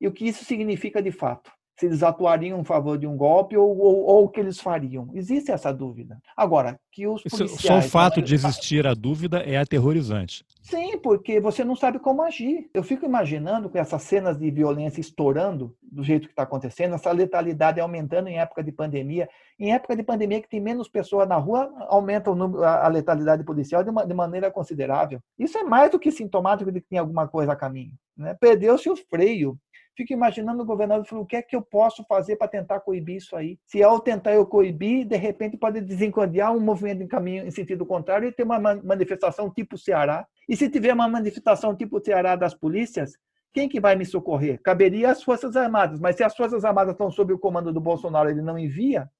e 0.00 0.08
o 0.08 0.12
que 0.12 0.26
isso 0.26 0.44
significa 0.44 1.02
de 1.02 1.12
fato. 1.12 1.50
Se 1.78 1.86
eles 1.86 2.02
atuariam 2.02 2.60
em 2.60 2.64
favor 2.64 2.98
de 2.98 3.06
um 3.06 3.16
golpe 3.16 3.56
ou, 3.56 3.74
ou, 3.78 4.04
ou 4.04 4.24
o 4.24 4.28
que 4.28 4.38
eles 4.38 4.60
fariam. 4.60 5.08
Existe 5.14 5.50
essa 5.50 5.72
dúvida. 5.72 6.18
Agora, 6.36 6.78
que 6.92 7.06
os 7.06 7.22
policiais... 7.22 7.58
Só 7.58 7.78
o 7.78 7.82
fato 7.82 8.20
de 8.20 8.34
existir 8.34 8.86
a 8.86 8.92
dúvida 8.92 9.38
é 9.38 9.56
aterrorizante. 9.56 10.44
Sim, 10.60 10.98
porque 10.98 11.40
você 11.40 11.64
não 11.64 11.74
sabe 11.74 11.98
como 11.98 12.20
agir. 12.20 12.68
Eu 12.74 12.82
fico 12.82 13.06
imaginando 13.06 13.70
com 13.70 13.78
essas 13.78 14.02
cenas 14.02 14.36
de 14.36 14.50
violência 14.50 15.00
estourando 15.00 15.74
do 15.82 16.04
jeito 16.04 16.26
que 16.26 16.32
está 16.34 16.42
acontecendo, 16.42 16.96
essa 16.96 17.10
letalidade 17.12 17.80
aumentando 17.80 18.28
em 18.28 18.38
época 18.38 18.62
de 18.62 18.72
pandemia. 18.72 19.26
Em 19.58 19.72
época 19.72 19.96
de 19.96 20.02
pandemia 20.02 20.42
que 20.42 20.50
tem 20.50 20.60
menos 20.60 20.86
pessoas 20.86 21.26
na 21.26 21.36
rua, 21.36 21.72
aumenta 21.88 22.34
número, 22.34 22.62
a 22.62 22.88
letalidade 22.88 23.42
policial 23.42 23.82
de, 23.82 23.88
uma, 23.88 24.04
de 24.06 24.12
maneira 24.12 24.50
considerável. 24.50 25.18
Isso 25.38 25.56
é 25.56 25.64
mais 25.64 25.90
do 25.90 25.98
que 25.98 26.12
sintomático 26.12 26.70
de 26.70 26.82
que 26.82 26.88
tem 26.90 26.98
alguma 26.98 27.26
coisa 27.26 27.52
a 27.52 27.56
caminho. 27.56 27.94
Né? 28.14 28.36
Perdeu-se 28.38 28.90
o 28.90 28.96
freio 28.96 29.58
fico 29.96 30.12
imaginando 30.12 30.62
o 30.62 30.66
governador 30.66 31.04
falando 31.06 31.24
o 31.24 31.26
que 31.26 31.36
é 31.36 31.42
que 31.42 31.54
eu 31.54 31.62
posso 31.62 32.04
fazer 32.04 32.36
para 32.36 32.48
tentar 32.48 32.80
coibir 32.80 33.16
isso 33.16 33.36
aí. 33.36 33.58
Se 33.66 33.82
ao 33.82 34.00
tentar 34.00 34.32
eu 34.32 34.46
coibir, 34.46 35.06
de 35.06 35.16
repente 35.16 35.56
pode 35.56 35.80
desencadear 35.80 36.54
um 36.54 36.60
movimento 36.60 37.02
em 37.02 37.08
caminho 37.08 37.46
em 37.46 37.50
sentido 37.50 37.84
contrário 37.84 38.28
e 38.28 38.32
ter 38.32 38.42
uma 38.42 38.58
manifestação 38.58 39.50
tipo 39.50 39.76
Ceará. 39.76 40.26
E 40.48 40.56
se 40.56 40.68
tiver 40.68 40.92
uma 40.92 41.08
manifestação 41.08 41.74
tipo 41.76 42.02
Ceará 42.04 42.36
das 42.36 42.54
polícias, 42.54 43.16
quem 43.52 43.68
que 43.68 43.80
vai 43.80 43.96
me 43.96 44.04
socorrer? 44.04 44.60
Caberia 44.62 45.10
às 45.10 45.22
Forças 45.22 45.56
Armadas, 45.56 45.98
mas 45.98 46.16
se 46.16 46.22
as 46.22 46.36
Forças 46.36 46.64
Armadas 46.64 46.92
estão 46.92 47.10
sob 47.10 47.32
o 47.32 47.38
comando 47.38 47.72
do 47.72 47.80
Bolsonaro, 47.80 48.30
ele 48.30 48.42
não 48.42 48.58
envia, 48.58 49.10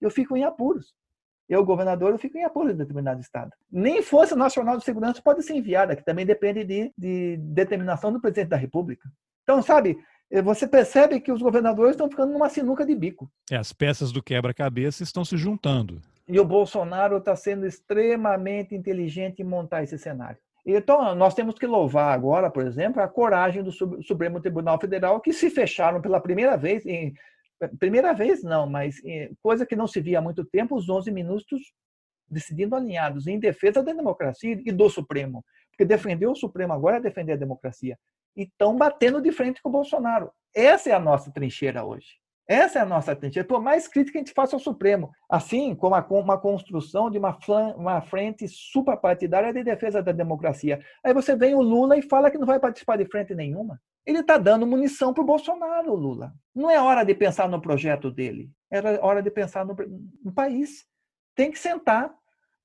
eu 0.00 0.10
fico 0.10 0.36
em 0.36 0.44
apuros. 0.44 0.94
Eu, 1.46 1.62
governador, 1.64 2.10
eu 2.10 2.18
fico 2.18 2.38
em 2.38 2.44
apuros 2.44 2.72
em 2.72 2.76
determinado 2.76 3.20
estado. 3.20 3.52
Nem 3.70 4.02
Força 4.02 4.34
Nacional 4.34 4.78
de 4.78 4.84
Segurança 4.84 5.20
pode 5.22 5.42
ser 5.42 5.54
enviada, 5.54 5.94
que 5.94 6.04
também 6.04 6.24
depende 6.24 6.64
de, 6.64 6.92
de 6.96 7.36
determinação 7.36 8.10
do 8.10 8.20
presidente 8.20 8.48
da 8.48 8.56
República. 8.56 9.06
Então, 9.42 9.60
sabe, 9.60 9.98
você 10.42 10.66
percebe 10.66 11.20
que 11.20 11.30
os 11.30 11.40
governadores 11.40 11.92
estão 11.92 12.10
ficando 12.10 12.32
numa 12.32 12.48
sinuca 12.48 12.84
de 12.84 12.94
bico. 12.94 13.30
É, 13.50 13.56
as 13.56 13.72
peças 13.72 14.10
do 14.10 14.22
quebra-cabeça 14.22 15.02
estão 15.02 15.24
se 15.24 15.36
juntando. 15.36 16.00
E 16.26 16.40
o 16.40 16.44
Bolsonaro 16.44 17.18
está 17.18 17.36
sendo 17.36 17.66
extremamente 17.66 18.74
inteligente 18.74 19.40
em 19.40 19.44
montar 19.44 19.82
esse 19.82 19.98
cenário. 19.98 20.38
Então, 20.66 21.14
nós 21.14 21.34
temos 21.34 21.56
que 21.56 21.66
louvar 21.66 22.14
agora, 22.14 22.50
por 22.50 22.66
exemplo, 22.66 23.02
a 23.02 23.06
coragem 23.06 23.62
do 23.62 23.70
Supremo 23.70 24.40
Tribunal 24.40 24.80
Federal, 24.80 25.20
que 25.20 25.32
se 25.32 25.50
fecharam 25.50 26.00
pela 26.00 26.18
primeira 26.18 26.56
vez, 26.56 26.86
em, 26.86 27.12
primeira 27.78 28.14
vez 28.14 28.42
não, 28.42 28.66
mas 28.66 28.96
coisa 29.42 29.66
que 29.66 29.76
não 29.76 29.86
se 29.86 30.00
via 30.00 30.18
há 30.18 30.22
muito 30.22 30.44
tempo, 30.44 30.74
os 30.74 30.88
11 30.88 31.10
minutos 31.10 31.60
decidindo 32.26 32.74
alinhados 32.74 33.26
em 33.26 33.38
defesa 33.38 33.82
da 33.82 33.92
democracia 33.92 34.58
e 34.64 34.72
do 34.72 34.88
Supremo. 34.88 35.44
Porque 35.70 35.84
defender 35.84 36.26
o 36.26 36.34
Supremo 36.34 36.72
agora 36.72 36.96
é 36.96 37.00
defender 37.00 37.32
a 37.32 37.36
democracia 37.36 37.98
e 38.36 38.42
estão 38.42 38.76
batendo 38.76 39.20
de 39.20 39.32
frente 39.32 39.62
com 39.62 39.68
o 39.68 39.72
Bolsonaro. 39.72 40.30
Essa 40.54 40.90
é 40.90 40.92
a 40.92 41.00
nossa 41.00 41.30
trincheira 41.32 41.84
hoje. 41.84 42.06
Essa 42.46 42.78
é 42.78 42.82
a 42.82 42.86
nossa 42.86 43.16
trincheira. 43.16 43.48
Por 43.48 43.60
mais 43.60 43.88
crítica 43.88 44.12
que 44.12 44.18
a 44.18 44.20
gente 44.20 44.34
faça 44.34 44.54
ao 44.54 44.60
Supremo, 44.60 45.10
assim 45.28 45.74
como 45.74 45.96
uma 46.10 46.38
construção 46.38 47.10
de 47.10 47.18
uma, 47.18 47.36
uma 47.76 48.02
frente 48.02 48.46
suprapartidária 48.46 49.52
de 49.52 49.64
defesa 49.64 50.02
da 50.02 50.12
democracia. 50.12 50.80
Aí 51.02 51.14
você 51.14 51.34
vem 51.34 51.54
o 51.54 51.62
Lula 51.62 51.96
e 51.96 52.02
fala 52.02 52.30
que 52.30 52.38
não 52.38 52.46
vai 52.46 52.60
participar 52.60 52.96
de 52.96 53.06
frente 53.06 53.34
nenhuma. 53.34 53.80
Ele 54.06 54.18
está 54.18 54.36
dando 54.36 54.66
munição 54.66 55.14
para 55.14 55.22
o 55.22 55.26
Bolsonaro, 55.26 55.94
Lula. 55.94 56.34
Não 56.54 56.70
é 56.70 56.78
hora 56.78 57.02
de 57.02 57.14
pensar 57.14 57.48
no 57.48 57.60
projeto 57.60 58.10
dele. 58.10 58.50
Era 58.70 59.02
hora 59.02 59.22
de 59.22 59.30
pensar 59.30 59.64
no, 59.64 59.74
no 60.22 60.32
país. 60.32 60.84
Tem 61.34 61.50
que 61.50 61.58
sentar. 61.58 62.14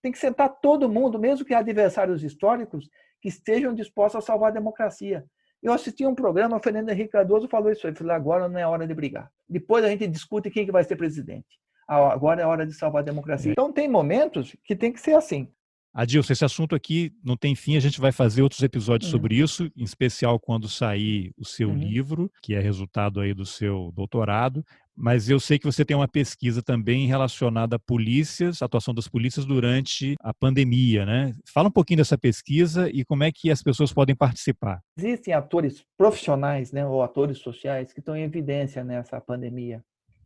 Tem 0.01 0.11
que 0.11 0.19
sentar 0.19 0.49
todo 0.61 0.89
mundo, 0.89 1.17
mesmo 1.17 1.45
que 1.45 1.53
adversários 1.53 2.23
históricos, 2.23 2.89
que 3.21 3.29
estejam 3.29 3.73
dispostos 3.73 4.21
a 4.23 4.25
salvar 4.25 4.49
a 4.49 4.53
democracia. 4.53 5.25
Eu 5.61 5.73
assisti 5.73 6.05
um 6.05 6.15
programa, 6.15 6.57
o 6.57 6.59
Fernando 6.61 6.89
Henrique 6.89 7.11
Cardoso 7.11 7.47
falou 7.47 7.71
isso. 7.71 7.85
Ele 7.85 7.95
falou: 7.95 8.13
agora 8.13 8.47
não 8.47 8.59
é 8.59 8.65
hora 8.65 8.87
de 8.87 8.93
brigar. 8.93 9.31
Depois 9.47 9.83
a 9.83 9.89
gente 9.89 10.07
discute 10.07 10.49
quem 10.49 10.65
que 10.65 10.71
vai 10.71 10.83
ser 10.83 10.95
presidente. 10.95 11.59
Agora 11.87 12.41
é 12.41 12.45
hora 12.45 12.65
de 12.65 12.73
salvar 12.73 13.01
a 13.01 13.05
democracia. 13.05 13.51
Então 13.51 13.73
tem 13.73 13.87
momentos 13.87 14.55
que 14.63 14.75
tem 14.75 14.93
que 14.93 15.01
ser 15.01 15.15
assim. 15.15 15.47
Adilson, 15.91 16.33
esse 16.33 16.45
assunto 16.45 16.75
aqui 16.75 17.11
não 17.23 17.35
tem 17.35 17.55
fim, 17.55 17.75
a 17.75 17.79
gente 17.79 17.99
vai 17.99 18.11
fazer 18.11 18.43
outros 18.43 18.61
episódios 18.61 19.11
uhum. 19.11 19.17
sobre 19.17 19.35
isso, 19.35 19.71
em 19.75 19.83
especial 19.83 20.39
quando 20.39 20.69
sair 20.69 21.33
o 21.35 21.43
seu 21.43 21.69
uhum. 21.69 21.75
livro, 21.75 22.31
que 22.43 22.53
é 22.53 22.59
resultado 22.59 23.19
aí 23.19 23.33
do 23.33 23.45
seu 23.45 23.91
doutorado. 23.95 24.63
Mas 25.01 25.29
eu 25.29 25.39
sei 25.39 25.57
que 25.57 25.65
você 25.65 25.85
tem 25.85 25.95
uma 25.95 26.09
pesquisa 26.09 26.61
também 26.61 27.07
relacionada 27.07 27.77
a 27.77 27.79
polícias, 27.79 28.61
a 28.61 28.65
atuação 28.65 28.93
das 28.93 29.07
polícias 29.07 29.45
durante 29.45 30.15
a 30.19 30.33
pandemia, 30.33 31.05
né? 31.05 31.33
Fala 31.53 31.69
um 31.69 31.71
pouquinho 31.71 31.99
dessa 31.99 32.17
pesquisa 32.17 32.89
e 32.89 33.05
como 33.05 33.23
é 33.23 33.31
que 33.31 33.49
as 33.49 33.63
pessoas 33.63 33.93
podem 33.93 34.13
participar. 34.13 34.81
Existem 34.97 35.33
atores 35.33 35.85
profissionais, 35.97 36.73
né, 36.73 36.85
ou 36.85 37.01
atores 37.01 37.37
sociais 37.37 37.93
que 37.93 37.99
estão 38.01 38.13
em 38.13 38.23
evidência 38.23 38.83
nessa 38.83 39.21
pandemia 39.21 39.81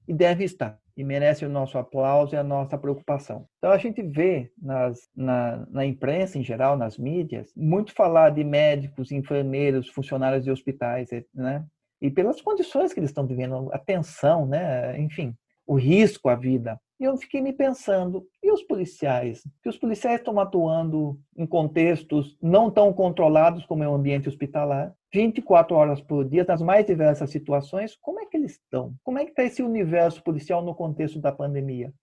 e 0.08 0.14
deve 0.14 0.44
estar 0.44 0.80
e 0.98 1.04
merece 1.04 1.46
o 1.46 1.50
nosso 1.50 1.78
aplauso 1.78 2.34
e 2.34 2.38
a 2.38 2.44
nossa 2.44 2.76
preocupação. 2.76 3.48
Então 3.58 3.72
a 3.72 3.78
gente 3.78 4.02
vê 4.02 4.52
nas, 4.60 5.08
na, 5.16 5.66
na 5.70 5.86
imprensa 5.86 6.38
em 6.38 6.44
geral, 6.44 6.78
nas 6.78 6.98
mídias, 6.98 7.52
muito 7.56 7.94
falar 7.94 8.32
de 8.32 8.44
médicos, 8.44 9.12
enfermeiros, 9.12 9.88
funcionários 9.90 10.44
de 10.44 10.52
hospitais, 10.52 11.10
né? 11.34 11.64
E 12.04 12.12
pelas 12.12 12.42
condições 12.42 12.92
que 12.92 13.00
eles 13.00 13.12
estão 13.12 13.26
vivendo, 13.26 13.70
a 13.72 13.80
tensão, 13.80 14.46
né? 14.46 15.00
Enfim, 15.00 15.34
o 15.66 15.76
risco 15.76 16.28
à 16.28 16.36
vida. 16.36 16.78
E 17.00 17.06
eu 17.06 17.16
fiquei 17.16 17.42
me 17.42 17.54
pensando, 17.54 18.28
e 18.44 18.52
os 18.52 18.62
policiais? 18.62 19.42
Que 19.62 19.70
os 19.70 19.78
policiais 19.78 20.20
estão 20.20 20.38
atuando 20.38 21.18
em 21.38 21.46
contextos 21.48 22.38
não 22.42 22.70
tão 22.70 22.92
controlados 22.92 23.66
como 23.66 23.86
é 23.86 23.88
o 23.88 23.96
ambiente 23.96 24.28
hospitalar, 24.28 24.94
24 25.14 25.76
horas 25.78 26.02
por 26.02 26.26
dia, 26.28 26.44
nas 26.46 26.62
mais 26.62 26.86
diversas 26.86 27.30
situações, 27.30 27.96
como 28.02 28.20
é 28.20 28.26
que 28.26 28.36
eles 28.36 28.54
estão? 28.54 28.94
Como 29.02 29.18
é 29.18 29.24
que 29.24 29.32
está 29.32 29.44
esse 29.44 29.64
universo 29.64 30.22
policial 30.24 30.62
no 30.62 30.76
contexto 30.76 31.20
da 31.20 31.32
pandemia? 31.32 31.94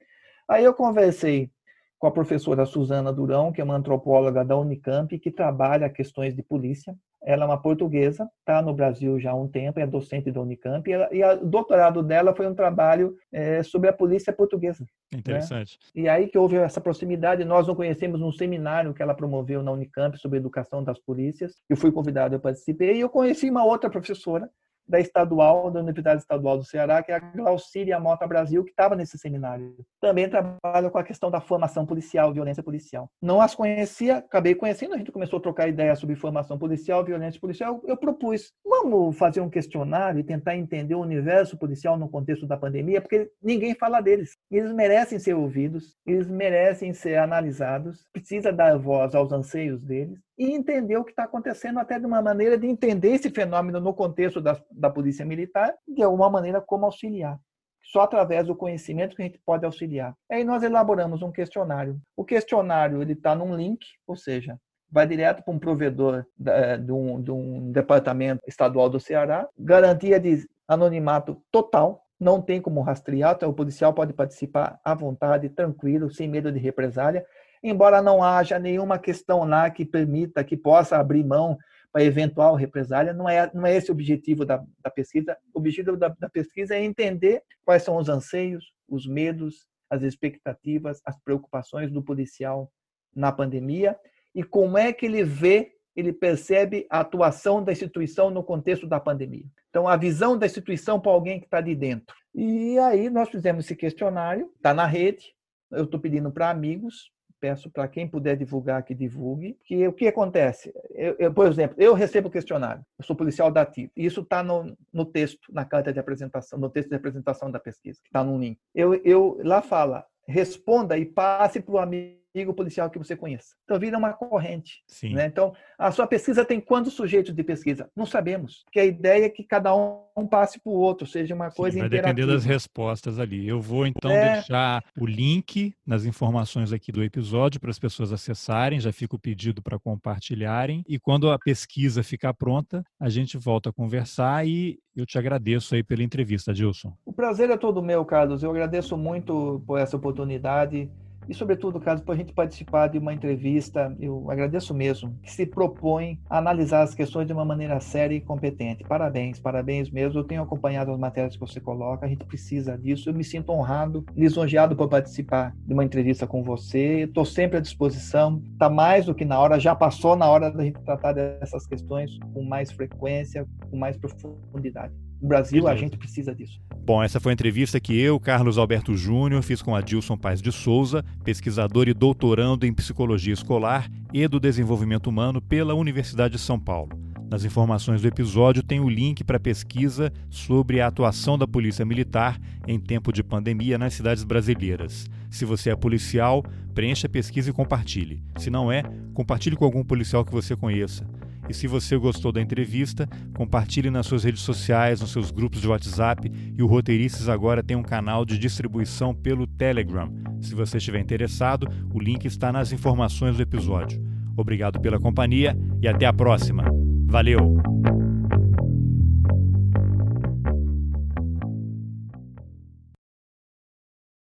Aí 0.48 0.64
eu 0.64 0.72
conversei 0.72 1.50
com 1.98 2.06
a 2.06 2.10
professora 2.10 2.64
Suzana 2.64 3.12
Durão, 3.12 3.52
que 3.52 3.60
é 3.60 3.64
uma 3.64 3.76
antropóloga 3.76 4.42
da 4.42 4.56
Unicamp, 4.56 5.18
que 5.18 5.30
trabalha 5.30 5.90
questões 5.90 6.34
de 6.34 6.42
polícia. 6.42 6.96
Ela 7.22 7.44
é 7.44 7.46
uma 7.46 7.60
portuguesa, 7.60 8.28
está 8.38 8.62
no 8.62 8.72
Brasil 8.72 9.20
já 9.20 9.32
há 9.32 9.34
um 9.34 9.46
tempo, 9.46 9.78
é 9.78 9.86
docente 9.86 10.30
da 10.30 10.40
Unicamp, 10.40 10.88
e, 10.88 10.92
ela, 10.92 11.08
e 11.12 11.22
o 11.22 11.46
doutorado 11.46 12.02
dela 12.02 12.34
foi 12.34 12.46
um 12.46 12.54
trabalho 12.54 13.14
é, 13.30 13.62
sobre 13.62 13.88
a 13.88 13.92
polícia 13.92 14.32
portuguesa. 14.32 14.84
Né? 15.12 15.18
Interessante. 15.18 15.78
Né? 15.94 16.02
E 16.02 16.08
aí 16.08 16.28
que 16.28 16.38
houve 16.38 16.56
essa 16.56 16.80
proximidade, 16.80 17.44
nós 17.44 17.66
não 17.66 17.74
conhecemos 17.74 18.20
um 18.22 18.32
seminário 18.32 18.94
que 18.94 19.02
ela 19.02 19.14
promoveu 19.14 19.62
na 19.62 19.72
Unicamp 19.72 20.18
sobre 20.18 20.38
educação 20.38 20.82
das 20.82 20.98
polícias, 20.98 21.60
eu 21.68 21.76
fui 21.76 21.92
convidado, 21.92 22.34
eu 22.34 22.40
participei, 22.40 22.96
e 22.96 23.00
eu 23.00 23.08
conheci 23.08 23.50
uma 23.50 23.64
outra 23.64 23.90
professora, 23.90 24.48
da 24.90 24.98
estadual, 24.98 25.70
da 25.70 25.80
Universidade 25.80 26.20
Estadual 26.20 26.58
do 26.58 26.64
Ceará, 26.64 27.02
que 27.02 27.12
é 27.12 27.14
a 27.14 27.20
Glaucília 27.20 28.00
Mota 28.00 28.26
Brasil, 28.26 28.64
que 28.64 28.70
estava 28.70 28.96
nesse 28.96 29.16
seminário. 29.16 29.76
Também 30.00 30.28
trabalha 30.28 30.90
com 30.90 30.98
a 30.98 31.04
questão 31.04 31.30
da 31.30 31.40
formação 31.40 31.86
policial, 31.86 32.32
violência 32.32 32.62
policial. 32.62 33.08
Não 33.22 33.40
as 33.40 33.54
conhecia, 33.54 34.18
acabei 34.18 34.54
conhecendo, 34.54 34.94
a 34.94 34.98
gente 34.98 35.12
começou 35.12 35.38
a 35.38 35.42
trocar 35.42 35.68
ideias 35.68 36.00
sobre 36.00 36.16
formação 36.16 36.58
policial, 36.58 37.04
violência 37.04 37.40
policial. 37.40 37.80
Eu 37.86 37.96
propus, 37.96 38.52
vamos 38.64 39.16
fazer 39.16 39.40
um 39.40 39.48
questionário 39.48 40.18
e 40.18 40.24
tentar 40.24 40.56
entender 40.56 40.96
o 40.96 41.00
universo 41.00 41.56
policial 41.56 41.96
no 41.96 42.08
contexto 42.08 42.46
da 42.46 42.56
pandemia, 42.56 43.00
porque 43.00 43.30
ninguém 43.40 43.74
fala 43.74 44.00
deles. 44.00 44.36
Eles 44.50 44.72
merecem 44.72 45.18
ser 45.20 45.34
ouvidos, 45.34 45.96
eles 46.04 46.28
merecem 46.28 46.92
ser 46.92 47.16
analisados, 47.16 48.04
precisa 48.12 48.52
dar 48.52 48.76
voz 48.76 49.14
aos 49.14 49.30
anseios 49.30 49.84
deles 49.84 50.18
e 50.40 50.54
entender 50.54 50.96
o 50.96 51.04
que 51.04 51.10
está 51.10 51.24
acontecendo, 51.24 51.78
até 51.78 51.98
de 51.98 52.06
uma 52.06 52.22
maneira 52.22 52.56
de 52.56 52.66
entender 52.66 53.10
esse 53.10 53.28
fenômeno 53.28 53.78
no 53.78 53.92
contexto 53.92 54.40
da, 54.40 54.58
da 54.70 54.88
polícia 54.88 55.22
militar, 55.22 55.74
de 55.86 56.02
alguma 56.02 56.30
maneira 56.30 56.62
como 56.62 56.86
auxiliar. 56.86 57.38
Só 57.82 58.00
através 58.00 58.46
do 58.46 58.56
conhecimento 58.56 59.14
que 59.14 59.20
a 59.20 59.26
gente 59.26 59.38
pode 59.44 59.66
auxiliar. 59.66 60.14
Aí 60.30 60.42
nós 60.42 60.62
elaboramos 60.62 61.20
um 61.20 61.30
questionário. 61.30 62.00
O 62.16 62.24
questionário 62.24 63.02
ele 63.02 63.12
está 63.12 63.34
num 63.34 63.54
link, 63.54 63.84
ou 64.06 64.16
seja, 64.16 64.58
vai 64.90 65.06
direto 65.06 65.44
para 65.44 65.52
um 65.52 65.58
provedor 65.58 66.24
de 66.38 66.90
um, 66.90 67.20
de 67.20 67.30
um 67.30 67.70
departamento 67.70 68.40
estadual 68.46 68.88
do 68.88 68.98
Ceará, 68.98 69.46
garantia 69.58 70.18
de 70.18 70.48
anonimato 70.66 71.36
total, 71.52 72.02
não 72.18 72.40
tem 72.40 72.62
como 72.62 72.80
rastrear, 72.80 73.34
então 73.36 73.50
o 73.50 73.54
policial 73.54 73.92
pode 73.92 74.14
participar 74.14 74.80
à 74.82 74.94
vontade, 74.94 75.50
tranquilo, 75.50 76.10
sem 76.10 76.28
medo 76.28 76.50
de 76.50 76.58
represália 76.58 77.26
embora 77.62 78.00
não 78.00 78.22
haja 78.22 78.58
nenhuma 78.58 78.98
questão 78.98 79.44
lá 79.44 79.70
que 79.70 79.84
permita, 79.84 80.44
que 80.44 80.56
possa 80.56 80.96
abrir 80.96 81.24
mão 81.24 81.58
para 81.92 82.04
eventual 82.04 82.54
represália, 82.54 83.12
não 83.12 83.28
é, 83.28 83.50
não 83.52 83.66
é 83.66 83.76
esse 83.76 83.90
o 83.90 83.94
objetivo 83.94 84.44
da, 84.44 84.62
da 84.82 84.90
pesquisa. 84.90 85.36
O 85.52 85.58
objetivo 85.58 85.96
da, 85.96 86.08
da 86.08 86.28
pesquisa 86.28 86.74
é 86.74 86.84
entender 86.84 87.42
quais 87.64 87.82
são 87.82 87.96
os 87.96 88.08
anseios, 88.08 88.72
os 88.88 89.06
medos, 89.06 89.66
as 89.88 90.02
expectativas, 90.02 91.00
as 91.04 91.18
preocupações 91.18 91.90
do 91.90 92.02
policial 92.02 92.70
na 93.14 93.32
pandemia 93.32 93.98
e 94.34 94.44
como 94.44 94.78
é 94.78 94.92
que 94.92 95.06
ele 95.06 95.24
vê, 95.24 95.72
ele 95.96 96.12
percebe 96.12 96.86
a 96.88 97.00
atuação 97.00 97.62
da 97.62 97.72
instituição 97.72 98.30
no 98.30 98.44
contexto 98.44 98.86
da 98.86 99.00
pandemia. 99.00 99.46
Então, 99.68 99.88
a 99.88 99.96
visão 99.96 100.38
da 100.38 100.46
instituição 100.46 101.00
para 101.00 101.10
alguém 101.10 101.40
que 101.40 101.46
está 101.46 101.60
de 101.60 101.74
dentro. 101.74 102.14
E 102.32 102.78
aí 102.78 103.10
nós 103.10 103.28
fizemos 103.28 103.64
esse 103.64 103.74
questionário, 103.74 104.52
está 104.56 104.72
na 104.72 104.86
rede, 104.86 105.34
eu 105.72 105.84
estou 105.84 105.98
pedindo 105.98 106.30
para 106.30 106.50
amigos, 106.50 107.10
peço 107.40 107.70
para 107.70 107.88
quem 107.88 108.06
puder 108.06 108.36
divulgar 108.36 108.82
que 108.82 108.94
divulgue. 108.94 109.58
Que 109.64 109.86
o 109.88 109.92
que 109.92 110.06
acontece? 110.06 110.72
Eu, 110.90 111.16
eu, 111.18 111.32
por 111.32 111.46
exemplo, 111.46 111.76
eu 111.78 111.94
recebo 111.94 112.28
o 112.28 112.30
questionário, 112.30 112.84
eu 112.98 113.04
sou 113.04 113.16
policial 113.16 113.50
da 113.50 113.64
TIP, 113.64 113.90
e 113.96 114.04
isso 114.04 114.20
está 114.20 114.42
no, 114.42 114.76
no 114.92 115.04
texto, 115.04 115.52
na 115.52 115.64
carta 115.64 115.92
de 115.92 115.98
apresentação, 115.98 116.58
no 116.58 116.68
texto 116.68 116.90
de 116.90 116.96
apresentação 116.96 117.50
da 117.50 117.58
pesquisa, 117.58 118.00
que 118.02 118.08
está 118.08 118.22
no 118.22 118.38
link. 118.38 118.58
Eu, 118.74 118.94
eu 119.04 119.40
lá 119.42 119.62
fala, 119.62 120.04
responda 120.26 120.98
e 120.98 121.04
passe 121.04 121.60
para 121.60 121.74
o 121.74 121.78
amigo 121.78 122.19
amigo 122.34 122.54
policial 122.54 122.90
que 122.90 122.98
você 122.98 123.16
conheça. 123.16 123.54
Então 123.64 123.78
vira 123.78 123.98
uma 123.98 124.12
corrente. 124.12 124.82
Sim. 124.86 125.14
Né? 125.14 125.26
Então, 125.26 125.52
a 125.78 125.90
sua 125.90 126.06
pesquisa 126.06 126.44
tem 126.44 126.60
quantos 126.60 126.94
sujeitos 126.94 127.34
de 127.34 127.42
pesquisa? 127.42 127.90
Não 127.94 128.06
sabemos. 128.06 128.62
Porque 128.64 128.80
a 128.80 128.84
ideia 128.84 129.26
é 129.26 129.28
que 129.28 129.42
cada 129.42 129.74
um 129.74 130.26
passe 130.28 130.60
para 130.60 130.70
o 130.70 130.76
outro, 130.76 131.06
seja 131.06 131.34
uma 131.34 131.50
coisa 131.50 131.74
Sim, 131.74 131.80
vai 131.80 131.88
depender 131.88 132.26
das 132.26 132.44
respostas 132.44 133.18
ali. 133.18 133.48
Eu 133.48 133.60
vou 133.60 133.86
então 133.86 134.10
é... 134.10 134.34
deixar 134.34 134.84
o 134.98 135.06
link 135.06 135.74
nas 135.86 136.04
informações 136.04 136.72
aqui 136.72 136.92
do 136.92 137.02
episódio 137.02 137.60
para 137.60 137.70
as 137.70 137.78
pessoas 137.78 138.12
acessarem, 138.12 138.80
já 138.80 138.92
fica 138.92 139.16
o 139.16 139.18
pedido 139.18 139.62
para 139.62 139.78
compartilharem. 139.78 140.84
E 140.86 140.98
quando 140.98 141.30
a 141.30 141.38
pesquisa 141.38 142.02
ficar 142.02 142.34
pronta, 142.34 142.84
a 142.98 143.08
gente 143.08 143.36
volta 143.36 143.70
a 143.70 143.72
conversar 143.72 144.46
e 144.46 144.78
eu 144.94 145.06
te 145.06 145.18
agradeço 145.18 145.74
aí 145.74 145.82
pela 145.82 146.02
entrevista, 146.02 146.52
Dilson. 146.52 146.92
O 147.04 147.12
prazer 147.12 147.50
é 147.50 147.56
todo 147.56 147.82
meu, 147.82 148.04
Carlos. 148.04 148.42
Eu 148.42 148.50
agradeço 148.50 148.96
muito 148.96 149.62
por 149.66 149.78
essa 149.78 149.96
oportunidade 149.96 150.90
e, 151.30 151.34
sobretudo, 151.34 151.78
caso 151.78 152.02
para 152.02 152.14
a 152.14 152.16
gente 152.16 152.32
participar 152.32 152.88
de 152.88 152.98
uma 152.98 153.14
entrevista, 153.14 153.96
eu 154.00 154.28
agradeço 154.28 154.74
mesmo, 154.74 155.16
que 155.22 155.30
se 155.30 155.46
propõe 155.46 156.18
a 156.28 156.38
analisar 156.38 156.82
as 156.82 156.92
questões 156.92 157.24
de 157.24 157.32
uma 157.32 157.44
maneira 157.44 157.78
séria 157.78 158.16
e 158.16 158.20
competente. 158.20 158.82
Parabéns, 158.82 159.38
parabéns 159.38 159.88
mesmo. 159.88 160.18
Eu 160.18 160.24
tenho 160.24 160.42
acompanhado 160.42 160.90
as 160.90 160.98
matérias 160.98 161.34
que 161.34 161.40
você 161.40 161.60
coloca, 161.60 162.04
a 162.04 162.08
gente 162.08 162.24
precisa 162.24 162.76
disso. 162.76 163.08
Eu 163.08 163.14
me 163.14 163.22
sinto 163.22 163.52
honrado, 163.52 164.04
lisonjeado 164.16 164.74
por 164.74 164.88
participar 164.88 165.54
de 165.56 165.72
uma 165.72 165.84
entrevista 165.84 166.26
com 166.26 166.42
você. 166.42 167.02
Estou 167.02 167.24
sempre 167.24 167.58
à 167.58 167.60
disposição. 167.60 168.42
Está 168.52 168.68
mais 168.68 169.06
do 169.06 169.14
que 169.14 169.24
na 169.24 169.38
hora, 169.38 169.60
já 169.60 169.72
passou 169.72 170.16
na 170.16 170.28
hora 170.28 170.50
da 170.50 170.64
gente 170.64 170.80
tratar 170.80 171.12
dessas 171.12 171.64
questões 171.64 172.18
com 172.34 172.42
mais 172.42 172.72
frequência, 172.72 173.46
com 173.70 173.76
mais 173.76 173.96
profundidade. 173.96 174.92
No 175.20 175.28
Brasil, 175.28 175.68
a 175.68 175.76
gente 175.76 175.96
precisa 175.98 176.34
disso. 176.34 176.60
Bom, 176.82 177.02
essa 177.02 177.20
foi 177.20 177.32
a 177.32 177.34
entrevista 177.34 177.78
que 177.78 177.98
eu, 177.98 178.18
Carlos 178.18 178.56
Alberto 178.56 178.96
Júnior, 178.96 179.42
fiz 179.42 179.60
com 179.60 179.76
Adilson 179.76 180.16
Paz 180.16 180.40
de 180.40 180.50
Souza, 180.50 181.04
pesquisador 181.22 181.88
e 181.88 181.94
doutorando 181.94 182.66
em 182.66 182.72
psicologia 182.72 183.34
escolar 183.34 183.90
e 184.12 184.26
do 184.26 184.40
desenvolvimento 184.40 185.08
humano 185.08 185.40
pela 185.42 185.74
Universidade 185.74 186.32
de 186.32 186.40
São 186.40 186.58
Paulo. 186.58 186.98
Nas 187.30 187.44
informações 187.44 188.02
do 188.02 188.08
episódio 188.08 188.60
tem 188.60 188.80
o 188.80 188.88
link 188.88 189.22
para 189.22 189.36
a 189.36 189.40
pesquisa 189.40 190.12
sobre 190.28 190.80
a 190.80 190.88
atuação 190.88 191.38
da 191.38 191.46
Polícia 191.46 191.84
Militar 191.84 192.40
em 192.66 192.80
tempo 192.80 193.12
de 193.12 193.22
pandemia 193.22 193.78
nas 193.78 193.94
cidades 193.94 194.24
brasileiras. 194.24 195.08
Se 195.30 195.44
você 195.44 195.70
é 195.70 195.76
policial, 195.76 196.42
preencha 196.74 197.06
a 197.06 197.10
pesquisa 197.10 197.50
e 197.50 197.52
compartilhe. 197.52 198.20
Se 198.36 198.50
não 198.50 198.72
é, 198.72 198.82
compartilhe 199.14 199.54
com 199.54 199.64
algum 199.64 199.84
policial 199.84 200.24
que 200.24 200.32
você 200.32 200.56
conheça. 200.56 201.06
E 201.50 201.52
se 201.52 201.66
você 201.66 201.96
gostou 201.96 202.30
da 202.30 202.40
entrevista, 202.40 203.08
compartilhe 203.34 203.90
nas 203.90 204.06
suas 204.06 204.22
redes 204.22 204.40
sociais, 204.40 205.00
nos 205.00 205.10
seus 205.10 205.32
grupos 205.32 205.60
de 205.60 205.66
WhatsApp 205.66 206.30
e 206.56 206.62
o 206.62 206.66
Roteiristas 206.68 207.28
agora 207.28 207.60
tem 207.60 207.76
um 207.76 207.82
canal 207.82 208.24
de 208.24 208.38
distribuição 208.38 209.12
pelo 209.12 209.48
Telegram. 209.48 210.08
Se 210.40 210.54
você 210.54 210.78
estiver 210.78 211.00
interessado, 211.00 211.66
o 211.92 211.98
link 211.98 212.24
está 212.24 212.52
nas 212.52 212.70
informações 212.70 213.36
do 213.36 213.42
episódio. 213.42 214.00
Obrigado 214.36 214.80
pela 214.80 215.00
companhia 215.00 215.58
e 215.82 215.88
até 215.88 216.06
a 216.06 216.12
próxima. 216.12 216.64
Valeu! 217.06 217.99